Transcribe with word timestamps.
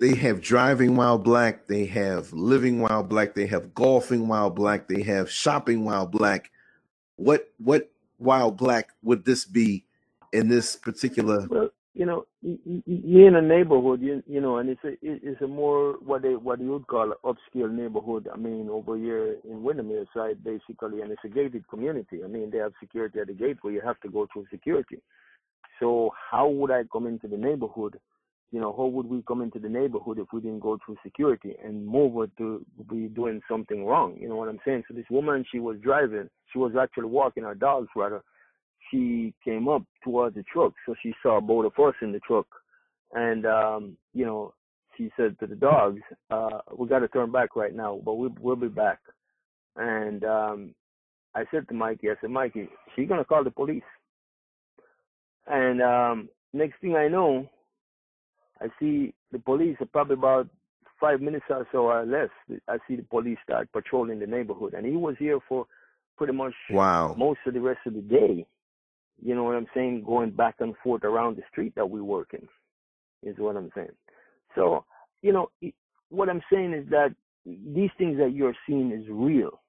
they 0.00 0.14
have 0.14 0.40
driving 0.40 0.96
while 0.96 1.18
black, 1.18 1.66
they 1.66 1.86
have 1.86 2.32
living 2.32 2.80
while 2.80 3.02
black, 3.02 3.34
they 3.34 3.46
have 3.46 3.74
golfing 3.74 4.28
while 4.28 4.50
black, 4.50 4.88
they 4.88 5.02
have 5.02 5.30
shopping 5.30 5.84
while 5.84 6.06
black. 6.06 6.50
What 7.16 7.50
what 7.58 7.90
while 8.18 8.50
black 8.50 8.90
would 9.02 9.24
this 9.24 9.44
be 9.44 9.84
in 10.32 10.48
this 10.48 10.76
particular? 10.76 11.46
Well, 11.48 11.70
you 11.94 12.06
know, 12.06 12.26
you're 12.42 13.26
in 13.26 13.34
a 13.34 13.42
neighborhood, 13.42 14.00
you 14.00 14.22
you 14.28 14.40
know, 14.40 14.58
and 14.58 14.70
it's 14.70 14.84
a 14.84 14.96
it's 15.02 15.40
a 15.42 15.48
more 15.48 15.94
what 15.94 16.22
they 16.22 16.36
what 16.36 16.60
you 16.60 16.70
would 16.70 16.86
call 16.86 17.12
upscale 17.24 17.72
neighborhood. 17.72 18.28
I 18.32 18.36
mean, 18.36 18.68
over 18.68 18.96
here 18.96 19.36
in 19.42 19.64
Windermere 19.64 20.06
side, 20.14 20.44
basically, 20.44 21.00
and 21.00 21.10
it's 21.10 21.24
a 21.24 21.28
gated 21.28 21.66
community. 21.66 22.22
I 22.22 22.28
mean, 22.28 22.50
they 22.52 22.58
have 22.58 22.72
security 22.78 23.18
at 23.18 23.26
the 23.26 23.32
gate 23.32 23.56
where 23.62 23.72
you 23.72 23.80
have 23.80 23.98
to 24.00 24.08
go 24.08 24.28
through 24.32 24.46
security. 24.48 25.00
So 25.80 26.12
how 26.30 26.48
would 26.48 26.70
I 26.70 26.84
come 26.92 27.08
into 27.08 27.26
the 27.26 27.36
neighborhood? 27.36 27.98
You 28.50 28.60
know, 28.60 28.74
how 28.76 28.86
would 28.86 29.06
we 29.06 29.22
come 29.28 29.42
into 29.42 29.58
the 29.58 29.68
neighborhood 29.68 30.18
if 30.18 30.28
we 30.32 30.40
didn't 30.40 30.60
go 30.60 30.78
through 30.84 30.96
security 31.02 31.54
and 31.62 31.86
move 31.86 32.14
her 32.14 32.28
to 32.38 32.64
be 32.90 33.08
doing 33.08 33.42
something 33.48 33.84
wrong? 33.84 34.16
You 34.18 34.28
know 34.28 34.36
what 34.36 34.48
I'm 34.48 34.60
saying? 34.64 34.84
So 34.88 34.94
this 34.94 35.04
woman, 35.10 35.44
she 35.52 35.58
was 35.58 35.76
driving, 35.82 36.30
she 36.52 36.58
was 36.58 36.72
actually 36.80 37.06
walking 37.06 37.42
her 37.42 37.54
dogs 37.54 37.88
rather 37.94 38.22
she 38.90 39.34
came 39.44 39.68
up 39.68 39.82
towards 40.02 40.36
the 40.36 40.42
truck, 40.44 40.72
so 40.86 40.94
she 41.02 41.14
saw 41.22 41.40
both 41.40 41.66
of 41.66 41.84
us 41.84 41.94
in 42.02 42.12
the 42.12 42.20
truck, 42.20 42.46
and 43.12 43.46
um, 43.46 43.96
you 44.14 44.24
know, 44.24 44.54
she 44.96 45.10
said 45.16 45.38
to 45.40 45.46
the 45.46 45.56
dogs, 45.56 46.00
uh, 46.30 46.60
"We 46.76 46.88
got 46.88 47.00
to 47.00 47.08
turn 47.08 47.30
back 47.30 47.56
right 47.56 47.74
now, 47.74 48.00
but 48.04 48.14
we, 48.14 48.28
we'll 48.40 48.56
be 48.56 48.68
back." 48.68 48.98
And 49.76 50.24
um, 50.24 50.74
I 51.34 51.44
said 51.50 51.68
to 51.68 51.74
Mikey, 51.74 52.10
I 52.10 52.14
said, 52.20 52.30
"Mikey, 52.30 52.68
she's 52.94 53.08
gonna 53.08 53.24
call 53.24 53.44
the 53.44 53.50
police." 53.50 53.82
And 55.46 55.82
um, 55.82 56.28
next 56.52 56.80
thing 56.80 56.96
I 56.96 57.08
know, 57.08 57.48
I 58.60 58.66
see 58.80 59.14
the 59.32 59.38
police 59.38 59.76
are 59.80 59.86
probably 59.86 60.14
about 60.14 60.48
five 61.00 61.20
minutes 61.20 61.44
or 61.48 61.66
so 61.70 61.90
or 61.90 62.04
less. 62.04 62.30
I 62.68 62.78
see 62.88 62.96
the 62.96 63.02
police 63.02 63.38
start 63.44 63.70
patrolling 63.72 64.18
the 64.18 64.26
neighborhood, 64.26 64.74
and 64.74 64.84
he 64.84 64.96
was 64.96 65.14
here 65.18 65.38
for 65.48 65.66
pretty 66.16 66.32
much 66.32 66.54
wow 66.70 67.14
most 67.16 67.38
of 67.46 67.54
the 67.54 67.60
rest 67.60 67.78
of 67.86 67.94
the 67.94 68.00
day 68.00 68.44
you 69.22 69.34
know 69.34 69.44
what 69.44 69.56
I'm 69.56 69.66
saying, 69.74 70.04
going 70.06 70.30
back 70.30 70.56
and 70.60 70.74
forth 70.82 71.04
around 71.04 71.36
the 71.36 71.42
street 71.50 71.74
that 71.76 71.88
we 71.88 72.00
work 72.00 72.34
in, 72.34 73.28
is 73.28 73.36
what 73.38 73.56
I'm 73.56 73.70
saying. 73.74 73.88
So, 74.54 74.84
you 75.22 75.32
know, 75.32 75.50
what 76.10 76.28
I'm 76.28 76.42
saying 76.52 76.72
is 76.72 76.88
that 76.90 77.14
these 77.44 77.90
things 77.98 78.18
that 78.18 78.32
you're 78.32 78.54
seeing 78.66 78.92
is 78.92 79.04
real. 79.08 79.60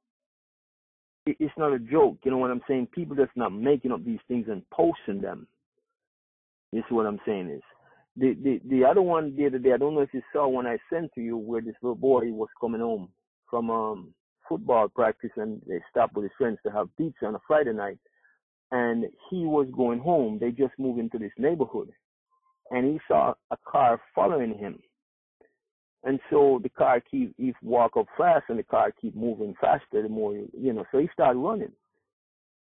It's 1.26 1.54
not 1.58 1.74
a 1.74 1.80
joke. 1.80 2.18
You 2.24 2.32
know 2.32 2.38
what 2.38 2.52
I'm 2.52 2.62
saying? 2.68 2.88
People 2.94 3.16
that's 3.16 3.32
not 3.36 3.52
making 3.54 3.92
up 3.92 4.04
these 4.04 4.20
things 4.28 4.48
and 4.50 4.68
posting 4.72 5.22
them. 5.22 5.48
This 6.72 6.80
is 6.80 6.92
what 6.92 7.06
I'm 7.06 7.20
saying 7.26 7.50
is. 7.50 7.62
The, 8.20 8.36
the 8.44 8.62
the 8.70 8.84
other 8.84 9.02
one 9.02 9.36
the 9.36 9.46
other 9.46 9.60
day, 9.60 9.72
I 9.74 9.78
don't 9.78 9.96
know 9.96 10.02
if 10.02 10.14
you 10.14 10.22
saw 10.34 10.48
when 10.48 10.68
I 10.68 10.78
sent 10.92 11.14
to 11.16 11.22
you 11.22 11.38
where 11.38 11.62
this 11.62 11.76
little 11.82 11.96
boy 11.96 12.32
was 12.32 12.50
coming 12.60 12.82
home 12.82 13.10
from 13.50 13.70
um 13.70 14.14
football 14.48 14.90
practice 14.90 15.32
and 15.38 15.62
they 15.68 15.80
stopped 15.90 16.16
with 16.16 16.24
his 16.24 16.32
friends 16.38 16.58
to 16.66 16.72
have 16.72 16.96
pizza 16.98 17.26
on 17.28 17.36
a 17.36 17.40
Friday 17.48 17.72
night 17.72 18.00
and 18.72 19.06
he 19.30 19.46
was 19.46 19.68
going 19.76 20.00
home. 20.00 20.38
They 20.40 20.52
just 20.52 20.74
moved 20.78 21.00
into 21.00 21.18
this 21.18 21.32
neighborhood, 21.38 21.90
and 22.72 22.86
he 22.86 23.00
saw 23.08 23.34
a 23.52 23.58
car 23.66 24.00
following 24.14 24.58
him. 24.58 24.80
And 26.04 26.20
so 26.30 26.60
the 26.62 26.70
car 26.70 27.02
keep 27.02 27.34
he 27.38 27.54
walk 27.62 27.98
up 27.98 28.06
fast, 28.18 28.46
and 28.50 28.60
the 28.60 28.64
car 28.64 28.92
keep 29.00 29.16
moving 29.16 29.56
faster. 29.60 30.02
The 30.02 30.10
more 30.10 30.34
you 30.34 30.74
know, 30.74 30.86
so 30.92 31.00
he 31.00 31.10
started 31.14 31.40
running. 31.40 31.72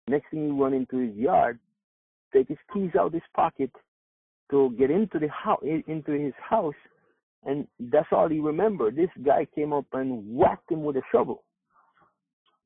Next 0.09 0.31
thing 0.31 0.47
he 0.47 0.51
run 0.51 0.73
into 0.73 0.97
his 0.99 1.15
yard, 1.15 1.59
take 2.33 2.49
his 2.49 2.59
keys 2.73 2.91
out 2.99 3.09
of 3.09 3.13
his 3.13 3.23
pocket 3.35 3.71
to 4.51 4.75
get 4.79 4.91
into 4.91 5.19
the 5.19 5.29
house, 5.29 5.63
into 5.63 6.13
his 6.13 6.33
house, 6.49 6.75
and 7.45 7.67
that's 7.79 8.09
all 8.13 8.29
he 8.29 8.41
remembered. 8.41 8.97
This 8.97 9.11
guy 9.25 9.47
came 9.55 9.73
up 9.73 9.87
and 9.93 10.23
whacked 10.27 10.71
him 10.71 10.85
with 10.85 10.97
a 10.97 11.03
shovel, 11.13 11.45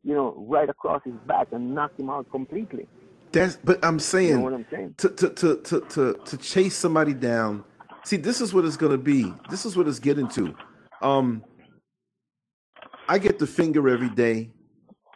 you 0.03 0.15
know, 0.15 0.35
right 0.49 0.69
across 0.69 1.03
his 1.05 1.15
back 1.27 1.49
and 1.53 1.75
knocked 1.75 1.99
him 1.99 2.11
out 2.11 2.31
completely. 2.31 2.89
That's 3.33 3.57
but 3.57 3.83
I'm 3.85 3.99
saying, 3.99 4.29
you 4.29 4.37
know 4.37 4.43
what 4.43 4.53
I'm 4.53 4.67
saying? 4.71 4.95
To, 4.99 5.09
to 5.09 5.31
to 5.31 5.57
to 5.63 5.81
to 5.81 6.15
to 6.25 6.37
chase 6.37 6.77
somebody 6.77 7.15
down. 7.15 7.65
See, 8.05 8.17
this 8.17 8.41
is 8.41 8.53
what 8.53 8.65
it's 8.65 8.77
gonna 8.77 8.99
be. 8.99 9.33
This 9.49 9.65
is 9.65 9.77
what 9.77 9.89
it's 9.89 9.99
getting 9.99 10.29
to. 10.29 10.55
Um 11.01 11.43
I 13.09 13.19
get 13.19 13.39
the 13.39 13.47
finger 13.47 13.89
every 13.89 14.11
day. 14.11 14.51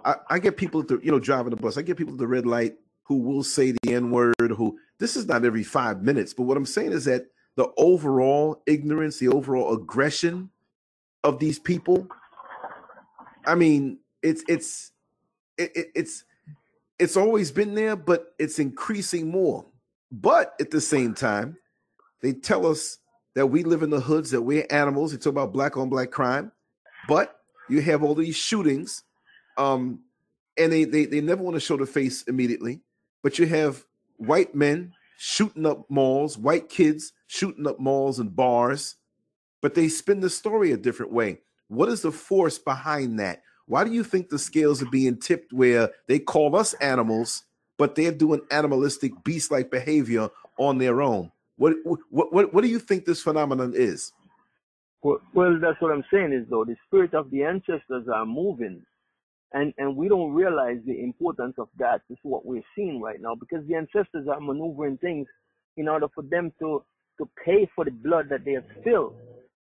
I, 0.04 0.14
I 0.30 0.38
get 0.38 0.56
people 0.56 0.80
at 0.80 0.88
the 0.88 0.98
you 1.02 1.10
know 1.10 1.18
driving 1.18 1.50
the 1.50 1.56
bus. 1.56 1.76
I 1.76 1.82
get 1.82 1.96
people 1.96 2.14
at 2.14 2.18
the 2.18 2.26
red 2.26 2.46
light 2.46 2.74
who 3.04 3.18
will 3.18 3.42
say 3.42 3.72
the 3.72 3.94
N 3.94 4.10
word. 4.10 4.34
Who 4.56 4.78
this 4.98 5.16
is 5.16 5.26
not 5.26 5.44
every 5.44 5.64
five 5.64 6.02
minutes, 6.02 6.34
but 6.34 6.44
what 6.44 6.56
I'm 6.56 6.66
saying 6.66 6.92
is 6.92 7.06
that 7.06 7.26
the 7.56 7.68
overall 7.76 8.62
ignorance, 8.66 9.18
the 9.18 9.28
overall 9.28 9.74
aggression 9.74 10.50
of 11.24 11.38
these 11.38 11.58
people. 11.58 12.08
I 13.46 13.54
mean, 13.54 13.98
it's 14.22 14.44
it's 14.48 14.92
it, 15.58 15.72
it's 15.94 16.24
it's 16.98 17.16
always 17.16 17.50
been 17.50 17.74
there, 17.74 17.96
but 17.96 18.34
it's 18.38 18.58
increasing 18.58 19.30
more. 19.30 19.66
But 20.10 20.54
at 20.60 20.70
the 20.70 20.80
same 20.80 21.14
time, 21.14 21.58
they 22.22 22.32
tell 22.32 22.66
us 22.66 22.98
that 23.34 23.48
we 23.48 23.64
live 23.64 23.82
in 23.82 23.90
the 23.90 24.00
hoods, 24.00 24.30
that 24.30 24.42
we're 24.42 24.66
animals. 24.70 25.12
They 25.12 25.18
talk 25.18 25.32
about 25.32 25.52
black 25.52 25.76
on 25.76 25.90
black 25.90 26.10
crime, 26.10 26.52
but 27.08 27.38
you 27.68 27.82
have 27.82 28.02
all 28.02 28.14
these 28.14 28.36
shootings, 28.36 29.02
um, 29.58 30.00
and 30.56 30.72
they, 30.72 30.84
they 30.84 31.06
they 31.06 31.20
never 31.20 31.42
want 31.42 31.54
to 31.54 31.60
show 31.60 31.76
the 31.76 31.86
face 31.86 32.22
immediately. 32.22 32.80
But 33.22 33.38
you 33.38 33.46
have 33.46 33.84
white 34.18 34.54
men 34.54 34.92
shooting 35.18 35.66
up 35.66 35.90
malls, 35.90 36.36
white 36.36 36.68
kids 36.68 37.12
shooting 37.26 37.66
up 37.66 37.80
malls 37.80 38.18
and 38.18 38.34
bars, 38.36 38.96
but 39.62 39.74
they 39.74 39.88
spin 39.88 40.20
the 40.20 40.30
story 40.30 40.72
a 40.72 40.76
different 40.76 41.12
way. 41.12 41.40
What 41.68 41.88
is 41.88 42.02
the 42.02 42.12
force 42.12 42.58
behind 42.58 43.18
that? 43.18 43.42
Why 43.66 43.82
do 43.82 43.90
you 43.90 44.04
think 44.04 44.28
the 44.28 44.38
scales 44.38 44.82
are 44.82 44.90
being 44.90 45.18
tipped 45.18 45.52
where 45.52 45.90
they 46.06 46.18
call 46.20 46.54
us 46.54 46.74
animals, 46.74 47.42
but 47.78 47.94
they're 47.94 48.12
doing 48.12 48.40
animalistic 48.50 49.12
beast-like 49.24 49.70
behavior 49.70 50.28
on 50.58 50.78
their 50.78 51.02
own? 51.02 51.32
What 51.56 51.74
what 51.84 52.00
what, 52.10 52.54
what 52.54 52.62
do 52.62 52.68
you 52.68 52.78
think 52.78 53.04
this 53.04 53.22
phenomenon 53.22 53.72
is? 53.74 54.12
Well, 55.02 55.20
well, 55.34 55.58
that's 55.60 55.80
what 55.80 55.92
I'm 55.92 56.04
saying 56.12 56.32
is 56.32 56.46
though 56.48 56.64
the 56.64 56.76
spirit 56.86 57.14
of 57.14 57.30
the 57.30 57.42
ancestors 57.42 58.06
are 58.12 58.26
moving, 58.26 58.82
and 59.52 59.72
and 59.78 59.96
we 59.96 60.08
don't 60.08 60.32
realize 60.32 60.78
the 60.86 61.02
importance 61.02 61.54
of 61.58 61.68
that. 61.78 62.02
Is 62.10 62.18
what 62.22 62.44
we're 62.44 62.62
seeing 62.74 63.00
right 63.00 63.20
now 63.20 63.34
because 63.34 63.66
the 63.66 63.74
ancestors 63.74 64.28
are 64.28 64.40
maneuvering 64.40 64.98
things 64.98 65.26
in 65.76 65.88
order 65.88 66.06
for 66.14 66.22
them 66.22 66.52
to 66.60 66.82
to 67.18 67.28
pay 67.44 67.68
for 67.74 67.84
the 67.84 67.90
blood 67.90 68.26
that 68.30 68.44
they 68.44 68.52
have 68.52 68.64
spilled. 68.80 69.14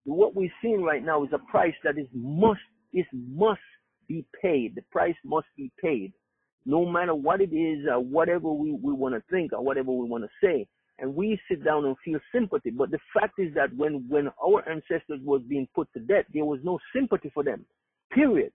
What 0.04 0.34
we're 0.34 0.52
seeing 0.62 0.82
right 0.82 1.04
now 1.04 1.24
is 1.24 1.30
a 1.32 1.50
price 1.50 1.74
that 1.84 1.98
is 1.98 2.06
must 2.14 2.60
is 2.92 3.06
must 3.12 3.60
be 4.08 4.24
paid. 4.42 4.74
The 4.74 4.82
price 4.90 5.14
must 5.24 5.46
be 5.56 5.70
paid, 5.82 6.12
no 6.66 6.84
matter 6.84 7.14
what 7.14 7.40
it 7.40 7.52
is, 7.54 7.86
or 7.88 8.00
whatever 8.00 8.50
we, 8.50 8.72
we 8.72 8.92
want 8.92 9.14
to 9.14 9.22
think, 9.30 9.52
or 9.52 9.62
whatever 9.62 9.92
we 9.92 10.08
want 10.08 10.24
to 10.24 10.30
say. 10.42 10.66
And 10.98 11.14
we 11.14 11.40
sit 11.48 11.64
down 11.64 11.86
and 11.86 11.96
feel 12.04 12.18
sympathy. 12.34 12.70
But 12.70 12.90
the 12.90 12.98
fact 13.14 13.38
is 13.38 13.54
that 13.54 13.74
when, 13.74 14.04
when 14.08 14.28
our 14.44 14.68
ancestors 14.68 15.20
was 15.24 15.40
being 15.48 15.66
put 15.74 15.88
to 15.94 16.00
death, 16.00 16.26
there 16.34 16.44
was 16.44 16.60
no 16.62 16.78
sympathy 16.94 17.30
for 17.32 17.42
them. 17.42 17.64
Period. 18.12 18.52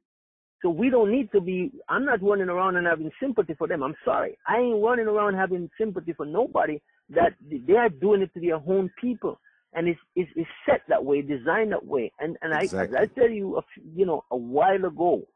So 0.65 0.71
we 0.71 0.89
don't 0.89 1.11
need 1.11 1.31
to 1.31 1.39
be, 1.39 1.71
I'm 1.87 2.05
not 2.05 2.23
running 2.23 2.49
around 2.49 2.75
and 2.75 2.87
having 2.87 3.11
sympathy 3.21 3.53
for 3.53 3.67
them. 3.67 3.83
I'm 3.83 3.95
sorry. 4.03 4.35
I 4.47 4.57
ain't 4.57 4.83
running 4.83 5.05
around 5.05 5.35
having 5.35 5.69
sympathy 5.77 6.13
for 6.13 6.25
nobody 6.25 6.81
that 7.11 7.33
they 7.39 7.73
are 7.73 7.89
doing 7.89 8.23
it 8.23 8.33
to 8.33 8.39
their 8.39 8.55
own 8.55 8.89
people. 8.99 9.39
And 9.73 9.87
it's, 9.87 9.99
it's, 10.15 10.31
it's 10.35 10.49
set 10.65 10.81
that 10.87 11.05
way, 11.05 11.21
designed 11.21 11.71
that 11.73 11.85
way. 11.85 12.11
And, 12.19 12.35
and 12.41 12.51
exactly. 12.53 12.97
I, 12.97 13.03
I 13.03 13.05
tell 13.05 13.29
you, 13.29 13.57
a, 13.57 13.61
you 13.95 14.07
know, 14.07 14.23
a 14.31 14.37
while 14.37 14.83
ago, 14.85 15.27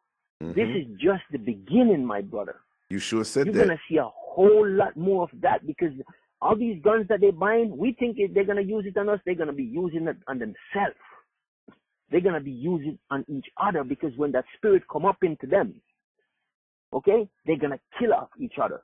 Mm-hmm. 0.41 0.53
This 0.53 0.69
is 0.69 0.99
just 0.99 1.23
the 1.31 1.37
beginning, 1.37 2.05
my 2.05 2.21
brother. 2.21 2.55
You 2.89 2.99
sure 2.99 3.25
said 3.25 3.47
You're 3.47 3.53
that. 3.53 3.59
You're 3.59 3.67
gonna 3.67 3.79
see 3.89 3.97
a 3.97 4.09
whole 4.09 4.67
lot 4.67 4.95
more 4.95 5.23
of 5.23 5.29
that 5.41 5.67
because 5.67 5.91
all 6.41 6.55
these 6.55 6.81
guns 6.81 7.07
that 7.09 7.19
they're 7.19 7.33
buying, 7.33 7.75
we 7.75 7.91
think 7.99 8.17
they're 8.33 8.45
gonna 8.45 8.61
use 8.61 8.85
it 8.87 8.97
on 8.97 9.09
us. 9.09 9.19
They're 9.25 9.35
gonna 9.35 9.53
be 9.53 9.65
using 9.65 10.07
it 10.07 10.17
on 10.27 10.39
themselves. 10.39 10.95
They're 12.11 12.21
gonna 12.21 12.41
be 12.41 12.51
using 12.51 12.97
on 13.11 13.25
each 13.27 13.47
other 13.57 13.83
because 13.83 14.15
when 14.17 14.31
that 14.33 14.45
spirit 14.57 14.83
come 14.91 15.05
up 15.05 15.23
into 15.23 15.47
them, 15.47 15.75
okay, 16.93 17.29
they're 17.45 17.57
gonna 17.57 17.79
kill 17.99 18.13
off 18.13 18.29
each 18.39 18.55
other. 18.61 18.81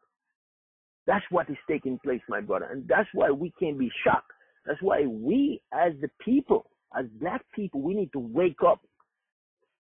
That's 1.07 1.25
what 1.29 1.49
is 1.49 1.57
taking 1.69 1.99
place, 1.99 2.21
my 2.27 2.41
brother, 2.41 2.67
and 2.71 2.87
that's 2.87 3.09
why 3.13 3.29
we 3.31 3.53
can't 3.59 3.77
be 3.77 3.91
shocked. 4.03 4.31
That's 4.65 4.81
why 4.81 5.05
we, 5.05 5.61
as 5.71 5.93
the 6.01 6.09
people, 6.23 6.69
as 6.97 7.05
black 7.19 7.43
people, 7.55 7.81
we 7.81 7.93
need 7.93 8.11
to 8.13 8.19
wake 8.19 8.63
up 8.65 8.81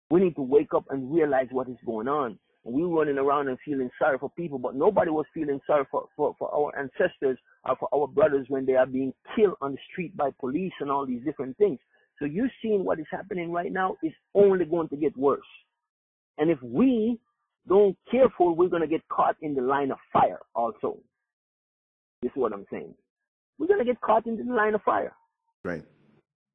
we 0.10 0.20
need 0.22 0.36
to 0.36 0.42
wake 0.42 0.74
up 0.74 0.86
and 0.90 1.14
realize 1.14 1.48
what 1.52 1.70
is 1.70 1.78
going 1.86 2.08
on. 2.08 2.40
We 2.64 2.84
running 2.84 3.18
around 3.18 3.48
and 3.48 3.58
feeling 3.64 3.90
sorry 3.98 4.18
for 4.18 4.30
people, 4.32 4.60
but 4.60 4.76
nobody 4.76 5.12
was 5.12 5.26
feeling 5.34 5.60
sorry 5.66 5.86
for, 5.90 6.06
for, 6.16 6.36
for 6.38 6.54
our 6.54 6.78
ancestors 6.78 7.38
or 7.64 7.76
for 7.78 7.90
our 7.94 8.08
brothers 8.08 8.46
when 8.50 8.66
they 8.66 8.76
are 8.76 8.86
being 8.86 9.14
killed 9.36 9.56
on 9.62 9.74
the 9.74 9.78
street 9.92 10.16
by 10.18 10.32
police 10.40 10.74
and 10.80 10.92
all 10.92 11.06
these 11.06 11.24
different 11.24 11.58
things. 11.58 11.80
So 12.20 12.26
you're 12.26 12.52
seeing 12.62 12.84
what 12.84 13.00
is 13.00 13.06
happening 13.10 13.52
right 13.52 13.72
now 13.72 13.98
is 14.04 14.12
only 14.36 14.66
going 14.66 14.90
to 14.90 14.98
get 14.98 15.18
worse. 15.18 15.42
And 16.38 16.50
if 16.50 16.62
we 16.62 17.20
don't 17.68 17.98
careful, 18.12 18.56
we're 18.56 18.70
going 18.70 18.82
to 18.82 18.88
get 18.88 19.08
caught 19.10 19.36
in 19.42 19.56
the 19.56 19.62
line 19.62 19.92
of 19.92 19.98
fire 20.12 20.40
also. 20.54 20.98
This 22.22 22.32
is 22.32 22.36
what 22.36 22.54
I'm 22.54 22.66
saying. 22.72 22.94
We're 23.58 23.68
going 23.68 23.80
to 23.80 23.86
get 23.86 24.02
caught 24.02 24.26
in 24.26 24.38
the 24.38 24.54
line 24.54 24.76
of 24.76 24.82
fire. 24.84 25.14
Right. 25.64 25.84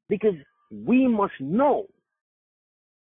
Because 0.08 0.34
we 0.70 1.06
must 1.06 1.34
know, 1.40 1.86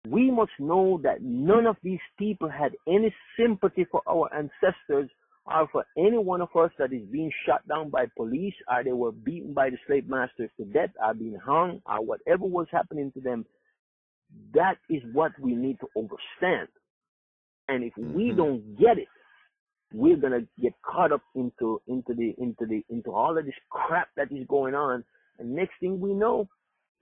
we 0.08 0.30
must 0.30 0.52
know 0.60 1.00
that 1.04 1.22
none 1.22 1.66
of 1.66 1.78
these 1.84 2.00
people 2.18 2.50
had 2.50 2.74
any 2.88 3.14
sympathy 3.40 3.86
for 3.90 4.02
our 4.08 4.30
ancestors 4.34 5.10
or 5.48 5.68
for 5.72 5.86
any 5.98 6.18
one 6.18 6.42
of 6.42 6.50
us 6.56 6.72
that 6.80 6.92
is 6.92 7.04
being 7.12 7.32
shot 7.46 7.68
down 7.68 7.90
by 7.90 8.06
police 8.18 8.54
or 8.70 8.84
they 8.84 8.92
were 8.92 9.12
beaten 9.12 9.54
by 9.54 9.70
the 9.70 9.78
slave 9.86 10.08
masters 10.08 10.50
to 10.58 10.66
death 10.66 10.90
or 11.04 11.14
being 11.14 11.38
hung 11.44 11.82
or 11.86 12.04
whatever 12.04 12.46
was 12.46 12.68
happening 12.72 13.12
to 13.12 13.22
them. 13.22 13.46
That 14.54 14.78
is 14.90 15.04
what 15.14 15.32
we 15.40 15.54
need 15.54 15.78
to 15.82 15.88
understand. 15.96 16.68
And 17.68 17.84
if 17.84 17.94
mm-hmm. 17.94 18.14
we 18.14 18.32
don't 18.36 18.78
get 18.78 18.98
it, 18.98 19.08
we're 19.94 20.18
gonna 20.18 20.42
get 20.60 20.74
caught 20.84 21.12
up 21.12 21.22
into 21.36 21.80
into 21.88 22.14
the 22.16 22.34
into 22.40 22.66
the 22.66 22.84
into 22.90 23.12
all 23.12 23.38
of 23.38 23.46
this 23.46 23.54
crap 23.70 24.10
that 24.18 24.32
is 24.32 24.46
going 24.48 24.74
on. 24.74 25.04
And 25.38 25.56
next 25.56 25.74
thing 25.80 26.00
we 26.00 26.14
know, 26.14 26.48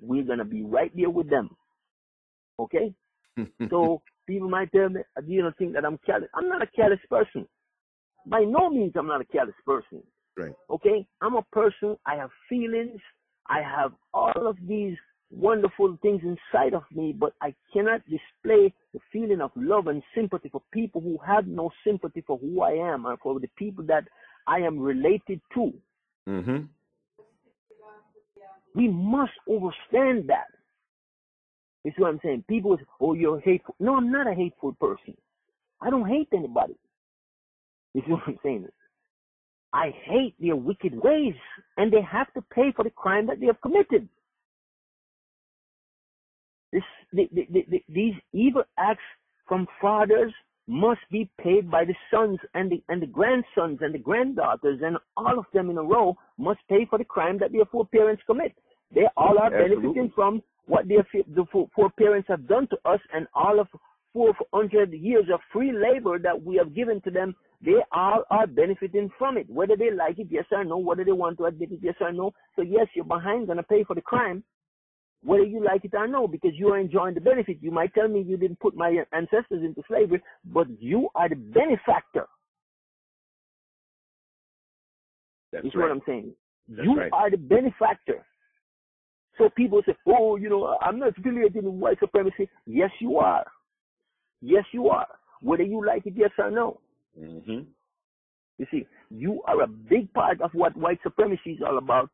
we're 0.01 0.23
gonna 0.23 0.45
be 0.45 0.63
right 0.63 0.91
there 0.95 1.09
with 1.09 1.29
them. 1.29 1.49
Okay? 2.59 2.93
so 3.69 4.01
people 4.27 4.49
might 4.49 4.71
tell 4.73 4.89
me, 4.89 5.01
you 5.25 5.41
don't 5.41 5.57
think 5.57 5.73
that 5.73 5.85
I'm 5.85 5.97
careless. 6.05 6.29
I'm 6.35 6.49
not 6.49 6.61
a 6.61 6.67
careless 6.67 6.99
person. 7.09 7.47
By 8.25 8.41
no 8.41 8.69
means 8.69 8.93
I'm 8.95 9.07
not 9.07 9.21
a 9.21 9.25
careless 9.25 9.55
person. 9.65 10.01
Right. 10.37 10.53
Okay? 10.69 11.05
I'm 11.21 11.35
a 11.35 11.43
person, 11.51 11.97
I 12.05 12.15
have 12.15 12.29
feelings, 12.49 12.99
I 13.47 13.61
have 13.61 13.91
all 14.13 14.47
of 14.47 14.57
these 14.67 14.97
wonderful 15.29 15.97
things 16.01 16.21
inside 16.23 16.73
of 16.73 16.83
me, 16.93 17.13
but 17.17 17.33
I 17.41 17.53
cannot 17.73 18.01
display 18.03 18.73
the 18.93 18.99
feeling 19.11 19.41
of 19.41 19.51
love 19.55 19.87
and 19.87 20.01
sympathy 20.15 20.49
for 20.49 20.61
people 20.71 21.01
who 21.01 21.17
have 21.25 21.47
no 21.47 21.71
sympathy 21.85 22.23
for 22.25 22.37
who 22.37 22.61
I 22.61 22.71
am 22.71 23.05
and 23.05 23.17
for 23.19 23.39
the 23.39 23.49
people 23.57 23.83
that 23.85 24.05
I 24.47 24.59
am 24.59 24.79
related 24.79 25.41
to. 25.55 25.73
Mm-hmm. 26.27 26.57
We 28.75 28.87
must 28.87 29.33
understand 29.47 30.29
that. 30.29 30.47
You 31.83 31.91
see 31.91 32.01
what 32.01 32.09
I'm 32.09 32.19
saying. 32.23 32.45
People 32.47 32.77
say, 32.77 32.85
oh, 32.99 33.13
you're 33.13 33.39
hateful. 33.39 33.75
No, 33.79 33.95
I'm 33.95 34.11
not 34.11 34.27
a 34.27 34.33
hateful 34.33 34.73
person. 34.73 35.15
I 35.81 35.89
don't 35.89 36.07
hate 36.07 36.29
anybody. 36.33 36.75
This 37.93 38.03
is 38.05 38.09
what 38.11 38.21
I'm 38.27 38.39
saying. 38.43 38.67
I 39.73 39.91
hate 40.05 40.35
their 40.39 40.55
wicked 40.55 40.93
ways, 40.95 41.35
and 41.77 41.91
they 41.91 42.01
have 42.01 42.31
to 42.33 42.41
pay 42.53 42.71
for 42.75 42.83
the 42.83 42.91
crime 42.91 43.27
that 43.27 43.39
they 43.39 43.47
have 43.47 43.61
committed. 43.61 44.07
This, 46.71 46.83
the, 47.11 47.29
the, 47.31 47.65
the, 47.69 47.83
these 47.89 48.13
evil 48.33 48.63
acts 48.77 49.01
from 49.47 49.67
fathers 49.81 50.33
must 50.67 51.01
be 51.11 51.29
paid 51.41 51.69
by 51.69 51.83
the 51.85 51.93
sons 52.09 52.39
and 52.53 52.71
the 52.71 52.81
and 52.87 53.01
the 53.01 53.07
grandsons 53.07 53.79
and 53.81 53.93
the 53.93 53.99
granddaughters 53.99 54.79
and 54.81 54.97
all 55.17 55.37
of 55.37 55.45
them 55.53 55.69
in 55.69 55.77
a 55.77 55.83
row 55.83 56.15
must 56.37 56.59
pay 56.69 56.85
for 56.89 56.97
the 56.97 57.03
crime 57.03 57.37
that 57.37 57.51
their 57.51 57.65
foreparents 57.65 58.23
commit. 58.25 58.53
They 58.95 59.03
all 59.17 59.37
are 59.39 59.53
Absolutely. 59.53 59.75
benefiting 59.75 60.11
from 60.15 60.41
what 60.65 60.87
their 60.87 61.05
the 61.35 61.45
foreparents 61.75 62.27
have 62.29 62.47
done 62.47 62.67
to 62.67 62.77
us 62.85 62.99
and 63.13 63.27
all 63.33 63.59
of 63.59 63.67
400 64.13 64.93
years 64.93 65.25
of 65.33 65.39
free 65.51 65.71
labor 65.71 66.19
that 66.19 66.43
we 66.43 66.55
have 66.57 66.75
given 66.75 67.01
to 67.01 67.11
them. 67.11 67.35
They 67.61 67.77
all 67.91 68.23
are 68.29 68.47
benefiting 68.47 69.09
from 69.17 69.37
it, 69.37 69.49
whether 69.49 69.75
they 69.75 69.91
like 69.91 70.19
it, 70.19 70.27
yes 70.29 70.45
or 70.51 70.63
no, 70.63 70.77
whether 70.77 71.03
they 71.03 71.11
want 71.11 71.37
to 71.39 71.45
admit 71.45 71.71
it, 71.71 71.79
yes 71.81 71.95
or 71.99 72.11
no. 72.11 72.33
So 72.55 72.61
yes, 72.61 72.87
you're 72.95 73.05
behind, 73.05 73.47
gonna 73.47 73.63
pay 73.63 73.83
for 73.83 73.95
the 73.95 74.01
crime, 74.01 74.43
whether 75.23 75.43
you 75.43 75.63
like 75.63 75.85
it 75.85 75.93
or 75.93 76.07
no, 76.07 76.27
because 76.27 76.51
you 76.55 76.69
are 76.69 76.79
enjoying 76.79 77.15
the 77.15 77.21
benefit. 77.21 77.57
You 77.61 77.71
might 77.71 77.93
tell 77.93 78.07
me 78.07 78.21
you 78.21 78.37
didn't 78.37 78.59
put 78.59 78.75
my 78.75 79.03
ancestors 79.13 79.63
into 79.63 79.81
slavery, 79.87 80.21
but 80.45 80.67
you 80.79 81.09
are 81.15 81.29
the 81.29 81.35
benefactor. 81.35 82.27
That's 85.51 85.65
right. 85.65 85.75
what 85.75 85.91
I'm 85.91 86.01
saying. 86.05 86.33
That's 86.67 86.85
you 86.85 86.97
right. 86.97 87.11
are 87.13 87.29
the 87.29 87.37
benefactor. 87.37 88.25
So 89.37 89.49
people 89.55 89.81
say, 89.85 89.95
oh, 90.07 90.35
you 90.35 90.49
know, 90.49 90.77
I'm 90.81 90.99
not 90.99 91.17
affiliated 91.17 91.63
with 91.63 91.73
white 91.73 91.99
supremacy. 91.99 92.49
Yes, 92.65 92.89
you 92.99 93.17
are. 93.17 93.45
Yes, 94.43 94.65
you 94.71 94.89
are. 94.89 95.07
Whether 95.41 95.63
you 95.63 95.85
like 95.85 96.05
it, 96.05 96.13
yes 96.15 96.31
or 96.37 96.51
no. 96.51 96.79
Mm-hmm. 97.19 97.61
You 98.57 98.65
see, 98.69 98.85
you 99.09 99.41
are 99.47 99.61
a 99.61 99.67
big 99.67 100.13
part 100.13 100.41
of 100.41 100.51
what 100.53 100.77
white 100.77 100.99
supremacy 101.03 101.51
is 101.51 101.61
all 101.65 101.77
about 101.77 102.09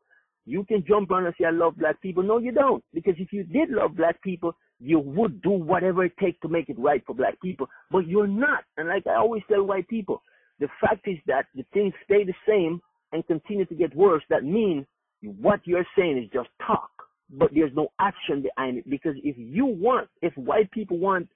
you 0.46 0.64
can 0.64 0.84
jump 0.86 1.10
around 1.10 1.26
and 1.26 1.34
say, 1.38 1.46
I 1.46 1.50
love 1.50 1.76
black 1.76 2.00
people. 2.00 2.22
No, 2.22 2.38
you 2.38 2.52
don't. 2.52 2.82
Because 2.92 3.14
if 3.18 3.32
you 3.32 3.44
did 3.44 3.70
love 3.70 3.96
black 3.96 4.20
people, 4.22 4.56
you 4.78 4.98
would 4.98 5.42
do 5.42 5.50
whatever 5.50 6.04
it 6.04 6.16
takes 6.18 6.40
to 6.40 6.48
make 6.48 6.68
it 6.68 6.78
right 6.78 7.02
for 7.06 7.14
black 7.14 7.40
people. 7.40 7.68
But 7.90 8.08
you're 8.08 8.26
not. 8.26 8.64
And 8.76 8.88
like 8.88 9.06
I 9.06 9.16
always 9.16 9.42
tell 9.48 9.62
white 9.62 9.88
people, 9.88 10.22
the 10.58 10.68
fact 10.80 11.06
is 11.06 11.18
that 11.26 11.46
the 11.54 11.64
things 11.72 11.92
stay 12.04 12.24
the 12.24 12.34
same 12.48 12.80
and 13.12 13.26
continue 13.26 13.64
to 13.66 13.74
get 13.74 13.94
worse. 13.94 14.22
That 14.30 14.44
means 14.44 14.86
what 15.22 15.60
you're 15.64 15.86
saying 15.96 16.18
is 16.18 16.30
just 16.32 16.48
talk, 16.66 16.90
but 17.30 17.50
there's 17.54 17.74
no 17.74 17.88
action 17.98 18.42
behind 18.42 18.78
it. 18.78 18.88
Because 18.88 19.14
if 19.22 19.36
you 19.38 19.66
want, 19.66 20.08
if 20.22 20.34
white 20.36 20.70
people 20.70 20.98
want 20.98 21.28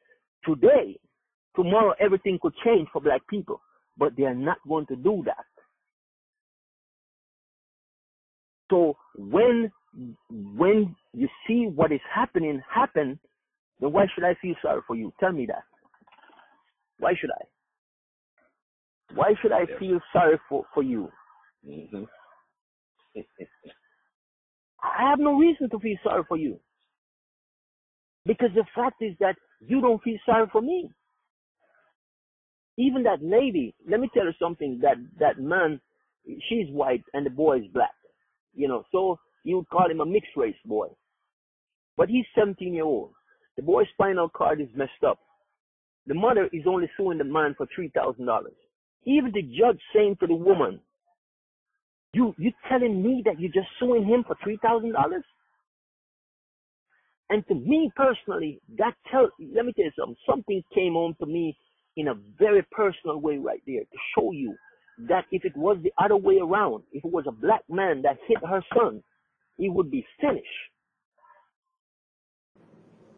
today, 0.45 0.99
tomorrow 1.57 1.95
everything 2.01 2.39
could 2.41 2.55
change 2.65 2.89
for 2.93 3.01
black 3.01 3.27
people. 3.29 3.61
But 3.97 4.17
they 4.17 4.25
are 4.25 4.35
not 4.35 4.59
going 4.69 4.87
to 4.87 4.97
do 4.97 5.23
that. 5.27 5.45
So 8.71 8.97
when 9.17 9.71
when 10.31 10.97
you 11.13 11.29
see 11.47 11.67
what 11.73 11.93
is 11.93 12.01
happening 12.13 12.61
happen, 12.69 13.19
then 13.81 13.93
why 13.93 14.07
should 14.13 14.25
I 14.25 14.35
feel 14.43 14.55
sorry 14.61 14.81
for 14.87 14.97
you? 14.97 15.13
Tell 15.21 15.33
me 15.33 15.47
that. 15.47 15.63
Why 16.99 17.13
should 17.21 17.31
I? 17.31 17.45
Why 19.15 19.35
should 19.41 19.53
I 19.53 19.67
feel 19.79 20.01
sorry 20.13 20.39
for, 20.49 20.65
for 20.75 20.83
you? 20.83 21.09
Mm-hmm. 21.67 22.05
I 24.83 25.11
have 25.11 25.19
no 25.19 25.35
reason 25.35 25.71
to 25.71 25.79
feel 25.79 25.97
sorry 26.03 26.25
for 26.29 26.37
you. 26.37 26.59
Because 28.27 28.51
the 28.55 28.65
fact 28.75 28.97
is 29.01 29.15
that 29.21 29.37
you 29.67 29.81
don't 29.81 30.03
feel 30.03 30.19
sorry 30.27 30.47
for 30.53 30.63
me. 30.63 30.91
Even 32.77 33.05
that 33.05 33.23
lady, 33.23 33.75
let 33.89 34.01
me 34.01 34.09
tell 34.13 34.25
you 34.25 34.33
something, 34.41 34.81
that, 34.83 34.97
that 35.19 35.41
man, 35.41 35.81
she's 36.49 36.69
white 36.71 37.05
and 37.13 37.25
the 37.25 37.31
boy 37.31 37.59
is 37.59 37.67
black. 37.73 37.95
You 38.55 38.69
know, 38.69 38.85
so 38.91 39.19
you 39.45 39.57
would 39.57 39.69
call 39.69 39.91
him 39.91 40.01
a 40.01 40.07
mixed 40.07 40.37
race 40.37 40.57
boy. 40.65 40.89
But 41.97 42.09
he's 42.09 42.25
17 42.37 42.75
year 42.75 42.85
old. 42.85 43.13
The 43.57 43.63
boy's 43.63 43.87
spinal 43.93 44.29
cord 44.29 44.61
is 44.61 44.69
messed 44.75 45.05
up. 45.07 45.19
The 46.07 46.15
mother 46.15 46.49
is 46.53 46.63
only 46.67 46.91
suing 46.97 47.19
the 47.19 47.25
man 47.25 47.55
for 47.57 47.67
$3,000. 47.79 48.19
Even 49.07 49.33
the 49.33 49.43
judge 49.43 49.81
saying 49.95 50.17
to 50.21 50.27
the 50.27 50.35
woman, 50.35 50.81
you, 52.13 52.35
you 52.39 52.53
telling 52.69 53.03
me 53.03 53.23
that 53.25 53.41
you're 53.41 53.53
just 53.53 53.69
suing 53.79 54.05
him 54.05 54.25
for 54.27 54.37
$3,000? 54.47 54.93
And 57.35 57.45
to 57.49 57.55
me 57.57 57.91
personally, 57.97 58.61
that 58.79 58.95
tell, 59.11 59.29
let 59.53 59.67
me 59.67 59.73
tell 59.73 59.87
you 59.87 59.91
something, 59.99 60.17
something 60.25 60.63
came 60.73 60.93
home 60.93 61.17
to 61.19 61.27
me 61.27 61.59
in 61.97 62.07
a 62.07 62.15
very 62.39 62.65
personal 62.71 63.21
way 63.21 63.39
right 63.39 63.61
there 63.67 63.81
to 63.81 63.99
show 64.17 64.31
you 64.31 64.55
that 65.09 65.25
if 65.33 65.45
it 65.45 65.57
was 65.57 65.77
the 65.83 65.91
other 65.99 66.17
way 66.17 66.39
around, 66.39 66.85
if 66.93 67.05
it 67.05 67.11
was 67.11 67.25
a 67.27 67.33
black 67.33 67.63
man 67.69 68.03
that 68.03 68.19
hit 68.29 68.39
her 68.49 68.63
son, 68.73 69.03
he 69.59 69.69
would 69.69 69.91
be 69.91 70.07
finished. 70.21 70.47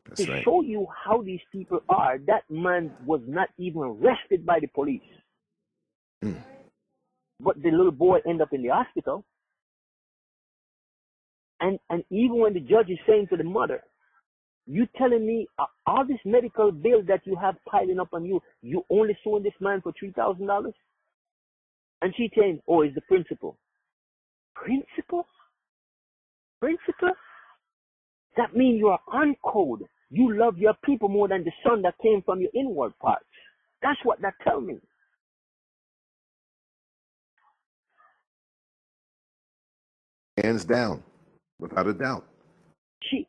That's 0.08 0.24
to 0.24 0.32
right. 0.32 0.42
show 0.42 0.62
you 0.62 0.86
how 1.04 1.20
these 1.20 1.40
people 1.52 1.80
are, 1.90 2.16
that 2.26 2.44
man 2.48 2.92
was 3.04 3.20
not 3.26 3.50
even 3.58 3.82
arrested 3.82 4.46
by 4.46 4.60
the 4.60 4.68
police. 4.68 5.02
Mm. 6.24 6.42
But 7.38 7.62
the 7.62 7.70
little 7.70 7.92
boy 7.92 8.20
ended 8.26 8.40
up 8.40 8.54
in 8.54 8.62
the 8.62 8.70
hospital. 8.70 9.26
And 11.60 11.78
and 11.90 12.02
even 12.08 12.38
when 12.38 12.54
the 12.54 12.60
judge 12.60 12.88
is 12.88 12.98
saying 13.06 13.26
to 13.28 13.36
the 13.36 13.44
mother, 13.44 13.82
you 14.66 14.86
telling 14.96 15.26
me 15.26 15.46
uh, 15.58 15.64
all 15.86 16.04
this 16.06 16.18
medical 16.24 16.72
bill 16.72 17.02
that 17.06 17.20
you 17.24 17.36
have 17.36 17.54
piling 17.68 18.00
up 18.00 18.08
on 18.12 18.24
you, 18.24 18.42
you 18.62 18.84
only 18.90 19.16
suing 19.22 19.42
this 19.42 19.52
man 19.60 19.80
for 19.80 19.92
three 19.98 20.12
thousand 20.12 20.46
dollars? 20.46 20.74
And 22.02 22.12
she 22.16 22.30
saying, 22.36 22.60
oh, 22.68 22.82
it's 22.82 22.94
the 22.94 23.00
principal. 23.02 23.56
Principal? 24.54 25.26
Principal? 26.60 27.12
That 28.36 28.54
means 28.54 28.78
you 28.78 28.88
are 28.88 29.00
on 29.12 29.34
code. 29.44 29.84
You 30.10 30.36
love 30.38 30.58
your 30.58 30.74
people 30.84 31.08
more 31.08 31.26
than 31.28 31.42
the 31.44 31.52
son 31.66 31.82
that 31.82 31.94
came 32.02 32.22
from 32.22 32.40
your 32.40 32.50
inward 32.54 32.92
parts. 33.00 33.24
That's 33.82 33.98
what 34.04 34.20
that 34.22 34.34
tell 34.44 34.60
me. 34.60 34.78
Hands 40.42 40.64
down, 40.64 41.02
without 41.58 41.86
a 41.86 41.94
doubt. 41.94 42.26
She 43.10 43.26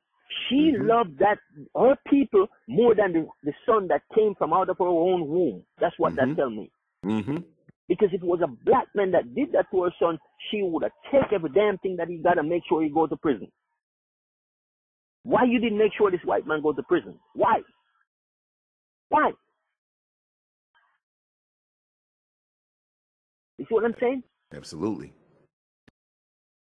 she 0.49 0.71
Mhm. 0.73 0.87
loved 0.87 1.17
that 1.19 1.39
her 1.75 1.95
people 2.07 2.47
more 2.67 2.93
than 2.95 3.13
the, 3.13 3.27
the 3.43 3.53
son 3.65 3.87
that 3.87 4.01
came 4.15 4.35
from 4.35 4.53
out 4.53 4.69
of 4.69 4.77
her 4.77 4.85
own 4.85 5.27
womb. 5.27 5.63
That's 5.79 5.97
what 5.99 6.13
Mhm. 6.13 6.15
that 6.15 6.35
tell 6.35 6.49
me. 6.49 6.71
Mm-hmm. 7.05 7.37
Because 7.87 8.09
if 8.11 8.21
it 8.21 8.27
was 8.27 8.41
a 8.41 8.47
black 8.47 8.87
man 8.95 9.11
that 9.11 9.33
did 9.33 9.51
that 9.53 9.69
to 9.71 9.83
her 9.83 9.93
son, 9.99 10.19
she 10.49 10.61
would 10.61 10.83
have 10.83 10.91
taken 11.11 11.35
every 11.35 11.49
damn 11.51 11.77
thing 11.79 11.95
that 11.97 12.09
he 12.09 12.17
got 12.17 12.37
and 12.37 12.49
make 12.49 12.63
sure 12.67 12.81
he 12.81 12.89
go 12.89 13.07
to 13.07 13.15
prison. 13.15 13.51
Why 15.23 15.43
you 15.43 15.59
didn't 15.59 15.77
make 15.77 15.93
sure 15.93 16.11
this 16.11 16.23
white 16.25 16.45
man 16.45 16.61
go 16.61 16.73
to 16.73 16.83
prison? 16.83 17.19
Why? 17.33 17.61
Why? 19.09 19.31
You 23.57 23.65
see 23.65 23.73
what 23.73 23.85
I'm 23.85 23.95
saying? 23.99 24.23
Absolutely. 24.53 25.13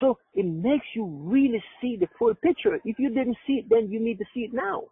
So 0.01 0.17
it 0.33 0.45
makes 0.45 0.85
you 0.93 1.05
really 1.05 1.63
see 1.81 1.97
the 1.97 2.07
full 2.19 2.33
picture. 2.35 2.79
If 2.83 2.99
you 2.99 3.09
didn't 3.09 3.37
see 3.47 3.53
it, 3.53 3.65
then 3.69 3.89
you 3.89 3.99
need 3.99 4.17
to 4.19 4.25
see 4.33 4.41
it 4.41 4.53
now. 4.53 4.83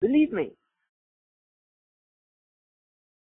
Believe 0.00 0.32
me. 0.32 0.52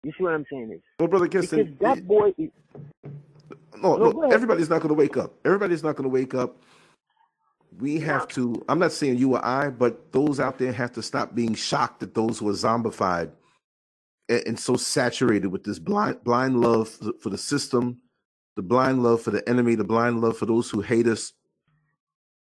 You 0.05 0.13
see 0.17 0.25
what 0.25 0.33
I'm 0.33 0.47
saying? 0.51 0.73
Is 0.75 0.81
well, 0.99 1.09
brother 1.09 1.29
Keston, 1.29 1.65
because 1.65 1.79
that 1.81 2.07
boy 2.07 2.33
is. 2.39 2.51
No, 3.81 3.97
no, 3.97 4.11
no 4.11 4.31
everybody's 4.31 4.71
not 4.71 4.81
going 4.81 4.89
to 4.89 4.95
wake 4.95 5.17
up. 5.17 5.35
Everybody's 5.45 5.83
not 5.83 5.97
going 5.97 6.05
to 6.05 6.09
wake 6.09 6.35
up. 6.35 6.57
We 7.79 8.01
have 8.01 8.27
to. 8.29 8.65
I'm 8.69 8.79
not 8.79 8.93
saying 8.93 9.19
you 9.19 9.35
or 9.35 9.45
I, 9.45 9.69
but 9.69 10.13
those 10.13 10.41
out 10.41 10.59
there 10.59 10.73
have 10.73 10.93
to 10.93 11.03
stop 11.03 11.35
being 11.35 11.55
shocked 11.55 12.03
at 12.03 12.15
those 12.15 12.39
who 12.39 12.49
are 12.49 12.53
zombified 12.53 13.31
and, 14.29 14.59
so 14.59 14.77
saturated 14.77 15.49
with 15.49 15.65
this 15.65 15.79
blind, 15.79 16.23
blind 16.25 16.61
love 16.61 16.89
for, 17.21 17.31
the 17.31 17.39
system, 17.39 17.99
the 18.57 18.63
blind 18.63 19.03
love 19.03 19.23
for 19.23 19.31
the 19.31 19.47
enemy, 19.49 19.75
the 19.75 19.85
blind 19.85 20.21
love 20.21 20.37
for 20.37 20.47
those 20.47 20.71
who 20.71 20.81
hate 20.81 21.07
us. 21.07 21.33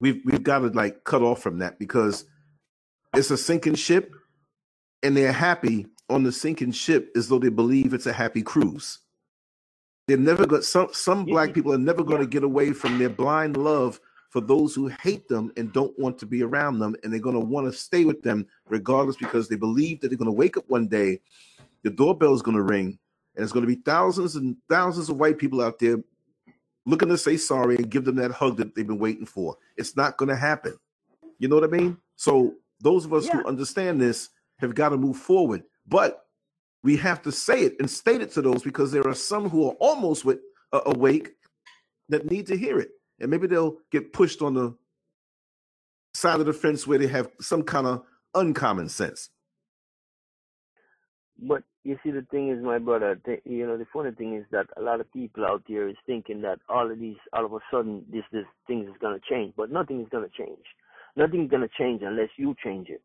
We've 0.02 0.22
we've 0.26 0.44
got 0.44 0.60
to 0.60 0.68
like 0.68 1.04
cut 1.04 1.22
off 1.22 1.42
from 1.42 1.60
that 1.60 1.78
because 1.78 2.26
it's 3.16 3.32
a 3.32 3.38
sinking 3.38 3.76
ship, 3.76 4.14
and 5.04 5.16
they're 5.16 5.34
happy 5.34 5.88
on 6.10 6.24
the 6.24 6.32
sinking 6.32 6.72
ship 6.72 7.12
as 7.16 7.28
though 7.28 7.40
they 7.40 7.50
believe 7.50 7.94
it's 7.94 8.06
a 8.06 8.14
happy 8.14 8.42
cruise. 8.42 9.00
They're 10.08 10.18
never 10.18 10.48
going. 10.48 10.62
Some 10.62 10.90
some 10.94 11.26
black 11.26 11.54
people 11.54 11.74
are 11.74 11.78
never 11.78 12.04
going 12.04 12.22
to 12.22 12.28
get 12.28 12.44
away 12.44 12.72
from 12.72 12.98
their 12.98 13.10
blind 13.10 13.58
love 13.58 14.00
for 14.30 14.42
those 14.42 14.76
who 14.76 14.88
hate 14.88 15.28
them 15.28 15.52
and 15.58 15.74
don't 15.74 15.98
want 16.00 16.18
to 16.20 16.26
be 16.26 16.44
around 16.44 16.80
them, 16.80 16.96
and 17.04 17.12
they're 17.12 17.20
going 17.20 17.40
to 17.40 17.46
want 17.46 17.72
to 17.72 17.78
stay 17.78 18.06
with 18.06 18.22
them 18.22 18.46
regardless 18.70 19.18
because 19.18 19.50
they 19.50 19.56
believe 19.56 20.00
that 20.00 20.10
they're 20.10 20.18
going 20.18 20.28
to 20.28 20.32
wake 20.32 20.56
up 20.56 20.66
one 20.68 20.88
day, 20.88 21.20
the 21.84 21.90
doorbell 21.90 22.34
is 22.34 22.42
going 22.42 22.58
to 22.58 22.64
ring, 22.64 22.98
and 23.36 23.44
it's 23.44 23.52
going 23.52 23.66
to 23.66 23.76
be 23.76 23.82
thousands 23.82 24.36
and 24.36 24.56
thousands 24.70 25.10
of 25.10 25.18
white 25.18 25.38
people 25.38 25.62
out 25.62 25.80
there 25.80 25.98
looking 26.86 27.10
to 27.10 27.18
say 27.18 27.38
sorry 27.38 27.76
and 27.76 27.90
give 27.90 28.06
them 28.06 28.16
that 28.16 28.32
hug 28.32 28.58
that 28.58 28.76
they've 28.76 28.88
been 28.88 28.98
waiting 28.98 29.26
for. 29.26 29.56
It's 29.78 29.96
not 29.96 30.18
going 30.18 30.30
to 30.30 30.36
happen. 30.36 30.76
You 31.38 31.48
know 31.48 31.56
what 31.56 31.64
I 31.64 31.68
mean? 31.68 31.98
So 32.16 32.56
those 32.82 33.06
of 33.06 33.14
us 33.14 33.26
yeah. 33.26 33.38
who 33.38 33.48
understand 33.48 34.02
this 34.02 34.30
have 34.58 34.76
got 34.76 34.90
to 34.90 34.98
move 34.98 35.18
forward. 35.18 35.64
But 35.88 36.26
we 36.84 36.98
have 36.98 37.22
to 37.24 37.32
say 37.32 37.64
it 37.64 37.76
and 37.80 37.90
state 37.90 38.22
it 38.22 38.32
to 38.32 38.42
those 38.42 38.64
because 38.64 38.92
there 38.92 39.08
are 39.08 39.14
some 39.14 39.50
who 39.50 39.68
are 39.68 39.74
almost 39.80 40.26
with, 40.26 40.40
uh, 40.72 40.82
awake 40.86 41.32
that 42.10 42.30
need 42.30 42.48
to 42.48 42.58
hear 42.58 42.80
it. 42.80 42.90
And 43.20 43.30
maybe 43.30 43.48
they'll 43.48 43.78
get 43.92 44.14
pushed 44.14 44.42
on 44.42 44.54
the 44.54 44.76
side 46.14 46.40
of 46.40 46.46
the 46.46 46.54
fence 46.54 46.88
where 46.88 46.98
they 46.98 47.08
have 47.08 47.30
some 47.40 47.64
kind 47.64 47.86
of 47.86 48.04
uncommon 48.34 48.90
sense. 48.90 49.30
But 51.42 51.64
you 51.84 51.98
see, 52.04 52.12
the 52.12 52.26
thing 52.32 52.50
is, 52.50 52.64
my 52.64 52.80
brother, 52.80 53.20
th- 53.26 53.42
you 53.46 53.66
know, 53.66 53.78
the 53.78 53.86
funny 53.94 54.12
thing 54.12 54.36
is 54.36 54.46
that 54.52 54.68
a 54.78 54.82
lot 54.82 55.00
of 55.02 55.12
people 55.14 55.46
out 55.46 55.64
there 55.70 55.88
is 55.88 55.96
thinking 56.06 56.42
that 56.42 56.60
all 56.70 56.92
of 56.92 57.00
these, 57.00 57.18
all 57.34 57.46
of 57.46 57.54
a 57.54 57.60
sudden, 57.72 58.06
this, 58.12 58.24
this 58.32 58.46
things 58.68 58.88
is 58.90 58.96
to 59.02 59.20
change. 59.30 59.54
But 59.56 59.72
nothing 59.72 60.02
is 60.02 60.10
to 60.12 60.28
change. 60.38 60.66
Nothing 61.16 61.46
is 61.46 61.50
going 61.50 61.64
to 61.64 61.70
change 61.78 62.02
unless 62.04 62.30
you 62.38 62.56
change 62.64 62.90
it. 62.90 63.02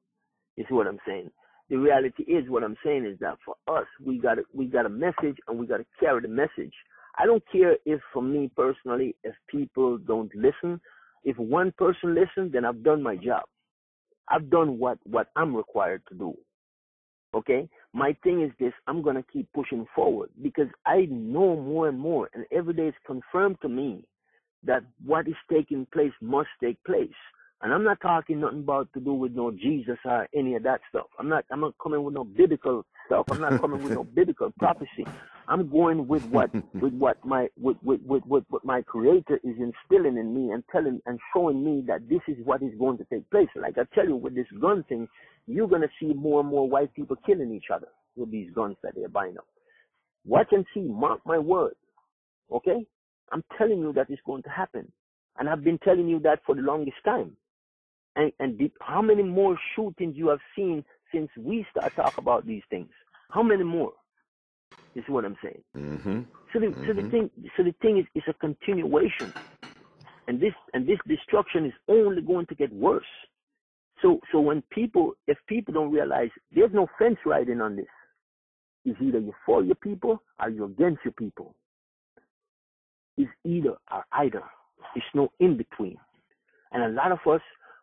You 0.56 0.64
see 0.68 0.74
what 0.74 0.86
I'm 0.86 0.98
saying? 1.06 1.30
the 1.70 1.76
reality 1.76 2.22
is 2.24 2.48
what 2.48 2.62
I'm 2.62 2.76
saying 2.84 3.06
is 3.06 3.18
that 3.20 3.38
for 3.44 3.56
us, 3.68 3.86
we 4.04 4.18
got 4.18 4.38
we 4.52 4.66
got 4.66 4.86
a 4.86 4.90
message 4.90 5.38
and 5.48 5.58
we 5.58 5.66
got 5.66 5.78
to 5.78 5.86
carry 5.98 6.20
the 6.20 6.28
message. 6.28 6.74
I 7.18 7.26
don't 7.26 7.42
care 7.50 7.76
if 7.86 8.00
for 8.12 8.22
me 8.22 8.50
personally, 8.54 9.16
if 9.24 9.34
people 9.48 9.98
don't 9.98 10.30
listen. 10.34 10.80
If 11.24 11.38
one 11.38 11.72
person 11.78 12.14
listens, 12.14 12.52
then 12.52 12.64
I've 12.66 12.82
done 12.82 13.02
my 13.02 13.16
job. 13.16 13.44
I've 14.28 14.50
done 14.50 14.78
what 14.78 14.98
what 15.04 15.28
I'm 15.36 15.56
required 15.56 16.02
to 16.10 16.14
do. 16.14 16.34
Okay? 17.34 17.68
My 17.94 18.16
thing 18.24 18.42
is 18.42 18.50
this, 18.58 18.72
I'm 18.88 19.02
going 19.02 19.14
to 19.14 19.24
keep 19.32 19.50
pushing 19.54 19.86
forward 19.94 20.30
because 20.42 20.66
I 20.84 21.06
know 21.08 21.54
more 21.56 21.88
and 21.88 21.98
more 21.98 22.28
and 22.34 22.44
every 22.50 22.74
day 22.74 22.88
it's 22.88 22.96
confirmed 23.06 23.58
to 23.62 23.68
me 23.68 24.02
that 24.64 24.82
what 25.06 25.28
is 25.28 25.36
taking 25.50 25.86
place 25.92 26.12
must 26.20 26.48
take 26.60 26.82
place. 26.84 27.08
And 27.64 27.72
I'm 27.72 27.82
not 27.82 27.98
talking 28.02 28.40
nothing 28.40 28.58
about 28.58 28.92
to 28.92 29.00
do 29.00 29.14
with 29.14 29.32
no 29.32 29.50
Jesus 29.50 29.96
or 30.04 30.28
any 30.36 30.54
of 30.54 30.64
that 30.64 30.82
stuff. 30.90 31.06
I'm 31.18 31.30
not 31.30 31.46
I'm 31.50 31.60
not 31.60 31.72
coming 31.82 32.04
with 32.04 32.12
no 32.12 32.22
biblical 32.22 32.84
stuff. 33.06 33.24
I'm 33.30 33.40
not 33.40 33.58
coming 33.62 33.82
with 33.82 33.94
no 33.94 34.04
biblical 34.04 34.52
prophecy. 34.58 35.06
I'm 35.48 35.70
going 35.70 36.06
with 36.06 36.24
what 36.26 36.52
with 36.74 36.92
what 36.92 37.24
my 37.24 37.48
with, 37.58 37.78
with, 37.82 38.02
with, 38.04 38.22
with 38.26 38.44
what 38.50 38.66
my 38.66 38.82
creator 38.82 39.40
is 39.42 39.56
instilling 39.58 40.18
in 40.18 40.34
me 40.34 40.52
and 40.52 40.62
telling 40.70 41.00
and 41.06 41.18
showing 41.34 41.64
me 41.64 41.82
that 41.86 42.06
this 42.06 42.20
is 42.28 42.36
what 42.44 42.62
is 42.62 42.72
going 42.78 42.98
to 42.98 43.04
take 43.04 43.28
place. 43.30 43.48
Like 43.56 43.78
I 43.78 43.84
tell 43.94 44.06
you 44.06 44.16
with 44.16 44.34
this 44.34 44.46
gun 44.60 44.84
thing, 44.90 45.08
you're 45.46 45.68
gonna 45.68 45.88
see 45.98 46.12
more 46.12 46.40
and 46.40 46.48
more 46.50 46.68
white 46.68 46.92
people 46.92 47.16
killing 47.24 47.50
each 47.50 47.70
other 47.74 47.88
with 48.14 48.30
these 48.30 48.50
guns 48.54 48.76
that 48.82 48.92
they're 48.94 49.08
buying 49.08 49.38
up. 49.38 49.46
Watch 50.26 50.48
and 50.52 50.66
see, 50.74 50.80
mark 50.82 51.20
my 51.24 51.38
word. 51.38 51.74
Okay? 52.52 52.86
I'm 53.32 53.42
telling 53.56 53.78
you 53.78 53.94
that 53.94 54.10
it's 54.10 54.22
going 54.26 54.42
to 54.42 54.50
happen. 54.50 54.92
And 55.38 55.48
I've 55.48 55.64
been 55.64 55.78
telling 55.78 56.08
you 56.08 56.20
that 56.20 56.40
for 56.46 56.54
the 56.54 56.62
longest 56.62 56.98
time. 57.04 57.36
And, 58.16 58.32
and 58.38 58.58
the, 58.58 58.70
how 58.80 59.02
many 59.02 59.22
more 59.22 59.58
shootings 59.74 60.16
you 60.16 60.28
have 60.28 60.40
seen 60.54 60.84
since 61.12 61.28
we 61.36 61.66
start 61.70 61.94
talk 61.96 62.18
about 62.18 62.46
these 62.46 62.62
things? 62.70 62.90
How 63.30 63.42
many 63.42 63.64
more? 63.64 63.92
This 64.94 65.02
Is 65.04 65.10
what 65.10 65.24
I'm 65.24 65.36
saying. 65.42 65.62
Mm-hmm. 65.76 66.20
So 66.52 66.60
the 66.60 66.66
mm-hmm. 66.66 66.86
so 66.86 66.92
the 66.92 67.02
mm-hmm. 67.02 67.10
thing 67.10 67.30
so 67.56 67.62
the 67.64 67.74
thing 67.82 67.98
is 67.98 68.06
it's 68.14 68.28
a 68.28 68.34
continuation, 68.34 69.32
and 70.28 70.40
this 70.40 70.54
and 70.72 70.86
this 70.86 70.98
destruction 71.06 71.66
is 71.66 71.72
only 71.88 72.22
going 72.22 72.46
to 72.46 72.54
get 72.54 72.72
worse. 72.72 73.04
So 74.02 74.20
so 74.30 74.40
when 74.40 74.62
people 74.70 75.14
if 75.26 75.36
people 75.48 75.74
don't 75.74 75.90
realize 75.90 76.30
there's 76.52 76.72
no 76.72 76.86
fence 76.96 77.18
riding 77.26 77.60
on 77.60 77.74
this, 77.74 77.86
it's 78.84 79.00
either 79.00 79.18
you're 79.18 79.34
for 79.44 79.64
your 79.64 79.74
people 79.76 80.22
or 80.40 80.48
you're 80.48 80.66
against 80.66 81.00
your 81.04 81.12
people. 81.12 81.56
It's 83.16 83.30
either 83.44 83.74
or 83.92 84.04
either. 84.12 84.42
It's 84.94 85.06
no 85.14 85.32
in 85.40 85.56
between. 85.56 85.96
And 86.72 86.84
a 86.84 86.88
lot 86.88 87.12
of 87.12 87.18
us 87.28 87.40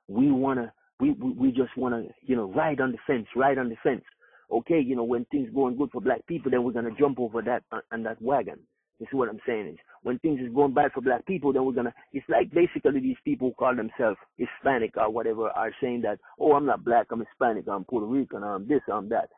we 0.07 0.31
wanna 0.31 0.73
we, 0.99 1.11
we, 1.13 1.31
we 1.31 1.51
just 1.51 1.75
wanna, 1.75 2.03
you 2.21 2.35
know, 2.35 2.51
ride 2.51 2.79
on 2.79 2.91
the 2.91 2.97
fence, 3.07 3.27
ride 3.35 3.57
on 3.57 3.69
the 3.69 3.75
fence. 3.83 4.03
Okay, 4.51 4.79
you 4.79 4.95
know, 4.95 5.03
when 5.03 5.25
things 5.25 5.49
going 5.53 5.77
good 5.77 5.89
for 5.91 6.01
black 6.01 6.25
people, 6.27 6.51
then 6.51 6.63
we're 6.63 6.73
gonna 6.73 6.95
jump 6.99 7.19
over 7.19 7.41
that 7.41 7.63
uh, 7.71 7.79
that 7.91 8.21
wagon. 8.21 8.59
You 8.99 9.07
see 9.09 9.17
what 9.17 9.29
I'm 9.29 9.39
saying 9.47 9.67
is 9.67 9.77
when 10.03 10.19
things 10.19 10.39
is 10.39 10.53
going 10.53 10.73
bad 10.73 10.91
for 10.93 11.01
black 11.01 11.25
people, 11.25 11.53
then 11.53 11.65
we're 11.65 11.73
gonna. 11.73 11.93
It's 12.13 12.27
like 12.29 12.51
basically 12.51 12.99
these 12.99 13.17
people 13.25 13.49
who 13.49 13.53
call 13.55 13.75
themselves 13.75 14.17
Hispanic 14.37 14.95
or 14.97 15.09
whatever 15.09 15.49
are 15.49 15.71
saying 15.81 16.01
that, 16.01 16.19
oh, 16.39 16.53
I'm 16.53 16.65
not 16.65 16.83
black, 16.83 17.07
I'm 17.11 17.23
Hispanic, 17.25 17.65
I'm 17.67 17.83
Puerto 17.83 18.05
Rican, 18.05 18.43
I'm 18.43 18.67
this, 18.67 18.81
I'm 18.91 19.09
that. 19.09 19.29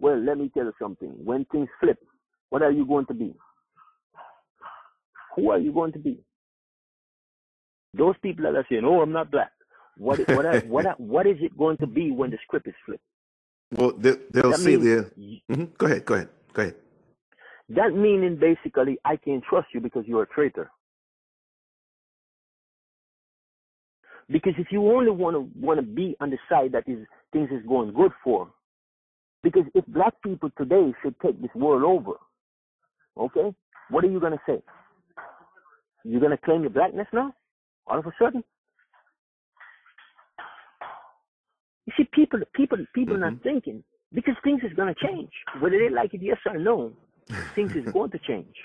Well, 0.00 0.22
let 0.22 0.38
me 0.38 0.50
tell 0.52 0.64
you 0.64 0.72
something. 0.80 1.08
When 1.24 1.44
things 1.46 1.68
flip, 1.80 1.98
what 2.50 2.62
are 2.62 2.70
you 2.70 2.86
going 2.86 3.06
to 3.06 3.14
be? 3.14 3.34
Who 5.36 5.50
are 5.50 5.58
you 5.58 5.72
going 5.72 5.92
to 5.92 5.98
be? 5.98 6.20
Those 7.94 8.14
people 8.22 8.44
that 8.44 8.56
are 8.56 8.66
saying, 8.70 8.84
oh, 8.84 9.00
I'm 9.00 9.12
not 9.12 9.30
black. 9.30 9.50
What 9.98 10.20
what 10.28 10.66
what 10.66 11.00
what 11.00 11.26
is 11.26 11.36
it 11.40 11.56
going 11.58 11.76
to 11.78 11.86
be 11.86 12.10
when 12.10 12.30
the 12.30 12.38
script 12.44 12.68
is 12.68 12.74
flipped? 12.86 13.02
Well, 13.72 13.92
they, 13.92 14.14
will 14.34 14.54
say 14.54 14.76
there. 14.76 15.02
Mm-hmm. 15.18 15.64
Go 15.76 15.86
ahead. 15.86 16.04
Go 16.06 16.14
ahead. 16.14 16.28
Go 16.54 16.62
ahead. 16.62 16.74
That 17.68 17.92
meaning 17.94 18.38
basically, 18.40 18.98
I 19.04 19.16
can't 19.16 19.44
trust 19.44 19.68
you 19.74 19.80
because 19.80 20.04
you're 20.06 20.22
a 20.22 20.26
traitor. 20.26 20.70
Because 24.30 24.54
if 24.58 24.68
you 24.70 24.86
only 24.90 25.10
want 25.10 25.36
to 25.36 25.50
want 25.58 25.80
to 25.80 25.86
be 25.86 26.16
on 26.20 26.30
the 26.30 26.38
side 26.48 26.72
that 26.72 26.84
is 26.86 27.06
things 27.32 27.50
is 27.50 27.66
going 27.66 27.92
good 27.92 28.12
for, 28.24 28.48
because 29.42 29.64
if 29.74 29.86
black 29.86 30.14
people 30.22 30.50
today 30.56 30.92
should 31.02 31.18
take 31.20 31.40
this 31.40 31.50
world 31.54 31.82
over, 31.82 32.18
okay, 33.18 33.54
what 33.90 34.04
are 34.04 34.10
you 34.10 34.20
gonna 34.20 34.40
say? 34.46 34.62
You're 36.04 36.20
gonna 36.20 36.38
claim 36.38 36.62
your 36.62 36.70
blackness 36.70 37.06
now, 37.12 37.34
all 37.86 37.98
of 37.98 38.06
a 38.06 38.12
sudden? 38.18 38.44
You 41.88 41.94
see, 41.96 42.08
people, 42.12 42.40
people, 42.54 42.76
people 42.94 43.14
mm-hmm. 43.14 43.22
not 43.22 43.42
thinking 43.42 43.82
because 44.12 44.34
things 44.44 44.60
is 44.62 44.74
going 44.74 44.94
to 44.94 45.06
change, 45.06 45.30
whether 45.58 45.78
they 45.78 45.88
like 45.88 46.12
it, 46.12 46.20
yes 46.20 46.36
or 46.44 46.58
no. 46.58 46.92
Things 47.54 47.74
is 47.74 47.90
going 47.92 48.10
to 48.10 48.18
change. 48.18 48.54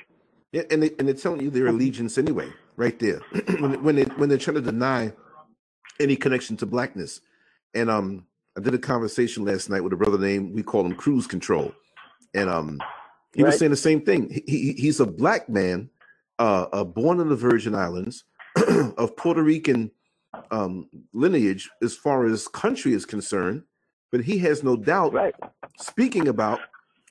Yeah, 0.51 0.62
and 0.70 0.84
they, 0.84 0.92
and 1.00 1.08
they're 1.08 1.15
telling 1.15 1.42
you 1.42 1.50
their 1.50 1.65
allegiance 1.65 2.20
anyway, 2.20 2.48
right 2.75 3.00
there. 3.00 3.22
when 3.60 3.84
when 3.84 3.96
they 3.96 4.03
when 4.03 4.30
they're 4.30 4.38
trying 4.38 4.53
to 4.53 4.62
deny 4.62 5.12
any 6.00 6.15
connection 6.15 6.56
to 6.58 6.68
blackness, 6.68 7.22
and 7.74 7.89
um, 7.89 8.27
I 8.56 8.62
did 8.62 8.75
a 8.75 8.77
conversation 8.77 9.46
last 9.46 9.72
night 9.72 9.82
with 9.84 9.94
a 9.94 9.96
brother 9.96 10.20
named 10.20 10.53
we 10.53 10.62
call 10.62 10.86
him 10.86 10.94
Cruise 10.94 11.25
Control, 11.25 11.74
and 12.36 12.51
um, 12.51 12.80
he 13.34 13.42
right. 13.42 13.50
was 13.50 13.58
saying 13.58 13.72
the 13.72 13.77
same 13.77 14.01
thing. 14.01 14.30
He, 14.30 14.44
he 14.46 14.74
he's 14.74 15.00
a 15.00 15.08
black 15.08 15.50
man, 15.50 15.89
uh, 16.38 16.68
uh, 16.72 16.84
born 16.84 17.20
in 17.20 17.30
the 17.30 17.36
Virgin 17.36 17.74
Islands, 17.74 18.24
of 18.96 19.18
Puerto 19.18 19.42
Rican 19.42 19.89
um, 20.52 20.90
lineage 21.13 21.70
as 21.82 21.96
far 21.96 22.25
as 22.25 22.48
country 22.48 22.94
is 22.94 23.06
concerned, 23.06 23.63
but 24.12 24.22
he 24.24 24.38
has 24.40 24.63
no 24.63 24.75
doubt 24.75 25.13
right. 25.13 25.36
speaking 25.80 26.28
about 26.28 26.60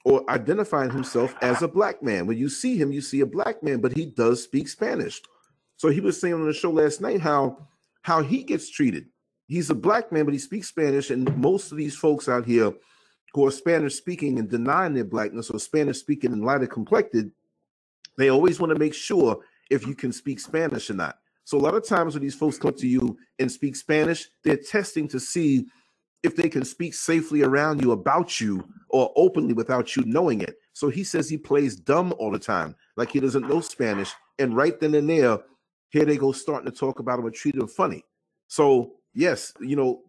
or 0.05 0.29
identifying 0.31 0.91
himself 0.91 1.35
as 1.43 1.63
a 1.63 1.69
black 1.69 2.03
man. 2.03 2.27
When 2.27 2.37
you 2.37 2.49
see 2.49 2.77
him, 2.77 2.93
you 2.93 3.01
see 3.01 3.21
a 3.21 3.27
black 3.27 3.63
man, 3.63 3.81
but 3.81 3.97
he 3.97 4.07
does 4.07 4.43
speak 4.43 4.69
Spanish. 4.69 5.21
So 5.77 5.89
he 5.89 6.01
was 6.01 6.21
saying 6.21 6.35
on 6.35 6.47
the 6.47 6.53
show 6.53 6.71
last 6.71 7.01
night 7.01 7.21
how 7.21 7.69
how 8.03 8.23
he 8.23 8.43
gets 8.43 8.69
treated. 8.69 9.07
He's 9.47 9.71
a 9.71 9.75
black 9.75 10.11
man, 10.11 10.25
but 10.25 10.35
he 10.35 10.39
speaks 10.39 10.69
Spanish, 10.69 11.11
and 11.11 11.37
most 11.37 11.71
of 11.71 11.79
these 11.79 11.97
folks 11.97 12.29
out 12.29 12.47
here 12.47 12.73
who 13.35 13.47
are 13.47 13.51
Spanish 13.51 13.95
speaking 13.95 14.39
and 14.39 14.49
denying 14.49 14.95
their 14.95 15.05
blackness 15.05 15.51
or 15.51 15.59
Spanish 15.59 15.99
speaking 15.99 16.33
and 16.33 16.45
lighter 16.45 16.67
complected, 16.67 17.31
they 18.19 18.29
always 18.29 18.61
want 18.61 18.73
to 18.73 18.79
make 18.79 18.95
sure 18.95 19.39
if 19.71 19.87
you 19.87 19.95
can 19.95 20.13
speak 20.13 20.41
Spanish 20.41 20.91
or 20.91 20.95
not. 20.95 21.19
So 21.45 21.59
a 21.59 21.61
lot 21.61 21.75
of 21.75 21.87
times 21.87 22.15
when 22.15 22.23
these 22.23 22.35
folks 22.35 22.59
come 22.59 22.75
to 22.75 22.87
you 22.87 23.17
and 23.39 23.51
speak 23.51 23.77
Spanish, 23.77 24.29
they're 24.45 24.57
testing 24.57 25.09
to 25.09 25.21
see 25.21 25.67
if 26.23 26.37
they 26.37 26.49
can 26.49 26.65
speak 26.65 26.95
safely 26.95 27.43
around 27.43 27.83
you 27.83 27.93
about 27.93 28.41
you 28.41 28.65
or 28.91 29.13
openly 29.17 29.55
without 29.55 29.97
you 29.97 30.05
knowing 30.07 30.41
it. 30.41 30.55
So 30.73 30.89
he 30.89 31.05
says 31.05 31.29
he 31.29 31.37
plays 31.37 31.77
dumb 31.77 32.15
all 32.19 32.31
the 32.31 32.39
time, 32.39 32.77
like 32.97 33.11
he 33.11 33.21
doesn't 33.21 33.49
know 33.49 33.61
Spanish. 33.61 34.13
And 34.39 34.57
right 34.57 34.79
then 34.79 34.95
and 34.95 35.11
there, 35.11 35.39
here 35.91 36.05
they 36.05 36.17
go 36.17 36.33
starting 36.33 36.71
to 36.71 36.77
talk 36.77 37.01
about 37.01 37.19
him 37.19 37.27
and 37.27 37.35
treat 37.35 37.57
him 37.57 37.67
funny. 37.67 38.05
So 38.49 38.93
yes, 39.15 39.53
you 39.61 39.77
know, 39.77 40.03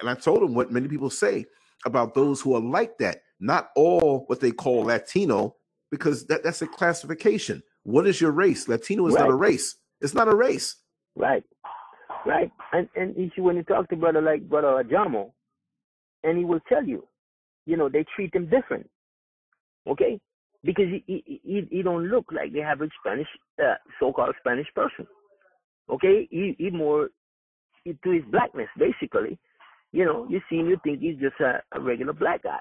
and 0.00 0.08
I 0.08 0.14
told 0.14 0.42
him 0.42 0.54
what 0.54 0.72
many 0.72 0.88
people 0.88 1.10
say 1.10 1.46
about 1.84 2.14
those 2.14 2.40
who 2.40 2.54
are 2.54 2.60
like 2.60 2.98
that. 2.98 3.22
Not 3.38 3.70
all 3.76 4.24
what 4.28 4.40
they 4.40 4.52
call 4.52 4.84
Latino, 4.84 5.56
because 5.90 6.26
that, 6.26 6.42
that's 6.42 6.62
a 6.62 6.66
classification. 6.66 7.62
What 7.82 8.06
is 8.06 8.20
your 8.20 8.32
race? 8.32 8.68
Latino 8.68 9.06
is 9.06 9.14
right. 9.14 9.22
not 9.22 9.30
a 9.30 9.34
race. 9.34 9.76
It's 10.00 10.14
not 10.14 10.28
a 10.28 10.36
race. 10.36 10.76
Right. 11.14 11.44
Right. 12.24 12.50
And 12.72 12.88
and 12.96 13.14
you 13.16 13.42
when 13.42 13.56
you 13.56 13.62
talk 13.62 13.88
to 13.90 13.96
brother 13.96 14.20
like 14.20 14.48
brother 14.48 14.82
Jamo, 14.84 15.32
and 16.24 16.38
he 16.38 16.44
will 16.44 16.60
tell 16.68 16.84
you, 16.84 17.06
you 17.66 17.76
know, 17.76 17.88
they 17.88 18.04
treat 18.14 18.32
them 18.32 18.48
different. 18.48 18.88
Okay? 19.88 20.20
Because 20.64 20.86
he 20.86 21.04
he, 21.06 21.40
he, 21.44 21.68
he 21.70 21.82
don't 21.82 22.08
look 22.08 22.26
like 22.32 22.52
the 22.52 22.62
average 22.62 22.92
Spanish 23.00 23.28
uh, 23.62 23.74
so-called 24.00 24.34
Spanish 24.40 24.66
person. 24.74 25.06
Okay? 25.88 26.26
He 26.30 26.56
he 26.58 26.70
more 26.70 27.10
to 27.86 28.10
his 28.10 28.24
blackness 28.30 28.68
basically. 28.78 29.38
You 29.92 30.04
know, 30.04 30.26
you 30.28 30.40
see 30.50 30.56
him, 30.56 30.68
you 30.68 30.78
think 30.82 31.00
he's 31.00 31.18
just 31.18 31.40
a, 31.40 31.62
a 31.72 31.80
regular 31.80 32.12
black 32.12 32.42
guy. 32.42 32.60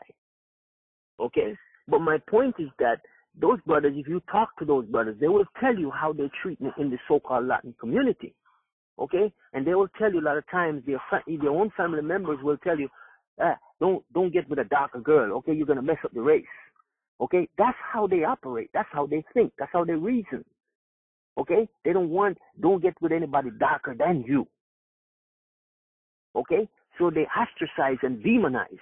Okay? 1.20 1.56
But 1.88 2.00
my 2.00 2.20
point 2.30 2.56
is 2.60 2.70
that 2.80 3.02
those 3.40 3.60
brothers, 3.62 3.94
if 3.96 4.08
you 4.08 4.22
talk 4.32 4.58
to 4.60 4.66
those 4.66 4.86
brothers, 4.86 5.18
they 5.20 5.28
will 5.28 5.46
tell 5.60 5.76
you 5.76 5.92
how 5.92 6.14
they 6.14 6.30
treat 6.42 6.60
me 6.62 6.72
in 6.78 6.90
the 6.90 6.98
so-called 7.08 7.48
Latin 7.48 7.76
community. 7.80 8.34
Okay, 8.98 9.32
and 9.54 9.68
they 9.68 9.74
will 9.74 9.90
tell 10.00 10.12
you 10.12 10.22
a 10.22 10.28
lot 10.28 10.38
of 10.38 10.50
times 10.50 10.82
their 10.86 11.02
their 11.28 11.50
own 11.50 11.70
family 11.76 12.02
members 12.02 12.40
will 12.42 12.58
tell 12.58 12.80
you, 12.80 12.88
ah, 13.42 13.58
don't 13.82 14.04
don't 14.14 14.32
get 14.32 14.50
with 14.50 14.60
a 14.60 14.64
darker 14.64 15.02
girl. 15.02 15.34
Okay, 15.38 15.54
you're 15.54 15.68
gonna 15.68 15.82
mess 15.82 15.98
up 16.06 16.14
the 16.14 16.22
race. 16.22 16.46
Okay, 17.20 17.50
that's 17.58 17.78
how 17.92 18.08
they 18.08 18.24
operate. 18.24 18.70
That's 18.74 18.88
how 18.92 19.06
they 19.06 19.24
think. 19.34 19.52
That's 19.60 19.72
how 19.74 19.84
they 19.84 19.94
reason. 19.94 20.46
Okay, 21.38 21.68
they 21.84 21.92
don't 21.92 22.10
want 22.10 22.38
don't 22.62 22.82
get 22.82 22.94
with 23.02 23.12
anybody 23.12 23.50
darker 23.60 23.96
than 23.98 24.24
you. 24.26 24.48
Okay, 26.36 26.70
so 26.98 27.10
they 27.10 27.26
ostracize 27.38 27.98
and 28.02 28.24
demonize. 28.24 28.80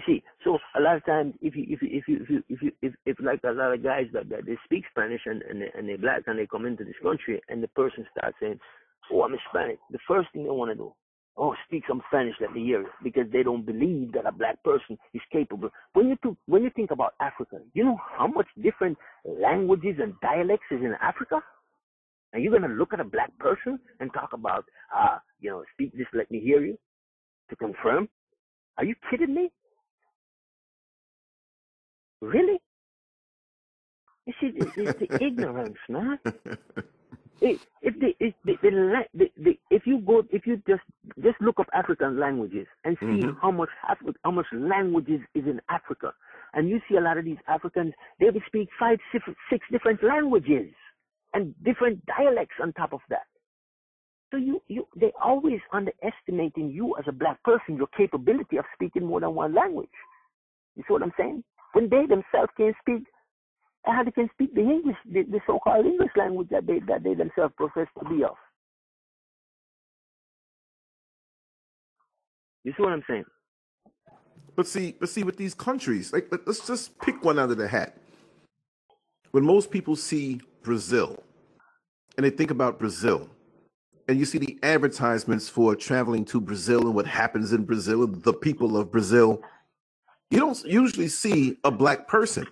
You 0.00 0.14
see, 0.14 0.22
so 0.44 0.58
a 0.76 0.80
lot 0.80 0.96
of 0.96 1.04
times, 1.04 1.34
if 1.42 1.54
you 1.54 1.66
if 1.68 1.82
you 1.82 1.88
if 1.92 2.08
you 2.08 2.16
if 2.22 2.30
you 2.30 2.42
if, 2.48 2.62
you, 2.62 2.72
if, 2.80 2.94
if 3.04 3.16
like 3.20 3.40
a 3.44 3.52
lot 3.52 3.74
of 3.74 3.82
guys 3.82 4.06
that, 4.14 4.30
that 4.30 4.46
they 4.46 4.56
speak 4.64 4.84
Spanish 4.90 5.20
and 5.26 5.42
and, 5.42 5.60
they, 5.60 5.70
and 5.76 5.86
they're 5.86 5.98
black 5.98 6.22
and 6.26 6.38
they 6.38 6.46
come 6.46 6.64
into 6.64 6.84
this 6.84 6.94
country 7.02 7.38
and 7.50 7.62
the 7.62 7.68
person 7.68 8.06
starts 8.16 8.36
saying, 8.40 8.58
"Oh, 9.12 9.22
I'm 9.24 9.32
Hispanic," 9.32 9.78
the 9.90 9.98
first 10.08 10.28
thing 10.32 10.44
they 10.44 10.50
want 10.50 10.70
to 10.70 10.74
do, 10.74 10.94
"Oh, 11.36 11.54
speak 11.66 11.82
some 11.86 12.00
Spanish, 12.08 12.34
let 12.40 12.54
me 12.54 12.64
hear 12.64 12.80
it," 12.80 12.86
because 13.02 13.30
they 13.30 13.42
don't 13.42 13.66
believe 13.66 14.12
that 14.12 14.24
a 14.24 14.32
black 14.32 14.62
person 14.64 14.96
is 15.12 15.20
capable. 15.30 15.68
When 15.92 16.08
you 16.08 16.36
when 16.46 16.62
you 16.62 16.70
think 16.74 16.92
about 16.92 17.12
Africa, 17.20 17.58
you 17.74 17.84
know 17.84 17.98
how 18.16 18.26
much 18.26 18.46
different 18.62 18.96
languages 19.26 19.96
and 20.00 20.14
dialects 20.22 20.66
is 20.70 20.80
in 20.80 20.94
Africa. 21.02 21.42
And 22.32 22.42
you're 22.42 22.58
gonna 22.58 22.72
look 22.72 22.94
at 22.94 23.00
a 23.00 23.04
black 23.04 23.36
person 23.38 23.78
and 23.98 24.10
talk 24.14 24.32
about, 24.32 24.64
uh, 24.96 25.18
you 25.40 25.50
know, 25.50 25.62
speak 25.74 25.92
this, 25.92 26.06
let 26.14 26.30
me 26.30 26.40
hear 26.40 26.64
you, 26.64 26.78
to 27.50 27.56
confirm. 27.56 28.08
Are 28.78 28.84
you 28.84 28.94
kidding 29.10 29.34
me? 29.34 29.50
Really? 32.20 32.60
You 34.26 34.34
see, 34.40 34.52
it's, 34.54 34.98
the 34.98 35.18
ignorance, 35.24 35.78
man. 35.88 36.18
If 37.42 37.98
the, 37.98 38.12
if 38.20 38.34
the, 38.44 38.54
the, 39.14 39.30
the, 39.38 39.58
if 39.70 39.86
you 39.86 40.00
go 40.00 40.22
if 40.30 40.46
you 40.46 40.62
just 40.68 40.82
just 41.24 41.40
look 41.40 41.58
up 41.58 41.68
African 41.72 42.20
languages 42.20 42.66
and 42.84 42.98
see 43.00 43.06
mm-hmm. 43.06 43.38
how 43.40 43.50
much 43.50 43.70
how 44.22 44.30
much 44.30 44.46
languages 44.52 45.20
is 45.34 45.44
in 45.46 45.58
Africa, 45.70 46.12
and 46.52 46.68
you 46.68 46.80
see 46.86 46.96
a 46.96 47.00
lot 47.00 47.16
of 47.16 47.24
these 47.24 47.38
Africans 47.48 47.94
they 48.18 48.26
will 48.26 48.42
speak 48.46 48.68
five 48.78 48.98
six, 49.10 49.24
six 49.48 49.64
different 49.72 50.02
languages 50.02 50.70
and 51.32 51.54
different 51.64 52.04
dialects 52.04 52.56
on 52.62 52.74
top 52.74 52.92
of 52.92 53.00
that. 53.08 53.26
So 54.30 54.36
you 54.36 54.60
you 54.68 54.86
they 54.94 55.10
always 55.22 55.60
underestimating 55.72 56.70
you 56.70 56.94
as 56.98 57.06
a 57.08 57.12
black 57.12 57.42
person 57.42 57.76
your 57.76 57.88
capability 57.96 58.58
of 58.58 58.66
speaking 58.74 59.06
more 59.06 59.20
than 59.20 59.34
one 59.34 59.54
language. 59.54 59.88
You 60.76 60.82
see 60.86 60.92
what 60.92 61.02
I'm 61.02 61.12
saying? 61.16 61.42
When 61.72 61.88
they 61.88 62.06
themselves 62.06 62.50
can't 62.56 62.76
speak 62.80 63.04
how 63.86 64.02
they 64.04 64.10
can 64.10 64.28
speak 64.34 64.54
the 64.54 64.60
English, 64.60 64.96
the, 65.10 65.22
the 65.22 65.40
so-called 65.46 65.86
English 65.86 66.10
language 66.16 66.48
that 66.50 66.66
they 66.66 66.80
that 66.80 67.02
they 67.02 67.14
themselves 67.14 67.54
profess 67.56 67.86
to 67.98 68.08
be 68.08 68.22
of. 68.24 68.36
You 72.64 72.72
see 72.76 72.82
what 72.82 72.92
I'm 72.92 73.04
saying? 73.08 73.24
But 74.54 74.66
see, 74.66 74.94
but 74.98 75.08
see, 75.08 75.22
with 75.22 75.38
these 75.38 75.54
countries, 75.54 76.12
like 76.12 76.30
let's 76.46 76.66
just 76.66 76.98
pick 76.98 77.24
one 77.24 77.38
out 77.38 77.50
of 77.50 77.56
the 77.56 77.68
hat. 77.68 77.96
When 79.30 79.44
most 79.46 79.70
people 79.70 79.96
see 79.96 80.40
Brazil, 80.62 81.22
and 82.16 82.26
they 82.26 82.30
think 82.30 82.50
about 82.50 82.78
Brazil, 82.78 83.30
and 84.08 84.18
you 84.18 84.24
see 84.24 84.38
the 84.38 84.58
advertisements 84.62 85.48
for 85.48 85.74
traveling 85.74 86.24
to 86.26 86.40
Brazil 86.40 86.82
and 86.82 86.94
what 86.94 87.06
happens 87.06 87.52
in 87.52 87.64
Brazil 87.64 88.02
and 88.02 88.22
the 88.24 88.34
people 88.34 88.76
of 88.76 88.90
Brazil, 88.90 89.42
you 90.30 90.38
don't 90.38 90.64
usually 90.64 91.08
see 91.08 91.56
a 91.64 91.70
black 91.70 92.06
person, 92.08 92.46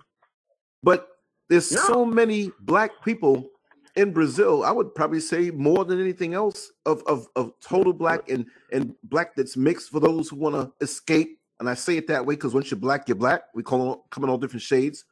but 0.83 1.07
there's 1.49 1.71
no. 1.71 1.79
so 1.79 2.05
many 2.05 2.51
black 2.61 2.91
people 3.03 3.49
in 3.95 4.11
Brazil. 4.11 4.63
I 4.63 4.71
would 4.71 4.93
probably 4.93 5.19
say 5.19 5.49
more 5.51 5.85
than 5.85 5.99
anything 5.99 6.33
else 6.33 6.71
of 6.85 7.03
of, 7.07 7.27
of 7.35 7.53
total 7.61 7.93
black 7.93 8.29
and 8.29 8.45
and 8.71 8.93
black 9.03 9.35
that's 9.35 9.57
mixed 9.57 9.89
for 9.89 9.99
those 9.99 10.29
who 10.29 10.35
want 10.35 10.55
to 10.55 10.71
escape. 10.83 11.39
And 11.59 11.69
I 11.69 11.73
say 11.73 11.97
it 11.97 12.07
that 12.07 12.25
way 12.25 12.35
because 12.35 12.53
once 12.53 12.71
you're 12.71 12.79
black, 12.79 13.07
you're 13.07 13.15
black. 13.15 13.43
We 13.53 13.63
call 13.63 13.89
them, 13.91 14.01
come 14.11 14.23
in 14.23 14.29
all 14.29 14.37
different 14.37 14.61
shades, 14.61 15.03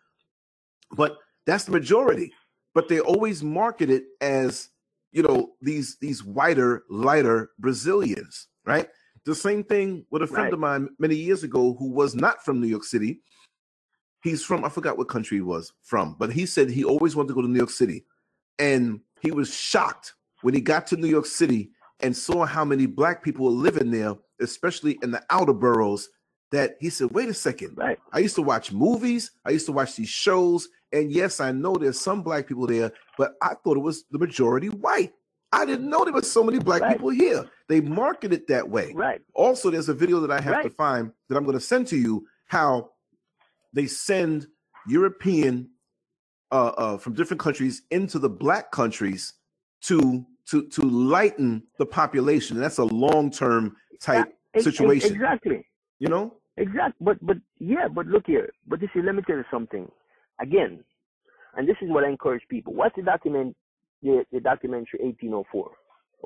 but 0.95 1.17
that's 1.45 1.65
the 1.65 1.71
majority. 1.71 2.31
But 2.73 2.87
they 2.87 2.99
always 2.99 3.43
market 3.43 3.89
it 3.89 4.03
as 4.21 4.69
you 5.11 5.23
know 5.23 5.53
these 5.61 5.97
these 5.99 6.23
whiter, 6.23 6.83
lighter 6.89 7.51
Brazilians, 7.59 8.47
right? 8.65 8.87
The 9.27 9.35
same 9.35 9.65
thing 9.65 10.05
with 10.09 10.21
a 10.21 10.27
friend 10.27 10.45
right. 10.45 10.53
of 10.53 10.59
mine 10.59 10.87
many 10.99 11.15
years 11.15 11.43
ago 11.43 11.75
who 11.77 11.91
was 11.91 12.15
not 12.15 12.45
from 12.45 12.61
New 12.61 12.67
York 12.67 12.85
City. 12.85 13.19
He's 14.23 14.41
from, 14.41 14.63
I 14.63 14.69
forgot 14.69 14.97
what 14.97 15.09
country 15.09 15.37
he 15.37 15.41
was 15.41 15.73
from, 15.83 16.15
but 16.17 16.31
he 16.31 16.45
said 16.45 16.69
he 16.69 16.85
always 16.85 17.13
wanted 17.13 17.27
to 17.27 17.33
go 17.33 17.41
to 17.41 17.47
New 17.49 17.57
York 17.57 17.69
City. 17.69 18.05
And 18.57 19.01
he 19.21 19.31
was 19.31 19.53
shocked 19.53 20.13
when 20.43 20.53
he 20.53 20.61
got 20.61 20.87
to 20.87 20.95
New 20.95 21.09
York 21.09 21.25
City 21.25 21.71
and 21.99 22.15
saw 22.15 22.45
how 22.45 22.63
many 22.63 22.85
black 22.85 23.21
people 23.21 23.43
were 23.43 23.51
living 23.51 23.91
there, 23.91 24.15
especially 24.39 24.97
in 25.03 25.11
the 25.11 25.21
outer 25.29 25.53
boroughs, 25.53 26.07
that 26.53 26.77
he 26.79 26.89
said, 26.89 27.11
wait 27.11 27.27
a 27.27 27.33
second. 27.33 27.77
Right. 27.77 27.99
I 28.13 28.19
used 28.19 28.35
to 28.35 28.41
watch 28.41 28.71
movies, 28.71 29.31
I 29.43 29.49
used 29.49 29.65
to 29.65 29.73
watch 29.73 29.97
these 29.97 30.07
shows, 30.07 30.69
and 30.93 31.11
yes, 31.11 31.41
I 31.41 31.51
know 31.51 31.75
there's 31.75 31.99
some 31.99 32.23
black 32.23 32.47
people 32.47 32.65
there, 32.65 32.93
but 33.17 33.33
I 33.41 33.55
thought 33.55 33.75
it 33.75 33.81
was 33.81 34.05
the 34.09 34.19
majority 34.19 34.69
white. 34.69 35.11
I 35.51 35.65
didn't 35.65 35.89
know 35.89 36.03
there 36.03 36.13
were 36.13 36.21
so 36.21 36.43
many 36.43 36.59
black 36.59 36.81
right. 36.81 36.93
people 36.93 37.09
here. 37.09 37.49
They 37.69 37.81
market 37.81 38.33
it 38.33 38.47
that 38.47 38.69
way. 38.69 38.93
Right. 38.93 39.21
Also, 39.33 39.69
there's 39.69 39.89
a 39.89 39.93
video 39.93 40.19
that 40.19 40.31
I 40.31 40.41
have 40.41 40.55
right. 40.55 40.63
to 40.63 40.69
find 40.69 41.11
that 41.29 41.37
I'm 41.37 41.43
going 41.43 41.57
to 41.57 41.63
send 41.63 41.87
to 41.87 41.97
you 41.97 42.27
how 42.47 42.91
they 43.73 43.87
send 43.87 44.47
European 44.87 45.69
uh, 46.51 46.67
uh, 46.77 46.97
from 46.97 47.13
different 47.13 47.39
countries 47.39 47.83
into 47.91 48.19
the 48.19 48.29
black 48.29 48.71
countries 48.71 49.33
to 49.83 50.25
to 50.49 50.67
to 50.67 50.81
lighten 50.81 51.63
the 51.77 51.85
population. 51.85 52.57
And 52.57 52.63
that's 52.63 52.77
a 52.77 52.85
long 52.85 53.31
term 53.31 53.75
type 54.01 54.33
yeah, 54.53 54.61
situation. 54.61 55.13
Exactly. 55.13 55.65
You 55.99 56.09
know. 56.09 56.35
Exactly. 56.57 56.95
But 56.99 57.25
but 57.25 57.37
yeah. 57.59 57.87
But 57.87 58.07
look 58.07 58.23
here. 58.25 58.49
But 58.67 58.79
this 58.79 58.89
is 58.95 59.03
let 59.05 59.15
me 59.15 59.21
tell 59.25 59.37
you 59.37 59.45
something. 59.51 59.89
Again, 60.41 60.83
and 61.55 61.67
this 61.67 61.77
is 61.81 61.89
what 61.89 62.03
I 62.03 62.09
encourage 62.09 62.43
people. 62.49 62.73
Watch 62.73 62.93
the 62.95 63.01
document 63.01 63.55
the, 64.03 64.25
the 64.31 64.39
documentary 64.39 64.99
1804. 65.01 65.71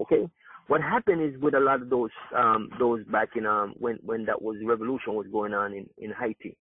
Okay, 0.04 0.30
what 0.68 0.82
happened 0.82 1.22
is 1.24 1.40
with 1.42 1.56
a 1.56 1.60
lot 1.60 1.82
of 1.82 1.90
those 1.90 2.12
um, 2.36 2.70
those 2.80 3.04
back 3.06 3.30
in 3.36 3.46
um, 3.46 3.76
when 3.80 3.98
when 4.04 4.26
that 4.26 4.42
was 4.42 4.58
revolution 4.66 5.16
was 5.16 5.28
going 5.32 5.54
on 5.54 5.74
in 5.74 5.90
in 5.98 6.12
Haiti, 6.20 6.58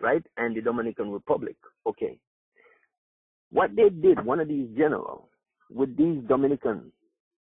right, 0.00 0.24
and 0.36 0.56
the 0.56 0.62
Dominican 0.62 1.10
Republic. 1.12 1.56
Okay, 1.86 2.18
what 3.50 3.70
they 3.76 3.90
did, 3.90 4.24
one 4.24 4.40
of 4.40 4.48
these 4.48 4.68
generals 4.76 5.28
with 5.70 5.96
these 5.96 6.22
Dominican, 6.28 6.92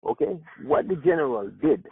okay, 0.08 0.38
what 0.64 0.88
the 0.88 0.96
general 0.96 1.50
did, 1.62 1.86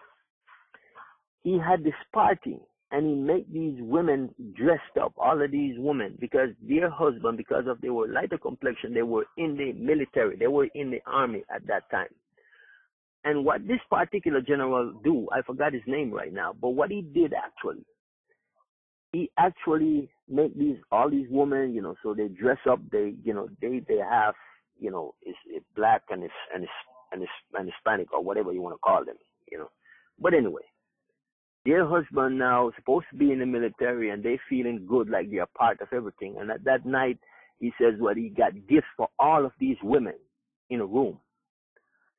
he 1.42 1.58
had 1.58 1.84
this 1.84 1.94
party 2.12 2.58
and 2.92 3.06
he 3.06 3.14
made 3.14 3.46
these 3.52 3.76
women 3.80 4.32
dressed 4.54 4.96
up, 5.00 5.12
all 5.18 5.42
of 5.42 5.50
these 5.50 5.74
women, 5.78 6.16
because 6.20 6.50
their 6.62 6.88
husband, 6.88 7.36
because 7.36 7.64
of 7.66 7.80
they 7.80 7.90
were 7.90 8.06
lighter 8.08 8.38
complexion, 8.38 8.94
they 8.94 9.02
were 9.02 9.26
in 9.36 9.56
the 9.56 9.72
military, 9.72 10.36
they 10.36 10.46
were 10.46 10.68
in 10.74 10.90
the 10.90 11.00
army 11.06 11.42
at 11.52 11.66
that 11.66 11.90
time. 11.90 12.08
And 13.24 13.44
what 13.44 13.66
this 13.66 13.80
particular 13.90 14.40
general 14.40 14.92
do, 15.02 15.26
I 15.32 15.42
forgot 15.42 15.72
his 15.72 15.82
name 15.88 16.12
right 16.12 16.32
now, 16.32 16.54
but 16.60 16.70
what 16.70 16.92
he 16.92 17.02
did 17.02 17.34
actually, 17.34 17.84
he 19.12 19.30
actually 19.36 20.08
make 20.28 20.56
these 20.56 20.76
all 20.92 21.10
these 21.10 21.26
women, 21.28 21.74
you 21.74 21.82
know, 21.82 21.96
so 22.02 22.14
they 22.14 22.28
dress 22.28 22.58
up. 22.70 22.78
They, 22.92 23.14
you 23.24 23.34
know, 23.34 23.48
they 23.60 23.80
they 23.88 23.98
have, 23.98 24.34
you 24.78 24.90
know, 24.92 25.14
it's, 25.22 25.38
it's 25.48 25.66
black 25.74 26.02
and 26.10 26.22
it's 26.22 26.34
and 26.54 26.62
it's 26.62 26.72
and 27.12 27.22
it's 27.22 27.32
and 27.54 27.68
Hispanic 27.68 28.12
or 28.12 28.22
whatever 28.22 28.52
you 28.52 28.62
want 28.62 28.74
to 28.74 28.78
call 28.78 29.04
them, 29.04 29.16
you 29.50 29.58
know. 29.58 29.70
But 30.20 30.34
anyway, 30.34 30.62
their 31.66 31.86
husband 31.86 32.38
now 32.38 32.70
supposed 32.76 33.06
to 33.10 33.16
be 33.16 33.32
in 33.32 33.40
the 33.40 33.46
military 33.46 34.10
and 34.10 34.22
they 34.22 34.38
feeling 34.48 34.86
good 34.88 35.10
like 35.10 35.30
they're 35.30 35.46
part 35.58 35.80
of 35.80 35.88
everything. 35.92 36.36
And 36.38 36.50
at 36.50 36.64
that 36.64 36.86
night, 36.86 37.18
he 37.58 37.72
says, 37.80 37.94
well, 38.00 38.14
he 38.14 38.28
got 38.28 38.52
gifts 38.68 38.86
for 38.96 39.08
all 39.18 39.44
of 39.44 39.52
these 39.58 39.76
women 39.82 40.14
in 40.70 40.80
a 40.80 40.86
room. 40.86 41.18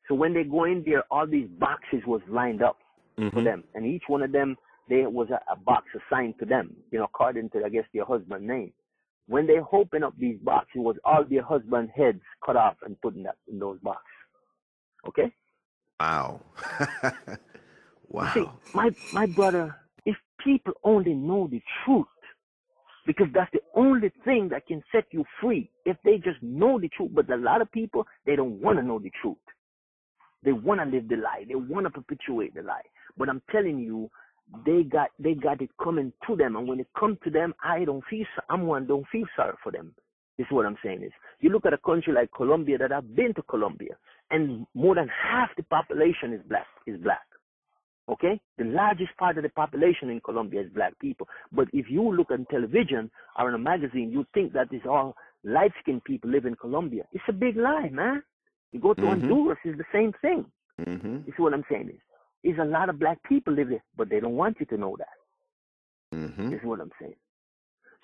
So 0.08 0.16
when 0.16 0.34
they 0.34 0.44
go 0.44 0.66
in 0.66 0.84
there, 0.86 1.04
all 1.10 1.28
these 1.28 1.48
boxes 1.60 2.02
was 2.06 2.22
lined 2.30 2.62
up 2.62 2.78
mm-hmm. 3.18 3.36
for 3.36 3.44
them, 3.44 3.64
and 3.74 3.86
each 3.86 4.04
one 4.08 4.22
of 4.22 4.32
them 4.32 4.56
there 4.90 5.10
was 5.10 5.28
a, 5.30 5.40
a 5.52 5.56
box 5.58 5.88
assigned 5.96 6.36
to 6.40 6.46
them, 6.46 6.74
you 6.92 7.00
know, 7.00 7.06
according 7.06 7.50
to 7.50 7.64
I 7.66 7.70
guess 7.70 7.84
their 7.94 8.06
husband 8.06 8.48
name. 8.48 8.72
When 9.28 9.46
they 9.46 9.58
open 9.74 10.04
up 10.04 10.14
these 10.18 10.38
boxes, 10.42 10.72
it 10.76 10.80
was 10.80 10.96
all 11.04 11.26
their 11.30 11.44
husband 11.44 11.90
heads 11.94 12.22
cut 12.46 12.56
off 12.56 12.78
and 12.86 13.00
put 13.02 13.16
in 13.16 13.24
that 13.24 13.36
in 13.52 13.60
those 13.60 13.80
boxes. 13.80 14.06
Okay. 15.08 15.34
Wow. 16.00 16.40
wow. 18.10 18.32
See, 18.34 18.46
my 18.74 18.92
my 19.14 19.26
brother, 19.26 19.76
if 20.06 20.16
people 20.44 20.74
only 20.84 21.14
know 21.14 21.48
the 21.52 21.62
truth, 21.86 22.08
because 23.06 23.28
that's 23.34 23.52
the 23.54 23.62
only 23.76 24.12
thing 24.26 24.50
that 24.50 24.68
can 24.68 24.84
set 24.92 25.06
you 25.12 25.24
free. 25.42 25.72
If 25.86 25.98
they 26.04 26.18
just 26.18 26.42
know 26.42 26.80
the 26.80 26.90
truth, 26.90 27.12
but 27.14 27.30
a 27.32 27.38
lot 27.38 27.62
of 27.62 27.72
people 27.72 28.06
they 28.26 28.36
don't 28.36 28.62
want 28.62 28.80
to 28.80 28.84
know 28.84 29.00
the 29.00 29.12
truth. 29.22 29.38
They 30.44 30.52
want 30.52 30.80
to 30.82 30.86
live 30.86 31.10
the 31.10 31.18
lie. 31.18 31.46
They 31.48 31.56
want 31.56 31.86
to 31.86 31.90
perpetuate 31.90 32.54
the 32.56 32.62
lie. 32.64 32.84
But 33.18 33.30
I'm 33.30 33.42
telling 33.52 33.80
you, 33.80 34.10
they 34.66 34.84
got 34.84 35.10
they 35.20 35.34
got 35.34 35.62
it 35.62 35.70
coming 35.84 36.14
to 36.28 36.36
them, 36.36 36.56
and 36.56 36.68
when 36.68 36.80
it 36.80 36.88
comes 36.98 37.18
to 37.26 37.30
them, 37.32 37.54
I 37.64 37.86
don't 37.86 38.04
feel 38.10 38.26
I'm 38.50 38.66
one 38.68 38.88
don't 38.88 39.06
feel 39.12 39.26
sorry 39.36 39.56
for 39.64 39.72
them. 39.72 39.94
This 40.38 40.46
is 40.46 40.52
what 40.52 40.66
I'm 40.66 40.78
saying 40.84 41.04
is 41.04 41.12
you 41.42 41.50
look 41.50 41.66
at 41.66 41.74
a 41.74 41.78
country 41.80 42.14
like 42.14 42.30
Colombia 42.36 42.78
that 42.78 42.92
I've 42.92 43.16
been 43.16 43.34
to 43.36 43.42
Colombia, 43.44 43.98
and 44.32 44.66
more 44.74 44.96
than 44.96 45.10
half 45.10 45.50
the 45.58 45.64
population 45.64 46.34
is 46.34 46.42
black 46.48 46.68
is 46.86 47.00
black. 47.02 47.27
Okay, 48.10 48.40
the 48.58 48.64
largest 48.64 49.12
part 49.18 49.38
of 49.38 49.44
the 49.44 49.50
population 49.50 50.10
in 50.10 50.22
Colombia 50.22 50.62
is 50.62 50.70
black 50.74 50.98
people. 51.00 51.28
But 51.52 51.68
if 51.74 51.88
you 51.90 52.16
look 52.16 52.32
on 52.32 52.46
television 52.50 53.12
or 53.38 53.50
in 53.50 53.56
a 53.56 53.60
magazine, 53.60 54.12
you 54.12 54.26
think 54.34 54.54
that 54.54 54.72
is 54.72 54.82
all 54.90 55.16
light-skinned 55.44 56.06
people 56.06 56.30
live 56.30 56.46
in 56.46 56.56
Colombia. 56.56 57.04
It's 57.12 57.24
a 57.28 57.34
big 57.34 57.58
lie, 57.58 57.90
man. 57.90 58.24
You 58.72 58.80
go 58.80 58.94
to 58.94 59.02
mm-hmm. 59.02 59.22
Honduras, 59.22 59.58
it's 59.66 59.78
the 59.78 59.84
same 59.92 60.14
thing. 60.22 60.46
Mm-hmm. 60.80 61.26
This 61.26 61.34
is 61.34 61.40
what 61.40 61.54
I'm 61.54 61.66
saying 61.70 61.90
is 61.90 62.00
is 62.44 62.58
a 62.60 62.66
lot 62.66 62.90
of 62.90 63.00
black 63.00 63.22
people 63.24 63.54
live 63.54 63.70
there, 63.70 63.84
but 63.98 64.10
they 64.10 64.20
don't 64.20 64.36
want 64.36 64.58
you 64.60 64.66
to 64.68 64.78
know 64.78 64.96
that. 64.98 66.18
Mm-hmm. 66.18 66.52
This 66.52 66.60
is 66.60 66.66
what 66.66 66.80
I'm 66.80 66.92
saying. 67.00 67.16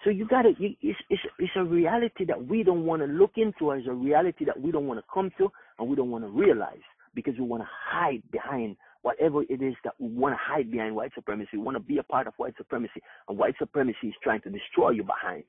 So 0.04 0.10
you 0.10 0.28
got 0.28 0.42
to, 0.42 0.50
it's, 0.60 1.00
it's, 1.10 1.22
it's 1.40 1.52
a 1.56 1.64
reality 1.64 2.26
that 2.26 2.48
we 2.48 2.64
don't 2.64 2.86
want 2.86 3.02
to 3.02 3.08
look 3.08 3.34
into, 3.38 3.72
as 3.72 3.84
a 3.88 3.94
reality 3.94 4.44
that 4.44 4.60
we 4.60 4.72
don't 4.72 4.88
want 4.88 5.00
to 5.00 5.06
come 5.14 5.32
to, 5.38 5.50
and 5.80 5.88
we 5.88 5.96
don't 5.96 6.12
want 6.12 6.26
to 6.26 6.30
realize 6.30 6.82
because 7.16 7.36
we 7.38 7.46
want 7.46 7.64
to 7.64 7.70
hide 7.72 8.22
behind 8.32 8.76
whatever 9.04 9.44
it 9.44 9.62
is 9.62 9.76
that 9.84 9.94
we 10.00 10.08
want 10.08 10.34
to 10.34 10.40
hide 10.42 10.72
behind 10.72 10.96
white 10.96 11.12
supremacy. 11.14 11.50
We 11.54 11.60
want 11.60 11.76
to 11.76 11.84
be 11.84 12.00
a 12.00 12.04
part 12.04 12.26
of 12.26 12.34
white 12.38 12.56
supremacy, 12.58 13.02
and 13.30 13.38
white 13.38 13.56
supremacy 13.60 14.08
is 14.08 14.14
trying 14.24 14.42
to 14.42 14.50
destroy 14.50 14.90
you 14.90 15.04
behind. 15.04 15.44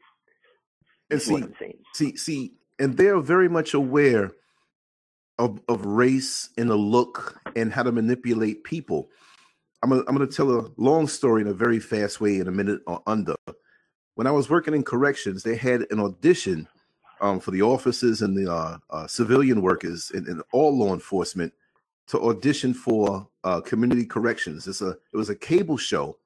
And 1.11 1.23
see, 1.23 1.45
see, 1.95 2.17
see, 2.17 2.53
and 2.79 2.97
they're 2.97 3.21
very 3.21 3.49
much 3.49 3.73
aware 3.73 4.33
of, 5.39 5.61
of 5.69 5.85
race 5.85 6.51
and 6.59 6.69
the 6.69 6.77
look 6.77 7.41
and 7.57 7.73
how 7.73 7.83
to 7.83 7.93
manipulate 7.93 8.65
people. 8.65 9.09
I'm 9.83 9.91
gonna, 9.91 10.03
I'm 10.09 10.17
gonna 10.17 10.27
tell 10.27 10.51
a 10.51 10.71
long 10.77 11.07
story 11.07 11.43
in 11.43 11.49
a 11.49 11.55
very 11.55 11.79
fast 11.79 12.21
way 12.21 12.39
in 12.39 12.49
a 12.49 12.53
minute 12.53 12.81
or 12.87 13.03
under. 13.07 13.35
When 14.15 14.27
I 14.27 14.31
was 14.31 14.49
working 14.49 14.75
in 14.75 14.83
corrections, 14.83 15.43
they 15.43 15.57
had 15.57 15.87
an 15.91 16.01
audition 16.01 16.69
um, 17.21 17.41
for 17.41 17.51
the 17.51 17.63
officers 17.63 18.23
and 18.23 18.37
the 18.37 18.53
uh, 18.53 18.79
uh, 18.91 19.07
civilian 19.07 19.63
workers 19.63 20.11
and, 20.13 20.27
and, 20.27 20.43
all 20.53 20.77
law 20.77 20.93
enforcement 20.93 21.53
to 22.09 22.21
audition 22.21 22.75
for 22.75 23.29
uh, 23.45 23.61
community 23.61 24.05
corrections. 24.05 24.67
It's 24.67 24.83
a 24.83 24.91
it 25.13 25.17
was 25.17 25.31
a 25.31 25.37
cable 25.37 25.77
show 25.77 26.19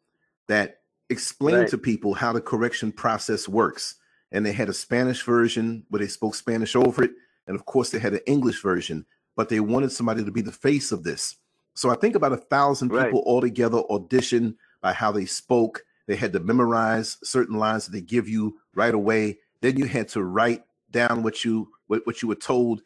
that 0.48 0.80
explained 1.10 1.58
right. 1.58 1.68
to 1.68 1.78
people 1.78 2.14
how 2.14 2.32
the 2.32 2.40
correction 2.40 2.92
process 2.92 3.48
works, 3.48 3.96
and 4.32 4.44
they 4.44 4.52
had 4.52 4.68
a 4.68 4.74
Spanish 4.74 5.22
version 5.22 5.84
where 5.88 6.00
they 6.00 6.08
spoke 6.08 6.34
Spanish 6.34 6.76
over 6.76 7.04
it 7.04 7.12
and 7.48 7.56
of 7.56 7.64
course, 7.64 7.90
they 7.90 7.98
had 7.98 8.12
an 8.12 8.20
English 8.26 8.62
version, 8.62 9.06
but 9.34 9.48
they 9.48 9.58
wanted 9.58 9.90
somebody 9.90 10.22
to 10.22 10.30
be 10.30 10.42
the 10.42 10.52
face 10.52 10.92
of 10.92 11.02
this. 11.02 11.36
So 11.74 11.90
I 11.90 11.96
think 11.96 12.14
about 12.14 12.32
a 12.32 12.36
thousand 12.36 12.92
right. 12.92 13.06
people 13.06 13.24
altogether 13.26 13.78
auditioned 13.90 14.54
by 14.82 14.92
how 14.92 15.10
they 15.10 15.24
spoke. 15.24 15.84
They 16.06 16.16
had 16.16 16.32
to 16.34 16.40
memorize 16.40 17.16
certain 17.24 17.58
lines 17.58 17.86
that 17.86 17.92
they 17.92 18.02
give 18.02 18.28
you 18.28 18.58
right 18.74 18.94
away. 18.94 19.38
Then 19.62 19.76
you 19.76 19.86
had 19.86 20.08
to 20.08 20.22
write 20.22 20.62
down 20.90 21.22
what 21.22 21.44
you 21.44 21.70
what, 21.86 22.06
what 22.06 22.22
you 22.22 22.28
were 22.28 22.34
told. 22.34 22.82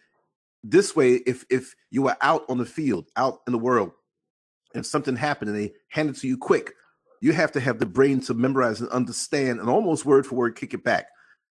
This 0.64 0.94
way, 0.94 1.14
if 1.27 1.44
if 1.51 1.75
you 1.90 2.03
were 2.03 2.16
out 2.20 2.44
on 2.48 2.59
the 2.59 2.66
field, 2.66 3.09
out 3.16 3.40
in 3.46 3.53
the 3.53 3.59
world, 3.59 3.92
and 4.75 4.85
something 4.87 5.16
happened 5.16 5.51
and 5.51 5.59
they 5.59 5.72
hand 5.88 6.11
it 6.11 6.16
to 6.16 6.29
you 6.29 6.37
quick, 6.37 6.75
you 7.20 7.33
have 7.33 7.53
to 7.53 7.61
have 7.61 7.79
the 7.79 7.87
brain 7.87 8.20
to 8.20 8.35
memorize 8.35 8.81
and 8.81 8.90
understand 8.90 9.61
and 9.61 9.68
almost 9.68 10.05
word 10.05 10.27
for 10.27 10.37
word 10.37 10.57
kick 10.57 10.75
it 10.75 10.85
back. 10.85 11.09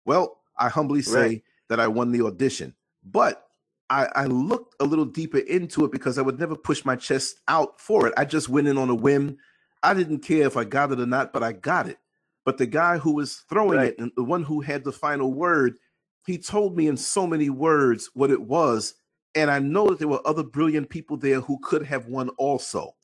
Well, 0.05 0.37
I 0.57 0.69
humbly 0.69 1.01
say 1.01 1.21
right. 1.21 1.43
that 1.69 1.79
I 1.79 1.87
won 1.87 2.11
the 2.11 2.25
audition. 2.25 2.73
But 3.03 3.45
I, 3.89 4.07
I, 4.15 4.25
looked 4.25 4.75
a 4.81 4.85
little 4.85 5.05
deeper 5.05 5.37
into 5.37 5.85
it 5.85 5.91
because 5.91 6.17
I 6.17 6.21
would 6.21 6.39
never 6.39 6.55
push 6.55 6.83
my 6.83 6.95
chest 6.95 7.39
out 7.47 7.79
for 7.79 8.07
it. 8.07 8.13
I 8.17 8.25
just 8.25 8.49
went 8.49 8.67
in 8.67 8.77
on 8.77 8.89
a 8.89 8.95
whim. 8.95 9.37
I 9.81 9.93
didn't 9.93 10.19
care 10.19 10.45
if 10.45 10.57
I 10.57 10.65
got 10.65 10.91
it 10.91 10.99
or 10.99 11.05
not, 11.05 11.31
but 11.31 11.43
I 11.43 11.53
got 11.53 11.87
it. 11.87 11.97
But 12.43 12.57
the 12.57 12.65
guy 12.65 12.97
who 12.97 13.13
was 13.13 13.43
throwing 13.49 13.77
right. 13.77 13.89
it 13.89 13.99
and 13.99 14.11
the 14.15 14.23
one 14.23 14.43
who 14.43 14.61
had 14.61 14.83
the 14.83 14.91
final 14.91 15.33
word, 15.33 15.77
he 16.27 16.37
told 16.37 16.77
me 16.77 16.87
in 16.87 16.97
so 16.97 17.25
many 17.25 17.49
words 17.49 18.11
what 18.13 18.29
it 18.29 18.41
was. 18.41 18.93
And 19.33 19.49
I 19.49 19.59
know 19.59 19.89
that 19.89 19.99
there 19.99 20.07
were 20.07 20.25
other 20.25 20.43
brilliant 20.43 20.89
people 20.89 21.17
there 21.17 21.41
who 21.41 21.57
could 21.59 21.83
have 21.85 22.07
won 22.07 22.29
also. 22.37 22.95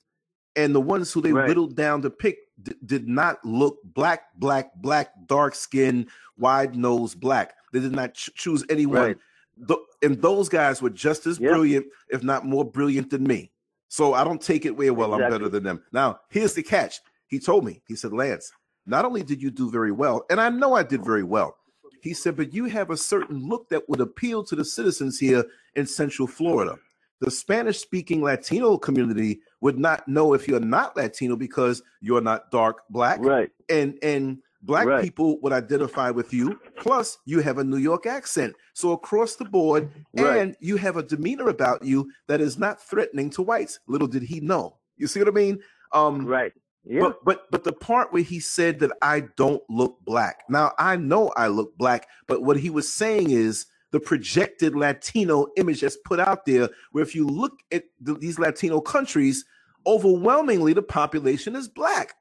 And 0.56 0.74
the 0.76 0.82
ones 0.82 1.12
who 1.12 1.22
they 1.22 1.34
right. 1.34 1.48
whittled 1.48 1.76
down 1.76 2.04
to 2.04 2.12
pick 2.12 2.38
d- 2.62 2.76
did 2.86 3.08
not 3.08 3.44
look 3.44 3.80
black, 3.84 4.34
black, 4.36 4.76
black, 4.76 5.12
dark 5.26 5.56
skin, 5.56 6.08
wide 6.38 6.76
nose, 6.76 7.16
black. 7.16 7.56
They 7.72 7.80
did 7.80 7.92
not 7.92 8.14
ch- 8.14 8.30
choose 8.36 8.64
anyone. 8.70 9.02
Right 9.02 9.18
the, 9.58 9.78
and 10.02 10.22
those 10.22 10.50
guys 10.50 10.82
were 10.82 10.90
just 10.90 11.26
as 11.28 11.40
yep. 11.40 11.52
brilliant, 11.52 11.86
if 12.10 12.24
not 12.24 12.46
more 12.46 12.66
brilliant 12.66 13.10
than 13.10 13.24
me. 13.24 13.52
So 13.88 14.14
I 14.14 14.24
don't 14.24 14.42
take 14.42 14.66
it 14.66 14.76
way 14.76 14.90
well. 14.90 15.14
Exactly. 15.14 15.26
I'm 15.26 15.32
better 15.32 15.50
than 15.50 15.64
them. 15.64 15.84
Now, 15.92 16.20
here's 16.30 16.54
the 16.54 16.64
catch. 16.64 17.00
He 17.28 17.40
told 17.40 17.66
me, 17.66 17.82
he 17.88 17.96
said, 17.96 18.14
Lance, 18.14 18.52
not 18.86 19.06
only 19.06 19.24
did 19.24 19.42
you 19.42 19.52
do 19.52 19.70
very 19.70 19.92
well, 19.92 20.26
and 20.30 20.42
I 20.42 20.50
know 20.50 20.74
I 20.74 20.84
did 20.84 21.06
very 21.06 21.24
well. 21.24 21.58
He 22.04 22.14
said, 22.14 22.36
but 22.36 22.54
you 22.54 22.66
have 22.66 22.90
a 22.90 22.98
certain 22.98 23.48
look 23.48 23.70
that 23.70 23.88
would 23.88 24.02
appeal 24.02 24.44
to 24.44 24.56
the 24.56 24.66
citizens 24.66 25.18
here 25.18 25.46
in 25.76 25.88
Central 25.88 26.28
Florida. 26.28 26.78
The 27.22 27.32
Spanish 27.32 27.80
speaking 27.80 28.22
Latino 28.22 28.78
community 28.78 29.40
would 29.62 29.80
not 29.80 30.06
know 30.06 30.34
if 30.34 30.46
you're 30.46 30.60
not 30.60 30.98
Latino 30.98 31.38
because 31.38 31.82
you're 32.02 32.22
not 32.22 32.52
dark 32.52 32.82
black. 32.90 33.20
Right. 33.22 33.50
And 33.70 33.98
and 34.04 34.40
Black 34.64 34.86
right. 34.86 35.04
people 35.04 35.40
would 35.42 35.52
identify 35.52 36.10
with 36.10 36.34
you. 36.34 36.58
Plus, 36.78 37.18
you 37.26 37.42
have 37.42 37.58
a 37.58 37.64
New 37.64 37.78
York 37.78 38.06
accent. 38.06 38.56
So 38.74 38.94
across 38.94 39.36
the 39.36 39.44
board, 39.46 39.92
right. 40.18 40.38
and 40.38 40.56
you 40.62 40.78
have 40.78 40.96
a 40.96 41.04
demeanor 41.04 41.50
about 41.50 41.84
you 41.84 42.10
that 42.28 42.40
is 42.40 42.58
not 42.58 42.82
threatening 42.82 43.30
to 43.32 43.42
whites. 43.42 43.80
Little 43.88 44.08
did 44.08 44.24
he 44.24 44.40
know. 44.40 44.78
You 44.96 45.08
see 45.08 45.20
what 45.20 45.28
I 45.28 45.32
mean? 45.32 45.60
Um, 45.92 46.26
right. 46.26 46.54
Yeah. 46.86 47.02
But 47.02 47.24
but 47.24 47.52
but 47.52 47.64
the 47.64 47.74
part 47.74 48.12
where 48.12 48.24
he 48.24 48.40
said 48.40 48.80
that 48.80 48.92
I 49.02 49.24
don't 49.38 49.64
look 49.70 50.00
black. 50.04 50.44
Now 50.50 50.74
I 50.78 50.98
know 50.98 51.32
I 51.38 51.48
look 51.48 51.78
black, 51.78 52.08
but 52.28 52.44
what 52.44 52.58
he 52.58 52.70
was 52.70 52.92
saying 52.92 53.32
is 53.32 53.66
the 53.92 54.00
projected 54.00 54.76
Latino 54.76 55.48
image 55.56 55.82
that's 55.82 55.98
put 56.04 56.20
out 56.20 56.46
there, 56.46 56.70
where 56.92 57.04
if 57.04 57.16
you 57.16 57.28
look 57.28 57.54
at 57.72 57.84
the, 58.02 58.16
these 58.16 58.40
Latino 58.40 58.82
countries, 58.82 59.46
overwhelmingly 59.86 60.74
the 60.74 60.82
population 60.82 61.56
is 61.56 61.70
black. 61.70 62.16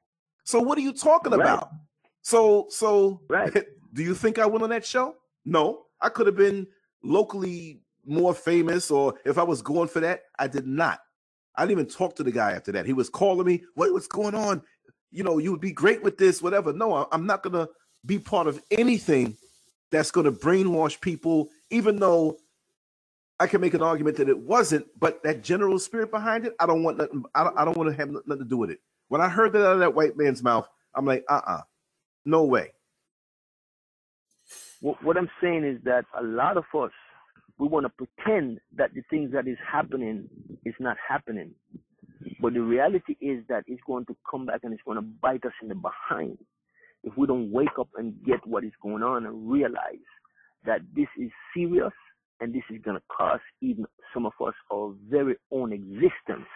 So 0.45 0.61
what 0.61 0.79
are 0.79 0.83
you 0.83 0.93
talking 0.93 1.33
right. 1.33 1.41
about? 1.41 1.71
So, 2.21 2.67
so 2.69 3.21
right. 3.29 3.53
do 3.93 4.03
you 4.03 4.15
think 4.15 4.39
I 4.39 4.47
went 4.47 4.63
on 4.63 4.71
that 4.71 4.85
show? 4.85 5.17
No, 5.45 5.87
I 6.01 6.09
could 6.09 6.27
have 6.27 6.37
been 6.37 6.67
locally 7.03 7.81
more 8.05 8.35
famous, 8.35 8.91
or 8.91 9.15
if 9.25 9.39
I 9.39 9.43
was 9.43 9.63
going 9.63 9.89
for 9.89 10.01
that, 10.01 10.23
I 10.39 10.49
did 10.49 10.67
not. 10.67 11.01
I 11.57 11.63
didn't 11.63 11.73
even 11.73 11.87
talk 11.87 12.17
to 12.17 12.23
the 12.23 12.33
guy 12.33 12.53
after 12.53 12.73
that. 12.73 12.87
He 12.87 12.93
was 12.93 13.09
calling 13.09 13.47
me, 13.47 13.63
what, 13.75 13.93
what's 13.93 14.09
going 14.09 14.35
on? 14.35 14.63
You 15.11 15.25
know, 15.25 15.39
you 15.39 15.51
would 15.53 15.61
be 15.61 15.73
great 15.73 16.03
with 16.03 16.17
this, 16.19 16.41
whatever. 16.41 16.73
No, 16.73 17.07
I'm 17.13 17.27
not 17.27 17.43
gonna 17.43 17.69
be 18.07 18.19
part 18.19 18.47
of 18.47 18.63
anything 18.71 19.37
that's 19.91 20.11
gonna 20.11 20.33
brainwash 20.33 21.01
people, 21.01 21.51
even 21.71 21.99
though 21.99 22.39
I 23.39 23.47
can 23.47 23.61
make 23.61 23.75
an 23.75 23.83
argument 23.83 24.17
that 24.19 24.29
it 24.29 24.39
wasn't, 24.39 24.87
but 24.99 25.23
that 25.25 25.43
general 25.43 25.79
spirit 25.79 26.11
behind 26.11 26.47
it, 26.47 26.55
I 26.61 26.67
don't 26.67 26.83
want 26.83 26.99
nothing, 26.99 27.25
I 27.35 27.45
don't, 27.45 27.59
I 27.59 27.65
don't 27.65 27.77
want 27.77 27.91
to 27.91 27.97
have 27.97 28.11
nothing 28.11 28.39
to 28.39 28.45
do 28.45 28.57
with 28.57 28.71
it. 28.71 28.79
When 29.09 29.21
I 29.21 29.29
heard 29.29 29.53
that 29.53 29.67
out 29.67 29.75
of 29.75 29.81
that 29.81 29.95
white 29.95 30.17
man's 30.17 30.43
mouth, 30.43 30.69
I'm 30.95 31.05
like, 31.05 31.25
uh-uh. 31.29 31.63
No 32.25 32.45
way. 32.45 32.73
What 34.81 35.17
I'm 35.17 35.31
saying 35.41 35.65
is 35.65 35.83
that 35.85 36.05
a 36.19 36.23
lot 36.23 36.57
of 36.57 36.65
us, 36.75 36.91
we 37.63 37.69
want 37.69 37.87
to 37.87 38.07
pretend 38.07 38.59
that 38.77 38.93
the 38.93 39.03
things 39.09 39.31
that 39.33 39.47
is 39.47 39.57
happening 39.65 40.29
is 40.65 40.75
not 40.81 40.97
happening. 41.09 41.53
But 42.41 42.55
the 42.55 42.61
reality 42.61 43.17
is 43.21 43.45
that 43.49 43.63
it's 43.69 43.81
going 43.87 44.05
to 44.07 44.17
come 44.29 44.47
back 44.47 44.63
and 44.65 44.73
it's 44.73 44.83
going 44.83 44.97
to 44.97 45.03
bite 45.23 45.45
us 45.45 45.53
in 45.63 45.69
the 45.69 45.77
behind. 45.77 46.39
if 47.05 47.17
we 47.17 47.29
don't 47.29 47.53
wake 47.53 47.79
up 47.79 47.89
and 47.97 48.15
get 48.25 48.45
what 48.49 48.65
is 48.65 48.73
going 48.83 49.05
on 49.05 49.27
and 49.27 49.49
realize 49.49 50.09
that 50.67 50.81
this 50.97 51.07
is 51.17 51.31
serious 51.55 51.93
and 52.41 52.53
this 52.53 52.65
is 52.69 52.83
going 52.83 52.97
to 52.97 53.03
cost 53.17 53.45
even 53.61 53.87
some 54.13 54.27
of 54.27 54.33
us 54.45 54.55
our 54.73 54.93
very 55.09 55.37
own 55.53 55.73
existence. 55.73 56.49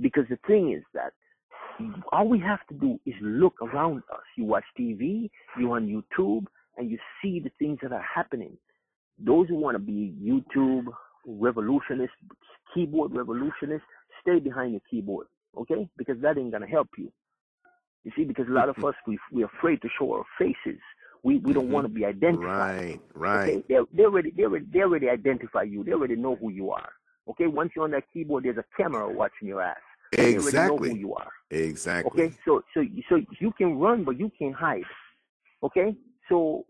Because 0.00 0.24
the 0.30 0.38
thing 0.46 0.72
is 0.72 0.82
that 0.94 1.12
all 2.10 2.26
we 2.26 2.38
have 2.38 2.66
to 2.68 2.74
do 2.74 2.98
is 3.04 3.14
look 3.20 3.54
around 3.60 3.98
us. 4.14 4.24
You 4.38 4.44
watch 4.44 4.64
TV, 4.80 5.28
you 5.58 5.72
on 5.72 5.86
YouTube, 5.86 6.46
and 6.78 6.90
you 6.90 6.98
see 7.22 7.38
the 7.38 7.50
things 7.58 7.80
that 7.82 7.92
are 7.92 8.06
happening. 8.14 8.56
Those 9.18 9.48
who 9.48 9.56
want 9.56 9.74
to 9.76 9.78
be 9.78 10.14
YouTube 10.22 10.86
revolutionists, 11.26 12.16
keyboard 12.74 13.12
revolutionists, 13.12 13.86
stay 14.20 14.38
behind 14.38 14.72
your 14.72 14.82
keyboard, 14.90 15.26
okay? 15.58 15.88
Because 15.96 16.20
that 16.22 16.38
ain't 16.38 16.52
gonna 16.52 16.66
help 16.66 16.88
you. 16.98 17.10
You 18.04 18.12
see, 18.14 18.24
because 18.24 18.46
a 18.48 18.52
lot 18.52 18.68
of 18.68 18.76
us 18.84 18.94
we 19.06 19.18
we're 19.32 19.46
afraid 19.46 19.82
to 19.82 19.88
show 19.98 20.12
our 20.12 20.24
faces. 20.38 20.80
We 21.22 21.38
we 21.38 21.52
don't 21.52 21.64
mm-hmm. 21.64 21.72
want 21.72 21.86
to 21.86 21.92
be 21.92 22.04
identified. 22.04 22.44
Right, 22.44 23.00
right. 23.14 23.48
Okay? 23.48 23.64
They 23.68 23.76
they 23.94 24.04
already 24.04 24.30
they 24.36 24.44
already 24.44 24.66
they 24.72 24.80
already 24.80 25.08
identify 25.08 25.62
you. 25.62 25.82
They 25.82 25.92
already 25.92 26.16
know 26.16 26.36
who 26.36 26.50
you 26.50 26.70
are. 26.70 26.90
Okay, 27.28 27.48
once 27.48 27.72
you're 27.74 27.84
on 27.84 27.90
that 27.90 28.04
keyboard, 28.12 28.44
there's 28.44 28.58
a 28.58 28.64
camera 28.76 29.10
watching 29.12 29.48
your 29.48 29.60
ass. 29.60 29.76
Exactly. 30.12 30.90
know 30.90 30.94
who 30.94 30.98
you 30.98 31.14
are. 31.14 31.30
Exactly. 31.50 32.24
Okay, 32.24 32.36
so 32.44 32.62
so 32.74 32.84
so 33.08 33.20
you 33.40 33.52
can 33.52 33.78
run, 33.78 34.04
but 34.04 34.18
you 34.18 34.30
can't 34.38 34.54
hide. 34.54 34.84
Okay, 35.62 35.96
so 36.28 36.64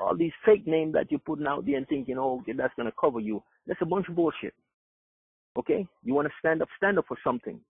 all 0.00 0.16
these 0.16 0.32
fake 0.44 0.66
names 0.66 0.92
that 0.94 1.10
you're 1.10 1.20
putting 1.20 1.46
out 1.46 1.66
there 1.66 1.76
and 1.76 1.88
thinking, 1.88 2.18
oh, 2.18 2.40
okay, 2.40 2.52
that's 2.52 2.74
gonna 2.76 2.92
cover 3.00 3.20
you, 3.20 3.42
that's 3.66 3.82
a 3.82 3.86
bunch 3.86 4.08
of 4.08 4.16
bullshit. 4.16 4.54
Okay, 5.58 5.86
you 6.02 6.14
want 6.14 6.26
to 6.28 6.34
stand 6.38 6.62
up, 6.62 6.68
stand 6.76 6.98
up 6.98 7.04
for 7.06 7.16
something. 7.22 7.60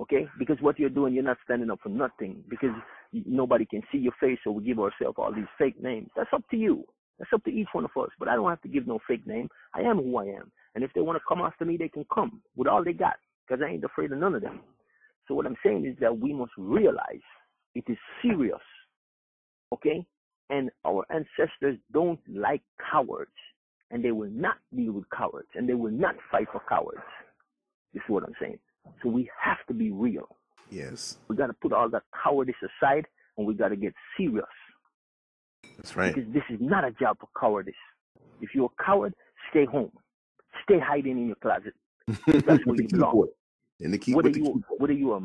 Okay, 0.00 0.28
because 0.38 0.58
what 0.60 0.78
you're 0.78 0.90
doing, 0.90 1.14
you're 1.14 1.24
not 1.24 1.38
standing 1.44 1.70
up 1.70 1.78
for 1.82 1.88
nothing 1.88 2.44
because 2.50 2.74
nobody 3.12 3.64
can 3.64 3.82
see 3.90 3.98
your 3.98 4.12
face, 4.20 4.38
so 4.44 4.50
we 4.50 4.62
give 4.62 4.78
ourselves 4.78 5.16
all 5.16 5.32
these 5.32 5.46
fake 5.58 5.82
names. 5.82 6.10
That's 6.14 6.28
up 6.34 6.42
to 6.50 6.56
you. 6.56 6.84
That's 7.18 7.32
up 7.32 7.42
to 7.44 7.50
each 7.50 7.68
one 7.72 7.84
of 7.86 7.90
us. 7.96 8.10
But 8.18 8.28
I 8.28 8.34
don't 8.34 8.50
have 8.50 8.60
to 8.62 8.68
give 8.68 8.86
no 8.86 8.98
fake 9.08 9.26
name. 9.26 9.48
I 9.74 9.80
am 9.80 9.96
who 9.96 10.18
I 10.18 10.24
am. 10.24 10.52
And 10.74 10.84
if 10.84 10.92
they 10.92 11.00
want 11.00 11.16
to 11.16 11.24
come 11.26 11.40
after 11.40 11.64
me, 11.64 11.78
they 11.78 11.88
can 11.88 12.04
come 12.12 12.42
with 12.56 12.68
all 12.68 12.84
they 12.84 12.92
got 12.92 13.16
because 13.46 13.62
I 13.64 13.70
ain't 13.70 13.84
afraid 13.84 14.12
of 14.12 14.18
none 14.18 14.34
of 14.34 14.42
them. 14.42 14.60
So 15.26 15.34
what 15.34 15.46
I'm 15.46 15.56
saying 15.64 15.86
is 15.86 15.96
that 16.00 16.18
we 16.18 16.34
must 16.34 16.52
realize 16.58 17.22
it 17.74 17.84
is 17.88 17.96
serious. 18.20 18.60
Okay? 19.72 20.04
And 20.50 20.70
our 20.86 21.04
ancestors 21.10 21.78
don't 21.92 22.20
like 22.28 22.62
cowards. 22.90 23.30
And 23.90 24.04
they 24.04 24.10
will 24.10 24.30
not 24.30 24.56
deal 24.74 24.92
with 24.92 25.04
cowards. 25.16 25.48
And 25.54 25.68
they 25.68 25.74
will 25.74 25.92
not 25.92 26.16
fight 26.30 26.48
for 26.52 26.60
cowards. 26.68 27.00
This 27.94 28.02
is 28.02 28.08
what 28.08 28.24
I'm 28.24 28.34
saying. 28.40 28.58
So 29.02 29.08
we 29.08 29.30
have 29.42 29.58
to 29.68 29.74
be 29.74 29.90
real. 29.90 30.36
Yes. 30.70 31.18
We 31.28 31.36
got 31.36 31.46
to 31.48 31.52
put 31.54 31.72
all 31.72 31.88
that 31.90 32.02
cowardice 32.22 32.56
aside 32.62 33.06
and 33.36 33.46
we 33.46 33.54
got 33.54 33.68
to 33.68 33.76
get 33.76 33.94
serious. 34.16 34.44
That's 35.76 35.96
right. 35.96 36.14
Because 36.14 36.32
this 36.32 36.42
is 36.50 36.58
not 36.60 36.84
a 36.84 36.90
job 36.92 37.18
for 37.20 37.28
cowardice. 37.38 37.74
If 38.40 38.50
you're 38.54 38.70
a 38.78 38.84
coward, 38.84 39.14
stay 39.50 39.64
home. 39.64 39.90
Stay 40.62 40.78
hiding 40.78 41.18
in 41.18 41.26
your 41.26 41.36
closet. 41.36 41.74
That's 42.26 42.64
where 42.66 42.76
you 42.76 42.88
belong. 42.88 43.28
In 43.80 43.90
the 43.90 43.98
key, 43.98 44.14
whether 44.14 44.30
the 44.30 44.38
you 44.38 44.44
keyboard. 44.44 44.64
whether 44.78 44.92
you 44.92 45.12
are 45.12 45.20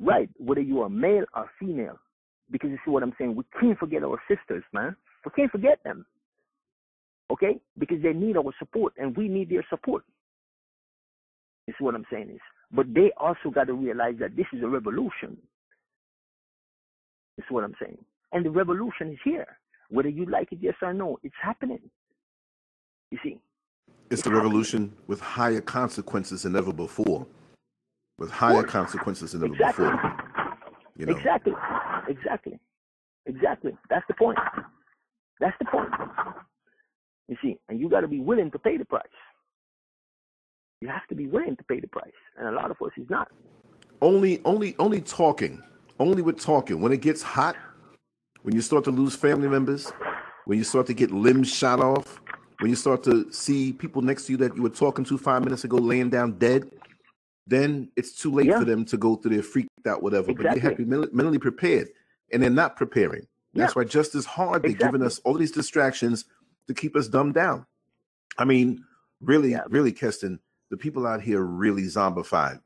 right, 0.00 0.28
whether 0.36 0.60
you 0.60 0.82
are 0.82 0.88
male 0.88 1.24
or 1.34 1.50
female, 1.58 1.98
because 2.50 2.70
you 2.70 2.78
see 2.84 2.90
what 2.90 3.02
I'm 3.02 3.14
saying. 3.18 3.34
We 3.34 3.44
can't 3.60 3.78
forget 3.78 4.02
our 4.02 4.20
sisters, 4.28 4.64
man. 4.72 4.96
We 5.24 5.32
can't 5.34 5.50
forget 5.50 5.82
them. 5.84 6.06
Okay, 7.30 7.58
because 7.78 8.02
they 8.02 8.12
need 8.12 8.36
our 8.36 8.52
support, 8.58 8.92
and 8.98 9.16
we 9.16 9.28
need 9.28 9.50
their 9.50 9.66
support. 9.68 10.04
This 11.66 11.74
is 11.74 11.80
what 11.80 11.96
I'm 11.96 12.06
saying 12.10 12.30
is, 12.30 12.40
but 12.70 12.86
they 12.94 13.10
also 13.16 13.50
got 13.52 13.64
to 13.64 13.74
realize 13.74 14.14
that 14.20 14.36
this 14.36 14.46
is 14.52 14.62
a 14.62 14.68
revolution. 14.68 15.36
This 17.36 17.44
is 17.44 17.50
what 17.50 17.64
I'm 17.64 17.74
saying, 17.82 17.98
and 18.32 18.44
the 18.46 18.50
revolution 18.50 19.10
is 19.10 19.18
here. 19.24 19.46
Whether 19.88 20.08
you 20.08 20.26
like 20.26 20.52
it, 20.52 20.58
yes 20.60 20.74
or 20.82 20.94
no, 20.94 21.18
it's 21.24 21.34
happening. 21.42 21.80
You 23.10 23.18
see, 23.24 23.38
it's, 23.88 24.20
it's 24.20 24.22
the 24.22 24.30
revolution 24.30 24.92
with 25.08 25.20
higher 25.20 25.60
consequences 25.60 26.42
than 26.44 26.54
ever 26.54 26.72
before 26.72 27.26
with 28.18 28.30
higher 28.30 28.62
consequences 28.62 29.32
than 29.32 29.44
ever 29.44 29.52
exactly. 29.52 29.84
before. 29.86 30.16
You 30.96 31.06
know? 31.06 31.16
Exactly. 31.16 31.52
Exactly. 32.08 32.58
Exactly. 33.26 33.76
That's 33.90 34.04
the 34.08 34.14
point. 34.14 34.38
That's 35.40 35.56
the 35.58 35.66
point. 35.66 35.90
You 37.28 37.36
see, 37.42 37.58
and 37.68 37.80
you 37.80 37.88
got 37.88 38.00
to 38.00 38.08
be 38.08 38.20
willing 38.20 38.50
to 38.52 38.58
pay 38.58 38.76
the 38.76 38.84
price. 38.84 39.02
You 40.80 40.88
have 40.88 41.06
to 41.08 41.14
be 41.14 41.26
willing 41.26 41.56
to 41.56 41.64
pay 41.64 41.80
the 41.80 41.88
price, 41.88 42.12
and 42.38 42.48
a 42.48 42.52
lot 42.52 42.70
of 42.70 42.76
us 42.84 42.92
is 42.96 43.08
not. 43.10 43.28
Only, 44.00 44.40
only, 44.44 44.76
only 44.78 45.00
talking. 45.00 45.62
Only 45.98 46.22
with 46.22 46.38
talking. 46.38 46.80
When 46.80 46.92
it 46.92 47.00
gets 47.00 47.22
hot, 47.22 47.56
when 48.42 48.54
you 48.54 48.60
start 48.60 48.84
to 48.84 48.90
lose 48.90 49.16
family 49.16 49.48
members, 49.48 49.90
when 50.44 50.58
you 50.58 50.64
start 50.64 50.86
to 50.86 50.94
get 50.94 51.10
limbs 51.10 51.52
shot 51.52 51.80
off, 51.80 52.20
when 52.60 52.70
you 52.70 52.76
start 52.76 53.02
to 53.04 53.30
see 53.32 53.72
people 53.72 54.02
next 54.02 54.26
to 54.26 54.32
you 54.32 54.38
that 54.38 54.54
you 54.54 54.62
were 54.62 54.70
talking 54.70 55.04
to 55.06 55.18
five 55.18 55.42
minutes 55.42 55.64
ago 55.64 55.76
laying 55.76 56.10
down 56.10 56.32
dead, 56.38 56.70
then 57.46 57.90
it's 57.96 58.12
too 58.12 58.32
late 58.32 58.46
yeah. 58.46 58.58
for 58.58 58.64
them 58.64 58.84
to 58.86 58.96
go 58.96 59.16
through 59.16 59.34
their 59.34 59.42
freaked 59.42 59.86
out 59.86 60.02
whatever. 60.02 60.30
Exactly. 60.30 60.44
But 60.44 60.54
they 60.54 60.60
have 60.60 60.76
to 60.76 60.84
be 60.84 61.14
mentally 61.16 61.38
prepared, 61.38 61.88
and 62.32 62.42
they're 62.42 62.50
not 62.50 62.76
preparing. 62.76 63.26
That's 63.54 63.74
yeah. 63.74 63.82
why 63.82 63.84
just 63.84 64.14
as 64.14 64.26
hard 64.26 64.62
they're 64.62 64.72
exactly. 64.72 64.98
giving 64.98 65.06
us 65.06 65.18
all 65.20 65.34
these 65.34 65.52
distractions 65.52 66.24
to 66.66 66.74
keep 66.74 66.96
us 66.96 67.08
dumbed 67.08 67.34
down. 67.34 67.66
I 68.38 68.44
mean, 68.44 68.84
really, 69.20 69.52
yeah. 69.52 69.62
really, 69.68 69.92
Keston, 69.92 70.40
the 70.70 70.76
people 70.76 71.06
out 71.06 71.22
here 71.22 71.42
really 71.42 71.84
zombified. 71.84 72.60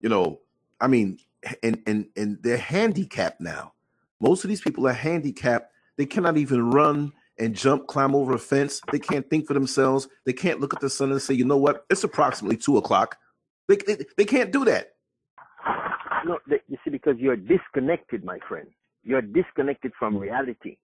You 0.00 0.08
know, 0.08 0.40
I 0.80 0.86
mean, 0.86 1.18
and 1.62 1.82
and 1.86 2.06
and 2.16 2.38
they're 2.42 2.56
handicapped 2.58 3.40
now. 3.40 3.72
Most 4.20 4.44
of 4.44 4.48
these 4.48 4.60
people 4.60 4.86
are 4.86 4.92
handicapped. 4.92 5.72
They 5.96 6.06
cannot 6.06 6.36
even 6.36 6.70
run 6.70 7.12
and 7.38 7.54
jump, 7.54 7.86
climb 7.86 8.14
over 8.14 8.34
a 8.34 8.38
fence. 8.38 8.80
They 8.90 8.98
can't 8.98 9.28
think 9.28 9.46
for 9.46 9.54
themselves. 9.54 10.08
They 10.24 10.32
can't 10.32 10.60
look 10.60 10.74
at 10.74 10.80
the 10.80 10.90
sun 10.90 11.10
and 11.10 11.20
say, 11.20 11.34
you 11.34 11.44
know 11.44 11.56
what? 11.56 11.84
It's 11.90 12.04
approximately 12.04 12.56
two 12.56 12.76
o'clock. 12.78 13.18
They, 13.68 13.76
they, 13.76 13.96
they 14.16 14.24
can't 14.24 14.52
do 14.52 14.64
that. 14.64 14.94
No, 16.24 16.38
they, 16.48 16.60
you 16.68 16.76
see, 16.84 16.90
because 16.90 17.16
you're 17.18 17.36
disconnected, 17.36 18.24
my 18.24 18.38
friend. 18.48 18.68
You're 19.02 19.22
disconnected 19.22 19.92
from 19.98 20.14
hmm. 20.14 20.20
reality. 20.20 20.76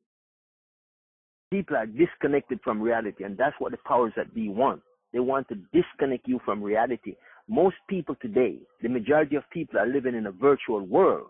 People 1.51 1.77
are 1.77 1.87
disconnected 1.87 2.61
from 2.65 2.81
reality, 2.81 3.25
and 3.25 3.37
that's 3.37 3.57
what 3.59 3.73
the 3.73 3.79
powers 3.87 4.13
that 4.17 4.35
be 4.35 4.49
want. 4.49 4.81
They 5.13 5.19
want 5.19 5.49
to 5.49 5.57
disconnect 5.73 6.27
you 6.27 6.41
from 6.45 6.63
reality. 6.63 7.17
Most 7.49 7.77
people 7.89 8.17
today, 8.23 8.59
the 8.81 8.89
majority 8.89 9.37
of 9.37 9.43
people 9.51 9.79
are 9.79 9.87
living 9.87 10.15
in 10.15 10.27
a 10.27 10.33
virtual 10.33 10.81
world. 10.81 11.29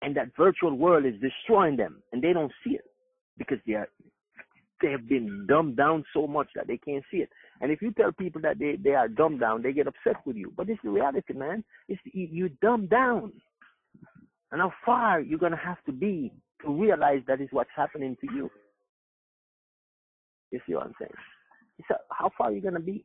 And 0.00 0.16
that 0.16 0.28
virtual 0.36 0.74
world 0.74 1.04
is 1.04 1.14
destroying 1.20 1.76
them, 1.76 2.02
and 2.12 2.22
they 2.22 2.32
don't 2.32 2.52
see 2.64 2.76
it 2.76 2.84
because 3.36 3.58
they 3.66 3.74
are 3.74 3.88
they 4.80 4.90
have 4.90 5.08
been 5.08 5.46
dumbed 5.48 5.76
down 5.76 6.04
so 6.14 6.26
much 6.26 6.48
that 6.54 6.66
they 6.66 6.78
can't 6.78 7.04
see 7.10 7.18
it. 7.18 7.30
And 7.60 7.70
if 7.72 7.82
you 7.82 7.92
tell 7.92 8.12
people 8.12 8.40
that 8.42 8.58
they, 8.58 8.76
they 8.82 8.94
are 8.94 9.08
dumbed 9.08 9.40
down, 9.40 9.62
they 9.62 9.72
get 9.72 9.86
upset 9.86 10.16
with 10.24 10.36
you. 10.36 10.52
But 10.56 10.68
it's 10.68 10.80
the 10.82 10.90
reality, 10.90 11.34
man. 11.34 11.64
It's 11.88 12.00
you 12.12 12.48
dumbed 12.62 12.90
down. 12.90 13.32
And 14.50 14.60
how 14.60 14.72
far 14.84 15.20
you're 15.20 15.38
gonna 15.38 15.56
have 15.56 15.82
to 15.86 15.92
be 15.92 16.32
to 16.62 16.70
realize 16.70 17.20
that 17.26 17.40
is 17.40 17.48
what's 17.50 17.70
happening 17.76 18.16
to 18.20 18.34
you. 18.34 18.50
You 20.50 20.60
see 20.66 20.74
what 20.74 20.86
I'm 20.86 20.94
saying? 20.98 21.12
It's 21.78 21.90
a, 21.90 21.96
how 22.10 22.30
far 22.36 22.48
are 22.48 22.52
you 22.52 22.60
gonna 22.60 22.80
be? 22.80 23.04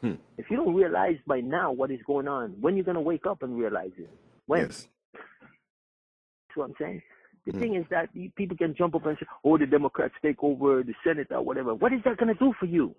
Hmm. 0.00 0.14
If 0.36 0.46
you 0.50 0.56
don't 0.56 0.74
realize 0.74 1.16
by 1.26 1.40
now 1.40 1.72
what 1.72 1.90
is 1.90 2.00
going 2.06 2.28
on, 2.28 2.54
when 2.60 2.76
you're 2.76 2.84
gonna 2.84 3.00
wake 3.00 3.26
up 3.26 3.42
and 3.42 3.58
realize 3.58 3.90
it? 3.98 4.10
When? 4.46 4.60
Yes. 4.60 4.86
That's 5.12 6.56
what 6.56 6.64
I'm 6.66 6.74
saying. 6.80 7.02
The 7.48 7.56
mm. 7.56 7.60
thing 7.60 7.74
is 7.76 7.86
that 7.90 8.10
people 8.36 8.58
can 8.58 8.74
jump 8.76 8.94
up 8.94 9.06
and 9.06 9.16
say, 9.18 9.26
"Oh, 9.42 9.56
the 9.56 9.64
Democrats 9.64 10.12
take 10.20 10.36
over 10.42 10.82
the 10.82 10.92
Senate 11.02 11.28
or 11.30 11.40
whatever." 11.40 11.74
What 11.74 11.94
is 11.94 12.00
that 12.04 12.18
going 12.18 12.28
to 12.28 12.38
do 12.38 12.52
for 12.60 12.66
you? 12.66 12.94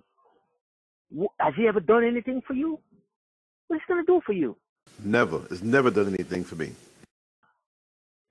Has 1.39 1.53
he 1.55 1.67
ever 1.67 1.79
done 1.79 2.03
anything 2.03 2.41
for 2.47 2.55
you? 2.55 2.79
What's 3.67 3.83
going 3.87 4.03
to 4.03 4.11
do 4.11 4.21
for 4.25 4.33
you? 4.33 4.57
Never. 5.03 5.45
It's 5.51 5.61
never 5.61 5.91
done 5.91 6.07
anything 6.07 6.43
for 6.43 6.55
me. 6.55 6.71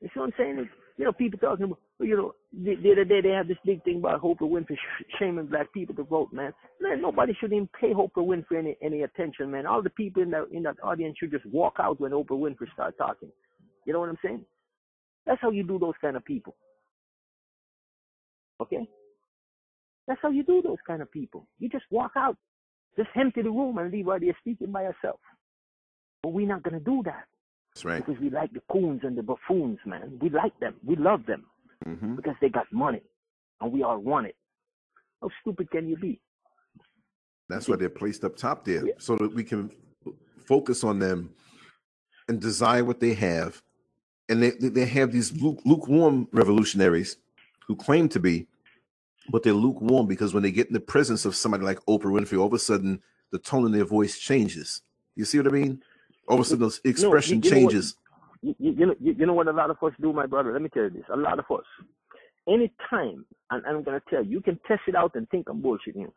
You 0.00 0.08
see 0.12 0.18
what 0.18 0.26
I'm 0.26 0.32
saying? 0.36 0.58
It's, 0.58 0.70
you 0.96 1.04
know, 1.04 1.12
people 1.12 1.38
talking 1.38 1.66
about, 1.66 1.78
you 2.00 2.16
know, 2.16 2.34
the, 2.52 2.74
the, 2.82 2.92
other 2.92 3.04
day 3.04 3.20
they 3.20 3.30
had 3.30 3.46
this 3.46 3.58
big 3.64 3.84
thing 3.84 3.98
about 3.98 4.22
Oprah 4.22 4.40
Winfrey 4.40 4.76
shaming 5.20 5.46
black 5.46 5.72
people 5.72 5.94
to 5.94 6.02
vote, 6.02 6.32
man. 6.32 6.52
Man, 6.80 7.00
nobody 7.00 7.32
should 7.38 7.52
even 7.52 7.68
pay 7.80 7.92
Oprah 7.92 8.26
Winfrey 8.26 8.58
any, 8.58 8.76
any 8.82 9.02
attention, 9.02 9.52
man. 9.52 9.66
All 9.66 9.82
the 9.82 9.90
people 9.90 10.22
in 10.22 10.30
that 10.32 10.46
in 10.50 10.64
that 10.64 10.76
audience 10.82 11.16
should 11.18 11.30
just 11.30 11.46
walk 11.46 11.74
out 11.78 12.00
when 12.00 12.10
Oprah 12.10 12.30
Winfrey 12.30 12.72
starts 12.72 12.98
talking. 12.98 13.30
You 13.86 13.92
know 13.92 14.00
what 14.00 14.08
I'm 14.08 14.18
saying? 14.24 14.44
That's 15.28 15.40
how 15.42 15.50
you 15.50 15.62
do 15.62 15.78
those 15.78 15.94
kind 16.00 16.16
of 16.16 16.24
people. 16.24 16.56
Okay? 18.62 18.88
That's 20.06 20.18
how 20.22 20.30
you 20.30 20.42
do 20.42 20.62
those 20.62 20.78
kind 20.86 21.02
of 21.02 21.12
people. 21.12 21.46
You 21.58 21.68
just 21.68 21.84
walk 21.90 22.12
out, 22.16 22.36
just 22.96 23.10
empty 23.14 23.42
the 23.42 23.50
room 23.50 23.76
and 23.76 23.92
leave 23.92 24.06
while 24.06 24.18
they're 24.18 24.36
speaking 24.40 24.72
by 24.72 24.84
yourself. 24.84 25.20
But 26.22 26.30
we're 26.30 26.48
not 26.48 26.62
gonna 26.62 26.80
do 26.80 27.02
that. 27.04 27.24
That's 27.74 27.84
right. 27.84 28.04
Because 28.04 28.20
we 28.22 28.30
like 28.30 28.54
the 28.54 28.62
coons 28.72 29.02
and 29.04 29.18
the 29.18 29.22
buffoons, 29.22 29.78
man. 29.84 30.18
We 30.18 30.30
like 30.30 30.58
them. 30.60 30.76
We 30.82 30.96
love 30.96 31.26
them. 31.26 31.44
Mm-hmm. 31.86 32.16
Because 32.16 32.34
they 32.40 32.48
got 32.48 32.64
money. 32.72 33.02
And 33.60 33.70
we 33.70 33.82
all 33.82 33.98
want 33.98 34.28
it. 34.28 34.36
How 35.20 35.28
stupid 35.42 35.70
can 35.70 35.88
you 35.88 35.96
be? 35.96 36.18
That's 37.50 37.68
why 37.68 37.76
they're 37.76 37.90
placed 37.90 38.24
up 38.24 38.34
top 38.36 38.64
there. 38.64 38.86
Yeah. 38.86 38.94
So 38.98 39.16
that 39.16 39.34
we 39.34 39.44
can 39.44 39.70
focus 40.46 40.84
on 40.84 40.98
them 40.98 41.34
and 42.28 42.40
desire 42.40 42.84
what 42.84 42.98
they 42.98 43.12
have 43.12 43.62
and 44.28 44.42
they 44.42 44.50
they 44.50 44.86
have 44.86 45.12
these 45.12 45.32
lukewarm 45.40 46.28
revolutionaries 46.32 47.16
who 47.66 47.76
claim 47.76 48.08
to 48.10 48.20
be, 48.20 48.46
but 49.30 49.42
they're 49.42 49.52
lukewarm 49.52 50.06
because 50.06 50.34
when 50.34 50.42
they 50.42 50.50
get 50.50 50.68
in 50.68 50.72
the 50.72 50.80
presence 50.80 51.24
of 51.24 51.34
somebody 51.34 51.64
like 51.64 51.78
Oprah 51.86 52.04
Winfrey, 52.04 52.38
all 52.38 52.46
of 52.46 52.52
a 52.52 52.58
sudden 52.58 53.02
the 53.30 53.38
tone 53.38 53.66
in 53.66 53.72
their 53.72 53.84
voice 53.84 54.18
changes. 54.18 54.82
You 55.16 55.24
see 55.24 55.38
what 55.38 55.48
I 55.48 55.50
mean? 55.50 55.82
All 56.28 56.36
of 56.36 56.40
a 56.40 56.44
sudden, 56.44 56.68
the 56.68 56.90
expression 56.90 57.40
no, 57.40 57.48
you, 57.48 57.50
you 57.50 57.60
changes. 57.60 57.96
Know 58.42 58.48
what, 58.50 58.56
you, 58.60 58.72
you, 58.72 58.86
know, 58.86 58.94
you 59.00 59.26
know 59.26 59.34
what 59.34 59.48
a 59.48 59.52
lot 59.52 59.70
of 59.70 59.76
us 59.82 59.92
do, 60.00 60.12
my 60.12 60.26
brother. 60.26 60.52
Let 60.52 60.62
me 60.62 60.68
tell 60.68 60.84
you 60.84 60.90
this: 60.90 61.04
a 61.12 61.16
lot 61.16 61.38
of 61.38 61.46
us, 61.50 61.64
anytime, 62.46 63.24
and 63.50 63.66
I'm 63.66 63.82
gonna 63.82 64.02
tell 64.08 64.24
you, 64.24 64.32
you 64.32 64.40
can 64.40 64.58
test 64.68 64.82
it 64.86 64.94
out 64.94 65.14
and 65.14 65.28
think 65.30 65.48
I'm 65.48 65.62
bullshitting 65.62 65.96
you 65.96 66.12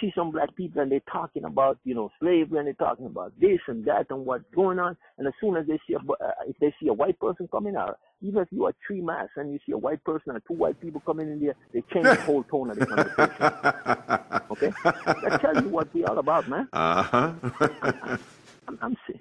see 0.00 0.12
some 0.14 0.30
black 0.30 0.54
people 0.54 0.80
and 0.82 0.90
they're 0.90 1.00
talking 1.10 1.44
about, 1.44 1.78
you 1.84 1.94
know, 1.94 2.10
slavery 2.20 2.58
and 2.58 2.66
they're 2.66 2.74
talking 2.74 3.06
about 3.06 3.32
this 3.40 3.58
and 3.66 3.84
that 3.86 4.06
and 4.10 4.24
what's 4.24 4.44
going 4.54 4.78
on. 4.78 4.96
And 5.18 5.26
as 5.26 5.34
soon 5.40 5.56
as 5.56 5.66
they 5.66 5.80
see 5.86 5.94
a, 5.94 5.98
uh, 5.98 6.30
if 6.46 6.56
they 6.60 6.72
see 6.80 6.88
a 6.88 6.92
white 6.92 7.18
person 7.18 7.48
coming 7.50 7.74
out, 7.74 7.98
even 8.22 8.42
if 8.42 8.48
you 8.52 8.64
are 8.66 8.74
three 8.86 9.00
mass 9.00 9.28
and 9.36 9.52
you 9.52 9.58
see 9.66 9.72
a 9.72 9.78
white 9.78 10.02
person 10.04 10.32
and 10.32 10.42
two 10.46 10.54
white 10.54 10.80
people 10.80 11.02
coming 11.04 11.28
in 11.28 11.40
there, 11.40 11.54
they 11.72 11.82
change 11.92 12.04
the 12.04 12.14
whole 12.22 12.44
tone 12.44 12.70
of 12.70 12.78
the 12.78 12.86
conversation. 12.86 13.34
okay? 14.52 14.72
That 15.28 15.40
tells 15.40 15.64
you 15.64 15.70
what 15.70 15.92
we're 15.92 16.06
all 16.06 16.18
about, 16.18 16.48
man. 16.48 16.68
Uh-huh. 16.72 17.32
I'm, 18.68 18.78
I'm 18.80 18.96
saying, 19.08 19.20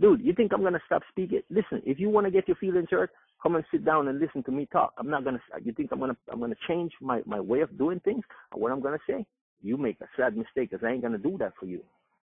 dude, 0.00 0.20
you 0.20 0.32
think 0.32 0.52
I'm 0.52 0.60
going 0.60 0.74
to 0.74 0.82
stop 0.86 1.02
speaking? 1.10 1.42
Listen, 1.50 1.82
if 1.84 1.98
you 1.98 2.08
want 2.08 2.26
to 2.26 2.30
get 2.30 2.46
your 2.46 2.56
feelings 2.56 2.88
hurt, 2.90 3.10
come 3.42 3.56
and 3.56 3.64
sit 3.72 3.84
down 3.84 4.06
and 4.06 4.20
listen 4.20 4.42
to 4.44 4.52
me 4.52 4.68
talk. 4.72 4.92
I'm 4.98 5.10
not 5.10 5.24
going 5.24 5.36
to, 5.36 5.42
you 5.64 5.72
think 5.72 5.90
I'm 5.92 5.98
going 5.98 6.12
to, 6.12 6.16
I'm 6.30 6.38
going 6.38 6.52
to 6.52 6.58
change 6.68 6.92
my, 7.00 7.22
my 7.26 7.40
way 7.40 7.60
of 7.60 7.76
doing 7.76 8.00
things 8.00 8.22
or 8.52 8.60
what 8.60 8.70
I'm 8.70 8.80
going 8.80 8.96
to 8.96 9.12
say? 9.12 9.26
You 9.62 9.76
make 9.76 9.96
a 10.00 10.06
sad 10.16 10.36
mistake 10.36 10.70
because 10.70 10.84
I 10.84 10.90
ain't 10.90 11.02
gonna 11.02 11.18
do 11.18 11.36
that 11.38 11.52
for 11.58 11.66
you. 11.66 11.82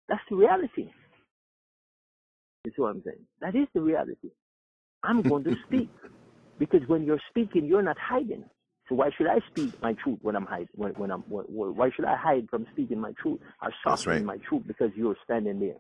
That's 0.10 0.22
the 0.30 0.36
reality. 0.36 0.90
You 2.66 2.72
see 2.76 2.82
what 2.82 2.90
I'm 2.90 3.04
saying? 3.04 3.26
That 3.42 3.56
is 3.56 3.68
the 3.74 3.82
reality. 3.82 4.32
I'm 5.04 5.22
going 5.22 5.44
to 5.46 5.56
speak 5.68 5.90
because 6.60 6.82
when 6.88 7.06
you're 7.06 7.22
speaking, 7.30 7.66
you're 7.66 7.82
not 7.82 7.98
hiding. 7.98 8.44
So 8.90 8.96
why 8.96 9.10
should 9.18 9.28
I 9.28 9.40
speak 9.50 9.82
my 9.82 9.94
truth 9.94 10.20
when 10.22 10.36
I'm 10.36 10.46
hiding? 10.46 10.70
When, 10.76 10.92
when 10.94 11.12
I'm 11.12 11.22
when, 11.28 11.46
why 11.48 11.90
should 11.96 12.06
I 12.06 12.16
hide 12.16 12.48
from 12.50 12.66
speaking 12.72 13.00
my 13.00 13.12
truth 13.22 13.40
or 13.62 13.74
softening 13.84 14.26
right. 14.26 14.38
my 14.40 14.46
truth 14.48 14.64
because 14.66 14.92
you're 14.96 15.16
standing 15.24 15.60
there? 15.60 15.76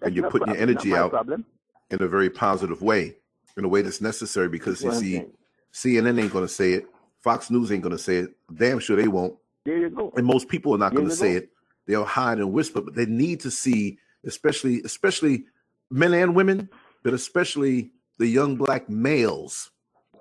That's 0.00 0.08
and 0.08 0.16
you're 0.16 0.30
putting 0.30 0.46
problem. 0.46 0.56
your 0.56 0.62
energy 0.62 0.94
out 0.94 1.10
problem. 1.10 1.44
in 1.90 2.02
a 2.02 2.08
very 2.08 2.30
positive 2.30 2.80
way, 2.80 3.16
in 3.56 3.64
a 3.64 3.68
way 3.68 3.82
that's 3.82 4.00
necessary 4.00 4.48
because 4.48 4.80
that's 4.80 5.02
you 5.02 5.30
see, 5.72 5.98
CNN 5.98 6.20
ain't 6.20 6.32
going 6.32 6.46
to 6.46 6.52
say 6.52 6.72
it, 6.72 6.86
Fox 7.20 7.50
News 7.50 7.72
ain't 7.72 7.82
going 7.82 7.96
to 7.96 8.02
say 8.02 8.16
it. 8.16 8.30
Damn 8.54 8.78
sure 8.78 8.96
they 8.96 9.08
won't. 9.08 9.36
There 9.66 9.78
you 9.78 9.90
go. 9.90 10.12
And 10.16 10.24
most 10.24 10.48
people 10.48 10.74
are 10.74 10.78
not 10.78 10.94
going 10.94 11.08
to 11.08 11.14
say 11.14 11.32
go. 11.32 11.38
it. 11.38 11.50
They'll 11.86 12.04
hide 12.04 12.38
and 12.38 12.52
whisper, 12.52 12.80
but 12.80 12.94
they 12.94 13.06
need 13.06 13.40
to 13.40 13.50
see, 13.50 13.98
especially 14.24 14.80
especially 14.82 15.44
men 15.90 16.14
and 16.14 16.34
women, 16.34 16.68
but 17.02 17.12
especially 17.12 17.90
the 18.18 18.28
young 18.28 18.56
black 18.56 18.88
males. 18.88 19.70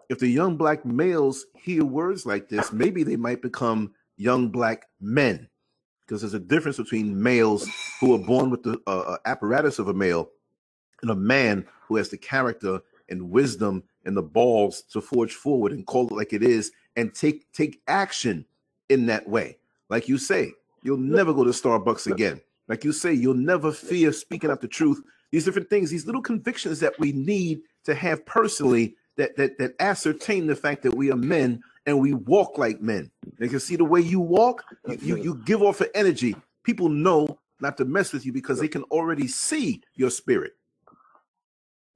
If 0.10 0.20
the 0.20 0.28
young 0.28 0.58
black 0.58 0.86
males 0.86 1.46
hear 1.56 1.84
words 1.86 2.26
like 2.26 2.50
this, 2.50 2.72
maybe 2.72 3.04
they 3.04 3.16
might 3.16 3.42
become 3.42 3.94
young 4.18 4.50
black 4.50 4.86
men, 5.00 5.50
because 6.06 6.22
there's 6.22 6.34
a 6.36 6.40
difference 6.40 6.78
between 6.78 7.22
males 7.22 7.68
who 8.00 8.14
are 8.14 8.20
born 8.20 8.50
with 8.50 8.64
the 8.64 8.80
uh, 8.88 9.00
uh 9.00 9.18
apparatus 9.26 9.80
of 9.80 9.88
a 9.88 9.94
male 9.94 10.30
and 11.02 11.12
a 11.12 11.16
man 11.16 11.66
who 11.88 11.98
has 11.98 12.10
the 12.10 12.18
character 12.18 12.82
and 13.10 13.30
wisdom 13.30 13.84
and 14.06 14.18
the 14.18 14.24
balls 14.24 14.82
to 14.82 15.02
forge 15.02 15.34
forward 15.34 15.72
and 15.72 15.86
call 15.86 16.08
it 16.08 16.14
like 16.14 16.34
it 16.34 16.44
is 16.44 16.72
and 16.96 17.14
take 17.14 17.52
take 17.52 17.82
action 17.88 18.46
in 18.90 19.06
that 19.08 19.28
way. 19.28 19.58
Like 19.90 20.08
you 20.08 20.18
say, 20.18 20.52
you'll 20.84 20.98
never 20.98 21.34
go 21.34 21.44
to 21.44 21.52
Starbucks 21.52 22.12
again. 22.12 22.42
Like 22.68 22.84
you 22.84 22.92
say, 22.92 23.14
you'll 23.14 23.36
never 23.36 23.72
fear 23.72 24.12
speaking 24.12 24.50
out 24.50 24.62
the 24.62 24.68
truth. 24.68 25.02
These 25.32 25.46
different 25.46 25.70
things, 25.70 25.90
these 25.90 26.06
little 26.06 26.22
convictions 26.22 26.80
that 26.80 26.98
we 27.00 27.12
need 27.12 27.62
to 27.84 27.94
have 27.94 28.26
personally 28.26 28.96
that 29.18 29.36
that 29.38 29.58
that 29.58 29.76
ascertain 29.80 30.48
the 30.48 30.56
fact 30.56 30.84
that 30.84 30.96
we 30.96 31.12
are 31.12 31.18
men 31.18 31.62
and 31.86 32.00
we 32.00 32.14
walk 32.14 32.58
like 32.58 32.82
men. 32.82 33.12
They 33.38 33.48
can 33.48 33.60
see 33.60 33.76
the 33.76 33.86
way 33.86 34.02
you 34.02 34.20
walk, 34.20 34.64
you, 34.88 34.98
you, 35.02 35.16
you 35.18 35.42
give 35.46 35.62
off 35.62 35.82
an 35.82 35.88
energy. 35.94 36.36
People 36.64 36.90
know 36.90 37.38
not 37.62 37.78
to 37.78 37.86
mess 37.86 38.12
with 38.12 38.26
you 38.26 38.34
because 38.34 38.60
they 38.60 38.68
can 38.68 38.84
already 38.84 39.28
see 39.28 39.82
your 39.96 40.10
spirit. 40.10 40.54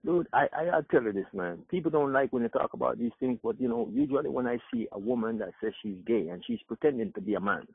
Dude, 0.05 0.27
I, 0.33 0.47
I 0.55 0.77
I 0.77 0.81
tell 0.91 1.03
you 1.03 1.11
this, 1.11 1.25
man. 1.33 1.59
People 1.69 1.91
don't 1.91 2.13
like 2.13 2.31
when 2.31 2.43
you 2.43 2.49
talk 2.49 2.71
about 2.73 2.97
these 2.97 3.11
things, 3.19 3.37
but 3.43 3.59
you 3.59 3.67
know, 3.67 3.89
usually 3.91 4.29
when 4.29 4.47
I 4.47 4.57
see 4.73 4.87
a 4.93 4.99
woman 4.99 5.39
that 5.39 5.49
says 5.61 5.73
she's 5.81 5.97
gay 6.07 6.29
and 6.29 6.41
she's 6.47 6.59
pretending 6.67 7.11
to 7.13 7.21
be 7.21 7.33
a 7.35 7.39
man, 7.41 7.67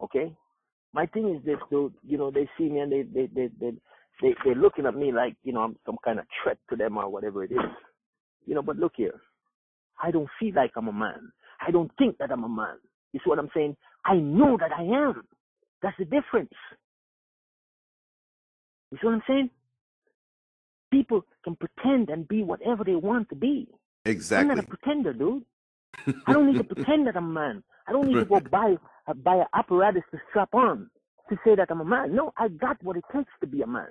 okay? 0.00 0.32
My 0.92 1.06
thing 1.06 1.34
is 1.34 1.44
this, 1.44 1.58
dude. 1.70 1.94
You 2.06 2.18
know, 2.18 2.30
they 2.30 2.48
see 2.56 2.68
me 2.68 2.78
and 2.80 2.92
they 2.92 3.02
they 3.02 3.26
they 3.34 3.48
they 3.60 3.72
they 4.22 4.34
they're 4.44 4.54
looking 4.54 4.86
at 4.86 4.94
me 4.94 5.10
like 5.12 5.34
you 5.42 5.52
know 5.52 5.62
I'm 5.62 5.76
some 5.84 5.96
kind 6.04 6.20
of 6.20 6.26
threat 6.42 6.58
to 6.70 6.76
them 6.76 6.96
or 6.96 7.08
whatever 7.08 7.42
it 7.42 7.50
is. 7.50 7.58
You 8.46 8.54
know, 8.54 8.62
but 8.62 8.76
look 8.76 8.92
here, 8.96 9.20
I 10.02 10.12
don't 10.12 10.28
feel 10.38 10.54
like 10.54 10.72
I'm 10.76 10.88
a 10.88 10.92
man. 10.92 11.32
I 11.66 11.72
don't 11.72 11.90
think 11.98 12.18
that 12.18 12.30
I'm 12.30 12.44
a 12.44 12.48
man. 12.48 12.76
You 13.12 13.20
see 13.20 13.30
what 13.30 13.40
I'm 13.40 13.50
saying? 13.54 13.76
I 14.04 14.14
know 14.14 14.56
that 14.60 14.70
I 14.72 14.82
am. 14.82 15.24
That's 15.82 15.96
the 15.98 16.04
difference. 16.04 16.52
You 18.92 18.98
see 19.00 19.06
what 19.06 19.14
I'm 19.14 19.22
saying? 19.26 19.50
People 20.94 21.24
can 21.42 21.56
pretend 21.56 22.08
and 22.10 22.26
be 22.28 22.42
whatever 22.42 22.84
they 22.84 22.94
want 22.94 23.28
to 23.30 23.34
be. 23.34 23.68
Exactly. 24.04 24.50
I'm 24.50 24.56
not 24.56 24.64
a 24.64 24.68
pretender, 24.68 25.12
dude. 25.12 25.44
I 26.26 26.32
don't 26.32 26.46
need 26.46 26.58
to 26.58 26.64
pretend 26.74 27.06
that 27.06 27.16
I'm 27.16 27.30
a 27.30 27.32
man. 27.32 27.62
I 27.88 27.92
don't 27.92 28.06
need 28.06 28.14
to 28.14 28.24
go 28.24 28.40
buy 28.40 28.76
uh, 29.06 29.14
buy 29.14 29.36
an 29.36 29.46
apparatus 29.54 30.02
to 30.12 30.18
strap 30.30 30.54
on 30.54 30.90
to 31.28 31.36
say 31.44 31.54
that 31.54 31.68
I'm 31.70 31.80
a 31.80 31.84
man. 31.84 32.14
No, 32.14 32.32
I 32.36 32.48
got 32.48 32.82
what 32.82 32.96
it 32.96 33.04
takes 33.14 33.30
to 33.40 33.46
be 33.46 33.62
a 33.62 33.66
man. 33.66 33.88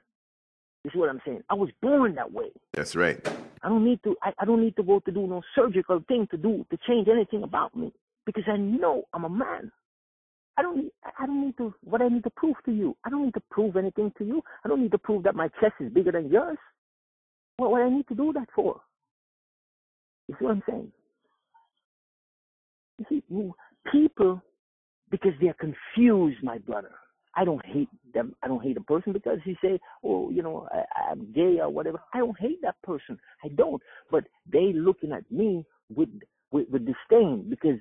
You 0.83 0.91
see 0.91 0.99
what 0.99 1.09
I'm 1.09 1.21
saying? 1.25 1.41
I 1.49 1.53
was 1.53 1.69
born 1.81 2.15
that 2.15 2.31
way. 2.31 2.49
That's 2.73 2.95
right. 2.95 3.19
I 3.63 3.69
don't 3.69 3.85
need 3.85 3.99
to. 4.03 4.15
I, 4.23 4.33
I 4.39 4.45
don't 4.45 4.61
need 4.61 4.75
to 4.77 4.83
go 4.83 4.99
to 4.99 5.11
do 5.11 5.27
no 5.27 5.41
surgical 5.55 6.03
thing 6.07 6.27
to 6.31 6.37
do 6.37 6.65
to 6.71 6.77
change 6.87 7.07
anything 7.07 7.43
about 7.43 7.75
me 7.75 7.91
because 8.25 8.43
I 8.47 8.57
know 8.57 9.03
I'm 9.13 9.25
a 9.25 9.29
man. 9.29 9.71
I 10.57 10.61
don't 10.61 10.77
need, 10.77 10.91
I 11.19 11.25
don't 11.25 11.43
need 11.43 11.57
to, 11.57 11.73
what 11.83 12.01
I 12.01 12.09
need 12.09 12.23
to 12.25 12.29
prove 12.29 12.55
to 12.65 12.71
you. 12.71 12.95
I 13.03 13.09
don't 13.09 13.25
need 13.25 13.33
to 13.33 13.41
prove 13.49 13.75
anything 13.75 14.13
to 14.19 14.23
you. 14.23 14.43
I 14.63 14.67
don't 14.67 14.81
need 14.81 14.91
to 14.91 14.99
prove 14.99 15.23
that 15.23 15.35
my 15.35 15.47
chest 15.59 15.73
is 15.79 15.91
bigger 15.91 16.11
than 16.11 16.29
yours. 16.29 16.57
What 17.57 17.71
would 17.71 17.81
I 17.81 17.89
need 17.89 18.07
to 18.07 18.15
do 18.15 18.33
that 18.33 18.47
for? 18.55 18.81
You 20.27 20.35
see 20.39 20.45
what 20.45 20.51
I'm 20.51 20.63
saying? 20.67 20.91
You 22.97 23.05
see, 23.09 23.23
people, 23.91 24.41
because 25.11 25.33
they're 25.41 25.55
confused, 25.55 26.43
my 26.43 26.57
brother. 26.59 26.91
I 27.35 27.45
don't 27.45 27.65
hate 27.65 27.89
them. 28.13 28.35
I 28.43 28.47
don't 28.47 28.63
hate 28.63 28.77
a 28.77 28.81
person 28.81 29.11
because 29.11 29.39
he 29.43 29.57
say, 29.61 29.79
"Oh, 30.03 30.29
you 30.29 30.43
know, 30.43 30.67
I, 30.71 31.11
I'm 31.11 31.31
gay 31.33 31.59
or 31.59 31.69
whatever." 31.69 31.99
I 32.13 32.19
don't 32.19 32.39
hate 32.39 32.61
that 32.61 32.79
person. 32.83 33.19
I 33.43 33.47
don't. 33.49 33.81
But 34.11 34.25
they 34.51 34.71
looking 34.73 35.11
at 35.11 35.29
me 35.31 35.65
with 35.89 36.09
with, 36.51 36.69
with 36.69 36.85
disdain 36.85 37.47
because, 37.49 37.79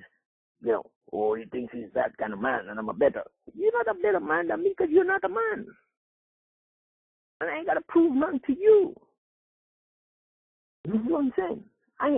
you 0.63 0.71
know, 0.71 0.83
oh, 1.11 1.35
he 1.35 1.45
thinks 1.45 1.71
he's 1.71 1.93
that 1.93 2.17
kind 2.17 2.33
of 2.33 2.41
man, 2.41 2.67
and 2.69 2.79
I'm 2.79 2.89
a 2.89 2.93
better. 2.93 3.23
You're 3.53 3.77
not 3.77 3.95
a 3.95 3.99
better 3.99 4.19
man 4.19 4.47
than 4.47 4.63
me 4.63 4.73
because 4.75 4.91
you're 4.91 5.05
not 5.05 5.23
a 5.23 5.29
man, 5.29 5.67
and 7.39 7.49
I 7.49 7.57
ain't 7.57 7.67
gotta 7.67 7.81
prove 7.87 8.15
nothing 8.15 8.41
to 8.47 8.53
you. 8.53 8.95
You 10.85 10.93
see 10.93 11.11
what 11.11 11.19
I'm 11.19 11.33
saying? 11.37 11.63
I 11.99 12.17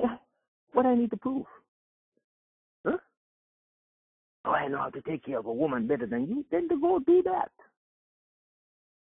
what 0.73 0.85
I 0.85 0.95
need 0.95 1.11
to 1.11 1.17
prove? 1.17 1.45
Huh? 2.85 2.97
Oh, 4.45 4.51
I 4.51 4.67
know 4.67 4.77
how 4.77 4.89
to 4.89 5.01
take 5.01 5.25
care 5.25 5.39
of 5.39 5.45
a 5.45 5.53
woman 5.53 5.87
better 5.87 6.05
than 6.05 6.27
you. 6.27 6.45
Then 6.51 6.67
to 6.69 6.79
go 6.79 6.99
do 6.99 7.21
that. 7.23 7.51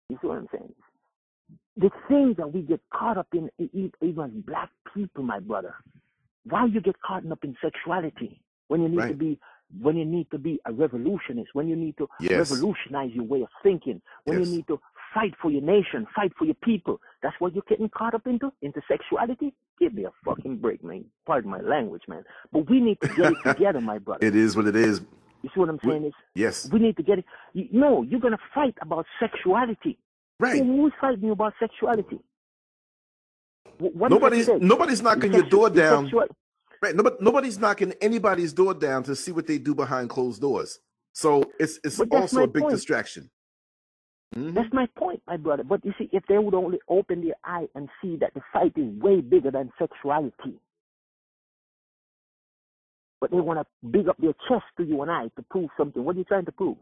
You 0.08 0.18
see 0.20 0.26
what 0.26 0.38
I'm 0.38 0.48
saying? 0.52 0.74
The 1.76 1.90
things 2.08 2.36
that 2.38 2.52
we 2.52 2.62
get 2.62 2.80
caught 2.92 3.18
up 3.18 3.28
in, 3.34 3.50
even 4.00 4.42
black 4.46 4.70
people, 4.94 5.22
my 5.22 5.38
brother. 5.40 5.74
Why 6.44 6.64
you 6.66 6.80
get 6.80 6.96
caught 7.02 7.30
up 7.30 7.44
in 7.44 7.54
sexuality 7.62 8.40
when 8.68 8.82
you 8.82 8.88
need 8.88 8.98
right. 8.98 9.08
to 9.08 9.14
be 9.14 9.38
when 9.80 9.96
you 9.96 10.04
need 10.04 10.30
to 10.30 10.38
be 10.38 10.58
a 10.64 10.72
revolutionist, 10.72 11.50
when 11.52 11.68
you 11.68 11.76
need 11.76 11.96
to 11.98 12.08
yes. 12.20 12.50
revolutionize 12.50 13.10
your 13.12 13.24
way 13.24 13.42
of 13.42 13.48
thinking, 13.62 14.00
when 14.24 14.38
yes. 14.38 14.48
you 14.48 14.56
need 14.56 14.66
to 14.66 14.80
fight 15.12 15.34
for 15.42 15.50
your 15.50 15.60
nation, 15.60 16.06
fight 16.16 16.32
for 16.38 16.46
your 16.46 16.54
people. 16.54 17.00
That's 17.22 17.34
what 17.40 17.54
you're 17.54 17.64
getting 17.68 17.88
caught 17.88 18.14
up 18.14 18.26
into? 18.26 18.52
Into 18.62 18.80
sexuality? 18.88 19.52
Give 19.80 19.92
me 19.92 20.04
a 20.04 20.10
fucking 20.24 20.58
break, 20.58 20.84
man. 20.84 21.04
Pardon 21.26 21.50
my 21.50 21.60
language, 21.60 22.02
man. 22.08 22.24
But 22.52 22.70
we 22.70 22.80
need 22.80 22.98
to 23.02 23.08
get 23.08 23.32
it 23.32 23.38
together, 23.44 23.80
my 23.80 23.98
brother. 23.98 24.24
It 24.24 24.36
is 24.36 24.56
what 24.56 24.66
it 24.66 24.76
is. 24.76 25.00
You 25.42 25.50
see 25.54 25.60
what 25.60 25.68
I'm 25.68 25.78
saying? 25.84 26.04
Is 26.06 26.12
yes. 26.34 26.68
We 26.72 26.78
need 26.78 26.96
to 26.96 27.02
get 27.02 27.18
it. 27.20 27.24
You, 27.54 27.68
no, 27.72 28.02
you're 28.02 28.20
gonna 28.20 28.38
fight 28.54 28.74
about 28.80 29.06
sexuality. 29.20 29.98
Right. 30.40 30.62
Who's 30.62 30.92
fighting 31.00 31.30
about 31.30 31.54
sexuality? 31.60 32.20
What 33.78 34.10
nobody's 34.10 34.48
nobody's 34.48 35.02
knocking 35.02 35.32
your 35.32 35.44
door 35.44 35.70
down. 35.70 36.04
Sexual- 36.04 36.26
right. 36.82 36.94
Nobody, 36.96 37.16
nobody's 37.20 37.58
knocking 37.58 37.92
anybody's 38.00 38.52
door 38.52 38.74
down 38.74 39.04
to 39.04 39.14
see 39.14 39.30
what 39.30 39.46
they 39.46 39.58
do 39.58 39.74
behind 39.74 40.10
closed 40.10 40.40
doors. 40.40 40.80
So 41.12 41.44
it's 41.60 41.78
it's 41.84 42.00
also 42.00 42.42
a 42.42 42.46
big 42.48 42.62
point. 42.62 42.74
distraction. 42.74 43.30
Mm-hmm. 44.36 44.54
That's 44.54 44.72
my 44.72 44.86
point, 44.96 45.22
my 45.26 45.36
brother. 45.36 45.64
But 45.64 45.84
you 45.84 45.92
see, 45.98 46.08
if 46.12 46.22
they 46.28 46.38
would 46.38 46.54
only 46.54 46.78
open 46.88 47.24
their 47.24 47.36
eye 47.44 47.66
and 47.74 47.88
see 48.02 48.16
that 48.16 48.34
the 48.34 48.42
fight 48.52 48.72
is 48.76 49.00
way 49.00 49.20
bigger 49.20 49.50
than 49.50 49.72
sexuality, 49.78 50.60
but 53.20 53.30
they 53.30 53.40
want 53.40 53.58
to 53.58 53.88
big 53.88 54.08
up 54.08 54.16
their 54.18 54.34
chest 54.48 54.64
to 54.76 54.84
you 54.84 55.02
and 55.02 55.10
I 55.10 55.24
to 55.36 55.42
prove 55.50 55.70
something. 55.76 56.04
What 56.04 56.16
are 56.16 56.18
you 56.18 56.24
trying 56.24 56.44
to 56.44 56.52
prove? 56.52 56.76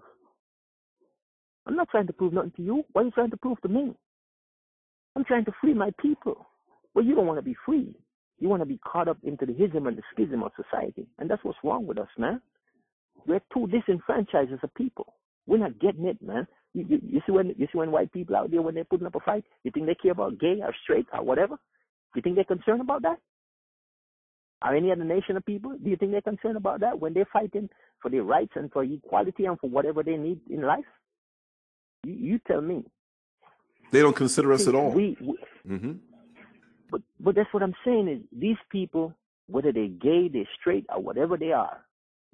I'm 1.66 1.76
not 1.76 1.88
trying 1.90 2.06
to 2.08 2.12
prove 2.12 2.32
nothing 2.32 2.52
to 2.56 2.62
you. 2.62 2.84
What 2.92 3.02
are 3.02 3.04
you 3.06 3.10
trying 3.12 3.30
to 3.30 3.36
prove 3.36 3.60
to 3.62 3.68
me? 3.68 3.94
I'm 5.14 5.24
trying 5.24 5.44
to 5.46 5.52
free 5.60 5.74
my 5.74 5.90
people. 6.00 6.46
Well, 6.94 7.04
you 7.04 7.14
don't 7.14 7.26
want 7.26 7.38
to 7.38 7.42
be 7.42 7.56
free. 7.64 7.94
You 8.38 8.48
want 8.48 8.60
to 8.60 8.66
be 8.66 8.78
caught 8.78 9.08
up 9.08 9.18
into 9.22 9.46
the 9.46 9.54
ism 9.64 9.86
and 9.86 9.96
the 9.96 10.02
schism 10.12 10.42
of 10.42 10.52
society. 10.56 11.06
And 11.18 11.30
that's 11.30 11.42
what's 11.42 11.58
wrong 11.64 11.86
with 11.86 11.98
us, 11.98 12.08
man. 12.18 12.40
We're 13.26 13.40
too 13.52 13.66
disenfranchised 13.66 14.52
as 14.52 14.58
a 14.62 14.68
people. 14.68 15.14
We're 15.46 15.58
not 15.58 15.78
getting 15.80 16.06
it, 16.06 16.20
man. 16.20 16.46
You, 16.76 16.84
you, 16.90 17.00
you 17.10 17.20
see 17.24 17.32
when 17.32 17.54
you 17.56 17.66
see 17.72 17.78
when 17.78 17.90
white 17.90 18.12
people 18.12 18.36
out 18.36 18.50
there 18.50 18.60
when 18.60 18.74
they're 18.74 18.84
putting 18.84 19.06
up 19.06 19.14
a 19.14 19.20
fight, 19.20 19.44
you 19.64 19.70
think 19.70 19.86
they 19.86 19.94
care 19.94 20.12
about 20.12 20.38
gay 20.38 20.58
or 20.60 20.74
straight 20.82 21.06
or 21.10 21.24
whatever? 21.24 21.56
You 22.14 22.20
think 22.20 22.34
they're 22.34 22.44
concerned 22.44 22.82
about 22.82 23.00
that? 23.02 23.16
Are 24.60 24.76
any 24.76 24.92
other 24.92 25.04
nation 25.04 25.38
of 25.38 25.46
people? 25.46 25.74
Do 25.82 25.88
you 25.88 25.96
think 25.96 26.12
they're 26.12 26.20
concerned 26.20 26.58
about 26.58 26.80
that 26.80 26.98
when 26.98 27.14
they're 27.14 27.28
fighting 27.32 27.70
for 28.02 28.10
their 28.10 28.24
rights 28.24 28.52
and 28.56 28.70
for 28.72 28.84
equality 28.84 29.46
and 29.46 29.58
for 29.58 29.70
whatever 29.70 30.02
they 30.02 30.16
need 30.16 30.38
in 30.50 30.62
life? 30.62 30.84
You, 32.04 32.12
you 32.12 32.40
tell 32.46 32.60
me. 32.60 32.84
They 33.90 34.00
don't 34.00 34.16
consider 34.16 34.52
us 34.52 34.68
at 34.68 34.74
all. 34.74 34.90
We, 34.90 35.16
we 35.20 35.38
hmm 35.66 35.92
but 36.90 37.00
but 37.18 37.34
that's 37.34 37.52
what 37.52 37.62
I'm 37.62 37.74
saying 37.86 38.08
is 38.08 38.20
these 38.38 38.58
people, 38.70 39.14
whether 39.48 39.72
they're 39.72 39.88
gay, 39.88 40.28
they're 40.30 40.48
straight, 40.60 40.84
or 40.90 41.00
whatever 41.00 41.38
they 41.38 41.52
are, 41.52 41.84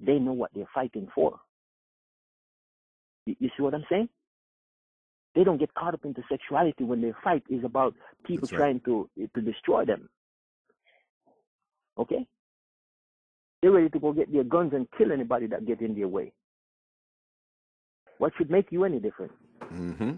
they 0.01 0.19
know 0.19 0.33
what 0.33 0.51
they're 0.53 0.69
fighting 0.75 1.07
for. 1.15 1.39
You, 3.25 3.35
you 3.39 3.49
see 3.55 3.63
what 3.63 3.73
I'm 3.73 3.85
saying? 3.89 4.09
They 5.35 5.43
don't 5.43 5.57
get 5.57 5.73
caught 5.73 5.93
up 5.93 6.05
into 6.05 6.21
sexuality 6.29 6.83
when 6.83 7.01
their 7.01 7.17
fight 7.23 7.43
is 7.49 7.63
about 7.63 7.95
people 8.25 8.47
right. 8.51 8.57
trying 8.57 8.79
to 8.81 9.09
to 9.35 9.41
destroy 9.41 9.85
them. 9.85 10.09
Okay? 11.97 12.27
They're 13.61 13.71
ready 13.71 13.89
to 13.89 13.99
go 13.99 14.11
get 14.11 14.31
their 14.31 14.43
guns 14.43 14.73
and 14.73 14.87
kill 14.97 15.11
anybody 15.11 15.47
that 15.47 15.65
get 15.65 15.81
in 15.81 15.95
their 15.95 16.07
way. 16.07 16.33
What 18.17 18.33
should 18.37 18.51
make 18.51 18.71
you 18.71 18.83
any 18.83 18.99
different? 18.99 19.31
hmm 19.69 20.11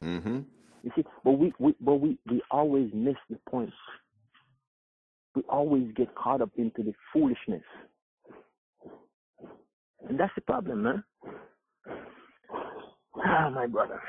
hmm 0.00 0.38
You 0.82 0.90
see, 0.94 1.04
but 1.24 1.32
we, 1.32 1.52
we 1.58 1.74
but 1.80 1.96
we, 1.96 2.18
we 2.30 2.42
always 2.50 2.90
miss 2.94 3.16
the 3.28 3.38
point. 3.48 3.72
We 5.34 5.42
always 5.48 5.92
get 5.96 6.14
caught 6.14 6.40
up 6.40 6.50
into 6.56 6.82
the 6.82 6.94
foolishness. 7.12 7.64
And 10.08 10.18
that's 10.18 10.32
the 10.34 10.40
problem, 10.40 10.84
man. 10.84 11.04
Ah, 13.24 13.50
my 13.50 13.66
brother. 13.66 14.00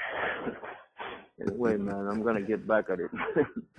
Anyway, 1.39 1.77
man, 1.77 2.07
I'm 2.09 2.23
gonna 2.23 2.41
get 2.41 2.67
back 2.67 2.85
at 2.89 2.99
it. 2.99 3.11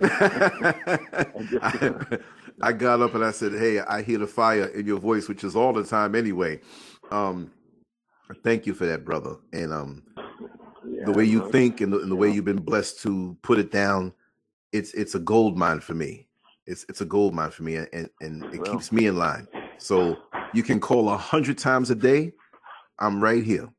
I, 1.61 2.19
I 2.61 2.73
got 2.73 3.01
up 3.01 3.15
and 3.15 3.23
I 3.23 3.31
said, 3.31 3.51
"Hey, 3.53 3.79
I 3.79 4.01
hear 4.01 4.17
the 4.19 4.27
fire 4.27 4.65
in 4.67 4.85
your 4.85 4.99
voice, 4.99 5.27
which 5.27 5.43
is 5.43 5.55
all 5.55 5.73
the 5.73 5.83
time 5.83 6.15
anyway." 6.15 6.61
Um, 7.11 7.51
thank 8.43 8.65
you 8.65 8.73
for 8.73 8.85
that, 8.85 9.03
brother. 9.03 9.35
And 9.51 9.73
um, 9.73 10.03
Yeah, 10.87 11.05
the 11.05 11.11
way 11.11 11.25
you 11.25 11.51
think 11.51 11.81
and 11.81 11.91
the, 11.91 11.99
and 11.99 12.11
the 12.11 12.15
way 12.15 12.29
you've 12.29 12.45
been 12.45 12.61
blessed 12.63 13.01
to 13.01 13.37
put 13.41 13.59
it 13.59 13.71
down, 13.71 14.13
it's 14.71 14.93
it's 14.93 15.15
a 15.15 15.19
gold 15.19 15.57
mine 15.57 15.81
for 15.81 15.93
me. 15.93 16.27
It's 16.65 16.85
it's 16.87 17.01
a 17.01 17.05
gold 17.05 17.33
mine 17.33 17.51
for 17.51 17.63
me, 17.63 17.75
and 17.75 18.09
and 18.21 18.43
it 18.53 18.61
Well. 18.61 18.71
keeps 18.71 18.91
me 18.91 19.07
in 19.07 19.17
line. 19.17 19.47
So 19.79 20.17
you 20.53 20.63
can 20.63 20.79
call 20.79 21.09
a 21.09 21.17
hundred 21.17 21.57
times 21.57 21.89
a 21.89 21.95
day. 21.95 22.33
I'm 22.99 23.21
right 23.21 23.43
here. 23.43 23.69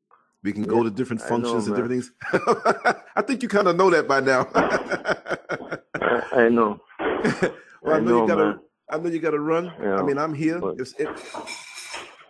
We 0.42 0.52
can 0.52 0.62
go 0.62 0.82
to 0.82 0.90
different 0.90 1.20
I 1.22 1.24
know, 1.24 1.28
functions 1.28 1.66
and 1.66 1.76
man. 1.76 1.88
different 1.88 2.04
things. 2.04 3.02
I 3.16 3.22
think 3.22 3.42
you 3.42 3.48
kind 3.48 3.68
of 3.68 3.76
know 3.76 3.90
that 3.90 4.08
by 4.08 4.20
now. 4.20 4.48
I, 4.54 6.22
I 6.44 6.48
know. 6.48 6.80
well, 6.98 7.52
I, 7.86 7.92
I 7.96 8.00
know, 8.00 8.22
you 8.22 8.28
gotta. 8.28 8.44
man. 8.44 8.60
I 8.90 8.98
know 8.98 9.08
you 9.10 9.18
gotta 9.20 9.38
run. 9.38 9.72
Yeah, 9.80 9.96
I 9.96 10.02
mean, 10.02 10.18
I'm 10.18 10.32
here. 10.34 10.58
but- 10.58 10.80
It's, 10.80 10.94
it, 10.98 11.08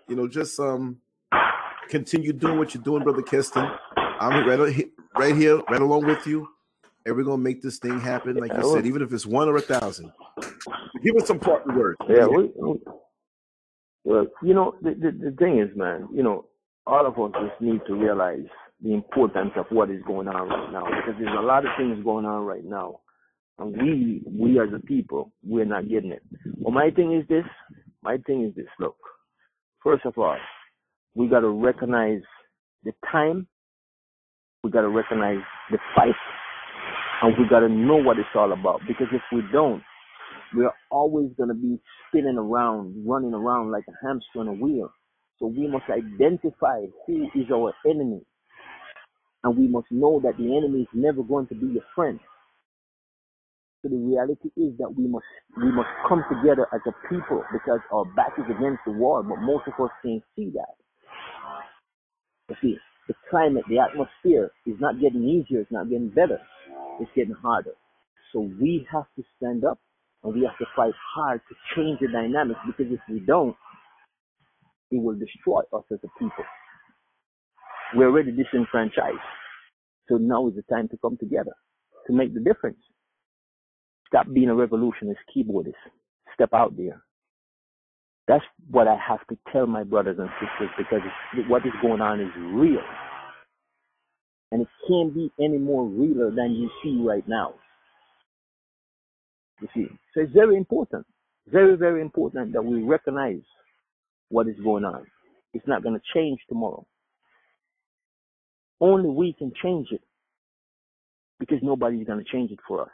you 0.09 0.17
know, 0.17 0.27
just 0.27 0.59
um, 0.59 0.97
continue 1.89 2.33
doing 2.33 2.59
what 2.59 2.75
you're 2.75 2.83
doing, 2.83 3.05
brother 3.05 3.23
Keston. 3.23 3.71
I'm 3.97 4.47
right, 4.47 4.87
right 5.17 5.35
here, 5.37 5.63
right 5.71 5.81
along 5.81 6.05
with 6.07 6.27
you, 6.27 6.49
and 7.07 7.17
we're 7.17 7.23
gonna 7.23 7.39
make 7.39 7.63
this 7.63 7.79
thing 7.79 8.01
happen. 8.01 8.37
Like 8.37 8.51
Yeah, 8.53 8.63
you 8.63 8.73
said, 8.75 8.87
even 8.87 9.03
if 9.03 9.13
it's 9.13 9.25
one 9.25 9.49
or 9.49 9.57
a 9.57 9.61
thousand. 9.63 10.13
Give 11.03 11.15
us 11.17 11.27
some 11.29 11.39
partner 11.39 11.79
words. 11.79 11.97
Yeah, 12.09 12.27
we, 12.27 12.51
we, 12.57 12.79
well, 14.05 14.27
you 14.43 14.53
know, 14.53 14.75
the, 14.83 14.91
the 14.95 15.31
the 15.31 15.37
thing 15.39 15.61
is, 15.61 15.75
man, 15.77 16.09
you 16.13 16.23
know, 16.23 16.47
all 16.87 17.07
of 17.07 17.19
us 17.19 17.41
just 17.41 17.61
need 17.61 17.81
to 17.87 17.95
realize 17.95 18.47
the 18.83 18.95
importance 18.95 19.53
of 19.57 19.67
what 19.71 19.91
is 19.91 20.03
going 20.07 20.29
on 20.29 20.49
right 20.49 20.73
now 20.73 20.85
because 20.85 21.15
there's 21.19 21.39
a 21.39 21.43
lot 21.43 21.65
of 21.65 21.73
things 21.77 22.03
going 22.03 22.25
on 22.25 22.45
right 22.45 22.65
now, 22.65 23.01
and 23.59 23.77
we 23.77 24.23
we 24.27 24.59
as 24.61 24.69
a 24.75 24.81
people 24.87 25.33
we're 25.45 25.65
not 25.65 25.89
getting 25.89 26.13
it. 26.13 26.23
Well, 26.57 26.73
my 26.73 26.91
thing 26.91 27.15
is 27.15 27.27
this. 27.29 27.45
My 28.03 28.17
thing 28.27 28.45
is 28.45 28.55
this. 28.55 28.67
Look, 28.79 28.97
first 29.85 30.07
of 30.07 30.17
all, 30.17 30.39
we 31.15 31.29
got 31.29 31.41
to 31.41 31.49
recognize 31.49 32.23
the 32.85 32.93
time. 33.11 33.47
We 34.65 34.71
got 34.71 34.83
to 34.83 34.89
recognize 34.89 35.41
the 35.71 35.79
fight, 35.95 36.15
and 37.23 37.37
we 37.39 37.49
got 37.49 37.61
to 37.61 37.69
know 37.69 37.97
what 37.97 38.19
it's 38.19 38.29
all 38.35 38.53
about. 38.53 38.81
Because 38.89 39.09
if 39.13 39.23
we 39.33 39.43
don't, 39.53 39.83
we're 40.55 40.73
always 40.91 41.31
going 41.37 41.49
to 41.49 41.55
be 41.55 41.79
spinning 42.09 42.39
around, 42.39 43.05
running 43.07 43.35
around 43.35 43.71
like 43.71 43.85
a 43.89 44.07
hamster 44.07 44.41
on 44.41 44.49
a 44.49 44.53
wheel. 44.53 44.91
So 45.41 45.49
we 45.49 45.69
must 45.69 45.87
identify 45.91 46.87
who 47.07 47.25
is 47.35 47.51
our 47.53 47.75
enemy. 47.87 48.23
And 49.45 49.57
we 49.59 49.69
must 49.69 49.89
know 49.91 50.21
that 50.23 50.37
the 50.39 50.57
enemy 50.57 50.83
is 50.83 50.89
never 50.95 51.23
going 51.23 51.49
to 51.49 51.57
be 51.57 51.67
your 51.69 51.85
friend. 51.97 52.21
So 53.83 53.89
the 53.89 53.97
reality 53.97 54.51
is 54.57 54.77
that 54.79 54.93
we 54.97 55.09
must 55.09 55.25
we 55.57 55.73
must 55.73 55.89
come 56.09 56.25
together 56.29 56.67
as 56.75 56.81
a 56.87 56.93
people 57.09 57.43
because 57.53 57.81
our 57.93 58.05
back 58.17 58.33
is 58.39 58.45
against 58.47 58.83
the 58.87 58.93
wall, 58.93 59.23
but 59.23 59.41
most 59.41 59.65
of 59.69 59.75
us 59.83 59.91
can't 60.05 60.23
see 60.37 60.53
that. 60.55 60.75
You 62.51 62.57
see, 62.63 62.77
the 63.09 63.15
climate, 63.31 63.65
the 63.69 63.79
atmosphere 63.79 64.53
is 64.67 64.77
not 64.81 65.01
getting 65.01 65.25
easier, 65.25 65.61
it's 65.61 65.73
not 65.73 65.89
getting 65.91 66.11
better, 66.11 66.41
it's 67.01 67.11
getting 67.17 67.35
harder. 67.35 67.75
So 68.33 68.41
we 68.61 68.87
have 68.93 69.07
to 69.17 69.25
stand 69.39 69.65
up 69.65 69.79
and 70.25 70.35
we 70.35 70.43
have 70.43 70.59
to 70.59 70.67
fight 70.77 70.95
hard 71.15 71.41
to 71.49 71.55
change 71.77 72.01
the 72.01 72.09
dynamics 72.09 72.61
because 72.67 72.93
if 72.93 73.01
we 73.09 73.21
don't, 73.21 73.57
it 74.91 75.03
will 75.03 75.15
destroy 75.15 75.61
us 75.73 75.85
as 75.93 75.99
a 76.05 76.09
people. 76.19 76.45
We're 77.95 78.09
already 78.09 78.33
disenfranchised. 78.33 79.19
So 80.09 80.17
now 80.17 80.49
is 80.49 80.55
the 80.55 80.63
time 80.63 80.89
to 80.89 80.97
come 80.99 81.17
together 81.19 81.53
to 82.07 82.13
make 82.13 82.35
the 82.35 82.41
difference. 82.41 82.79
Stop 84.07 84.27
being 84.33 84.49
a 84.49 84.55
revolutionist 84.55 85.21
keyboardist. 85.35 85.75
Step 86.35 86.51
out 86.53 86.77
there. 86.77 87.03
That's 88.27 88.45
what 88.71 88.89
I 88.89 88.97
have 88.97 89.27
to 89.29 89.39
tell 89.53 89.67
my 89.67 89.85
brothers 89.85 90.19
and 90.19 90.29
sisters 90.41 90.71
because 90.79 91.01
what 91.49 91.67
is 91.67 91.73
going 91.83 92.01
on 92.01 92.21
is 92.21 92.31
real. 92.37 92.83
And 94.53 94.63
it 94.63 94.69
can't 94.89 95.15
be 95.15 95.31
any 95.41 95.59
more 95.59 95.85
realer 95.85 96.31
than 96.31 96.53
you 96.53 96.71
see 96.83 97.01
right 97.07 97.27
now. 97.29 97.55
You 99.61 99.69
see, 99.75 99.87
so 100.15 100.23
it's 100.23 100.33
very 100.33 100.57
important, 100.57 101.07
very, 101.49 101.77
very 101.77 102.01
important 102.01 102.53
that 102.53 102.63
we 102.63 102.83
recognize 102.83 103.43
what 104.31 104.49
is 104.49 104.57
going 104.65 104.85
on. 104.87 105.07
It's 105.55 105.69
not 105.69 105.85
going 105.85 105.97
to 105.97 106.03
change 106.15 106.41
tomorrow. 106.49 106.87
Only 108.81 109.11
we 109.11 109.35
can 109.35 109.53
change 109.63 109.89
it 109.93 110.03
because 111.41 111.59
nobody's 111.63 112.07
going 112.07 112.25
to 112.25 112.31
change 112.33 112.51
it 112.53 112.59
for 112.69 112.83
us. 112.83 112.91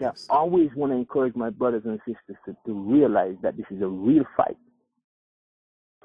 Yeah, 0.00 0.12
I 0.30 0.36
always 0.36 0.70
want 0.76 0.92
to 0.92 0.96
encourage 0.96 1.36
my 1.36 1.50
brothers 1.50 1.82
and 1.86 2.00
sisters 2.06 2.36
to, 2.46 2.56
to 2.66 2.74
realize 2.74 3.36
that 3.42 3.56
this 3.56 3.66
is 3.70 3.82
a 3.82 3.88
real 3.88 4.24
fight. 4.36 4.56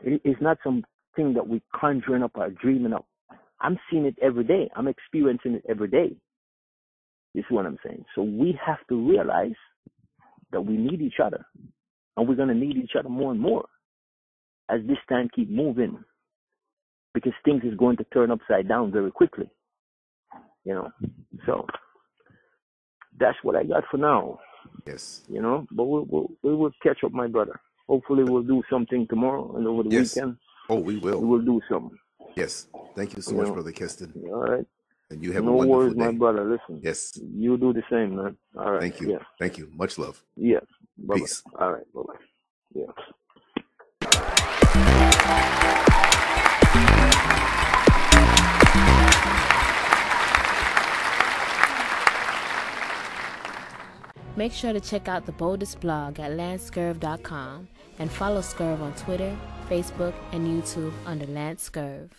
It, 0.04 0.22
it's 0.26 0.42
not 0.42 0.60
something 0.64 0.86
that 1.36 1.48
we're 1.48 1.62
conjuring 1.80 2.24
up 2.24 2.32
or 2.36 2.50
dreaming 2.52 2.94
up. 2.94 3.06
I'm 3.62 3.80
seeing 3.92 4.06
it 4.06 4.16
every 4.22 4.46
day. 4.46 4.70
I'm 4.76 4.88
experiencing 4.88 5.56
it 5.56 5.64
every 5.70 5.90
day. 5.90 6.16
This 7.36 7.42
is 7.46 7.52
what 7.52 7.66
I'm 7.66 7.80
saying? 7.86 8.06
So 8.16 8.24
we 8.24 8.60
have 8.66 8.80
to 8.90 9.10
realize 9.10 9.56
that 10.52 10.62
we 10.62 10.78
need 10.78 11.02
each 11.02 11.20
other. 11.24 11.46
And 12.18 12.28
we're 12.28 12.36
going 12.36 12.50
to 12.50 12.56
need 12.56 12.78
each 12.78 12.92
other 12.98 13.10
more 13.10 13.32
and 13.32 13.40
more 13.40 13.66
as 14.70 14.82
this 14.88 14.98
time 15.10 15.30
keep 15.36 15.50
moving. 15.50 15.98
Because 17.14 17.34
things 17.46 17.62
is 17.64 17.78
going 17.78 17.98
to 17.98 18.04
turn 18.06 18.32
upside 18.32 18.68
down 18.68 18.92
very 18.92 19.12
quickly. 19.12 19.50
You 20.66 20.74
know? 20.74 20.90
So 21.46 21.66
that's 23.20 23.38
what 23.44 23.56
I 23.56 23.64
got 23.64 23.84
for 23.92 23.98
now. 23.98 24.40
Yes. 24.88 25.22
You 25.28 25.42
know? 25.42 25.68
But 25.72 25.84
we'll, 25.86 26.06
we'll, 26.10 26.28
we 26.42 26.56
will 26.56 26.72
catch 26.82 27.04
up, 27.04 27.12
my 27.12 27.28
brother. 27.28 27.60
Hopefully 27.88 28.24
we'll 28.24 28.44
do 28.44 28.64
something 28.70 29.06
tomorrow 29.10 29.56
and 29.58 29.68
over 29.68 29.84
the 29.84 29.90
Yes. 29.90 30.16
weekend. 30.16 30.38
Oh, 30.70 30.80
we 30.80 30.98
will. 30.98 31.20
We 31.20 31.26
will. 31.28 31.38
will 31.40 31.46
do 31.46 31.62
something. 31.70 31.98
Yes. 32.36 32.68
Thank 32.96 33.16
you 33.16 33.22
so 33.22 33.32
You 33.32 33.38
much, 33.38 33.48
know. 33.48 33.54
brother 33.54 33.72
Keston, 33.72 34.14
All 34.28 34.42
right. 34.44 34.66
And 35.14 35.24
you 35.24 35.32
have 35.32 35.44
a 35.44 35.46
no 35.46 35.54
wonderful 35.54 35.80
worries, 35.80 35.94
day. 35.94 36.06
my 36.06 36.12
brother. 36.12 36.44
Listen. 36.44 36.82
Yes. 36.84 37.18
You 37.22 37.58
do 37.58 37.72
the 37.72 37.84
same, 37.90 38.16
man. 38.16 38.36
All 38.58 38.72
right. 38.72 38.82
Thank 38.82 39.00
you. 39.00 39.12
Yeah. 39.12 39.20
Thank 39.40 39.58
you. 39.58 39.70
Much 39.76 39.98
love. 39.98 40.22
Yeah. 40.36 40.60
Bye-bye. 40.98 41.20
Peace. 41.20 41.44
All 41.60 41.72
right. 41.74 41.94
Bye 41.94 42.02
bye. 42.08 42.14
Yeah. 42.74 42.92
Make 54.36 54.52
sure 54.52 54.74
to 54.74 54.80
check 54.80 55.08
out 55.08 55.28
the 55.28 55.32
boldest 55.32 55.80
blog 55.80 56.20
at 56.20 56.32
lancescurv.com 56.32 57.68
and 58.00 58.12
follow 58.12 58.42
Scurv 58.42 58.82
on 58.82 58.94
Twitter, 58.96 59.38
Facebook, 59.70 60.16
and 60.32 60.48
YouTube 60.48 60.94
under 61.06 61.28
Lance 61.28 61.70
Scurv. 61.70 62.10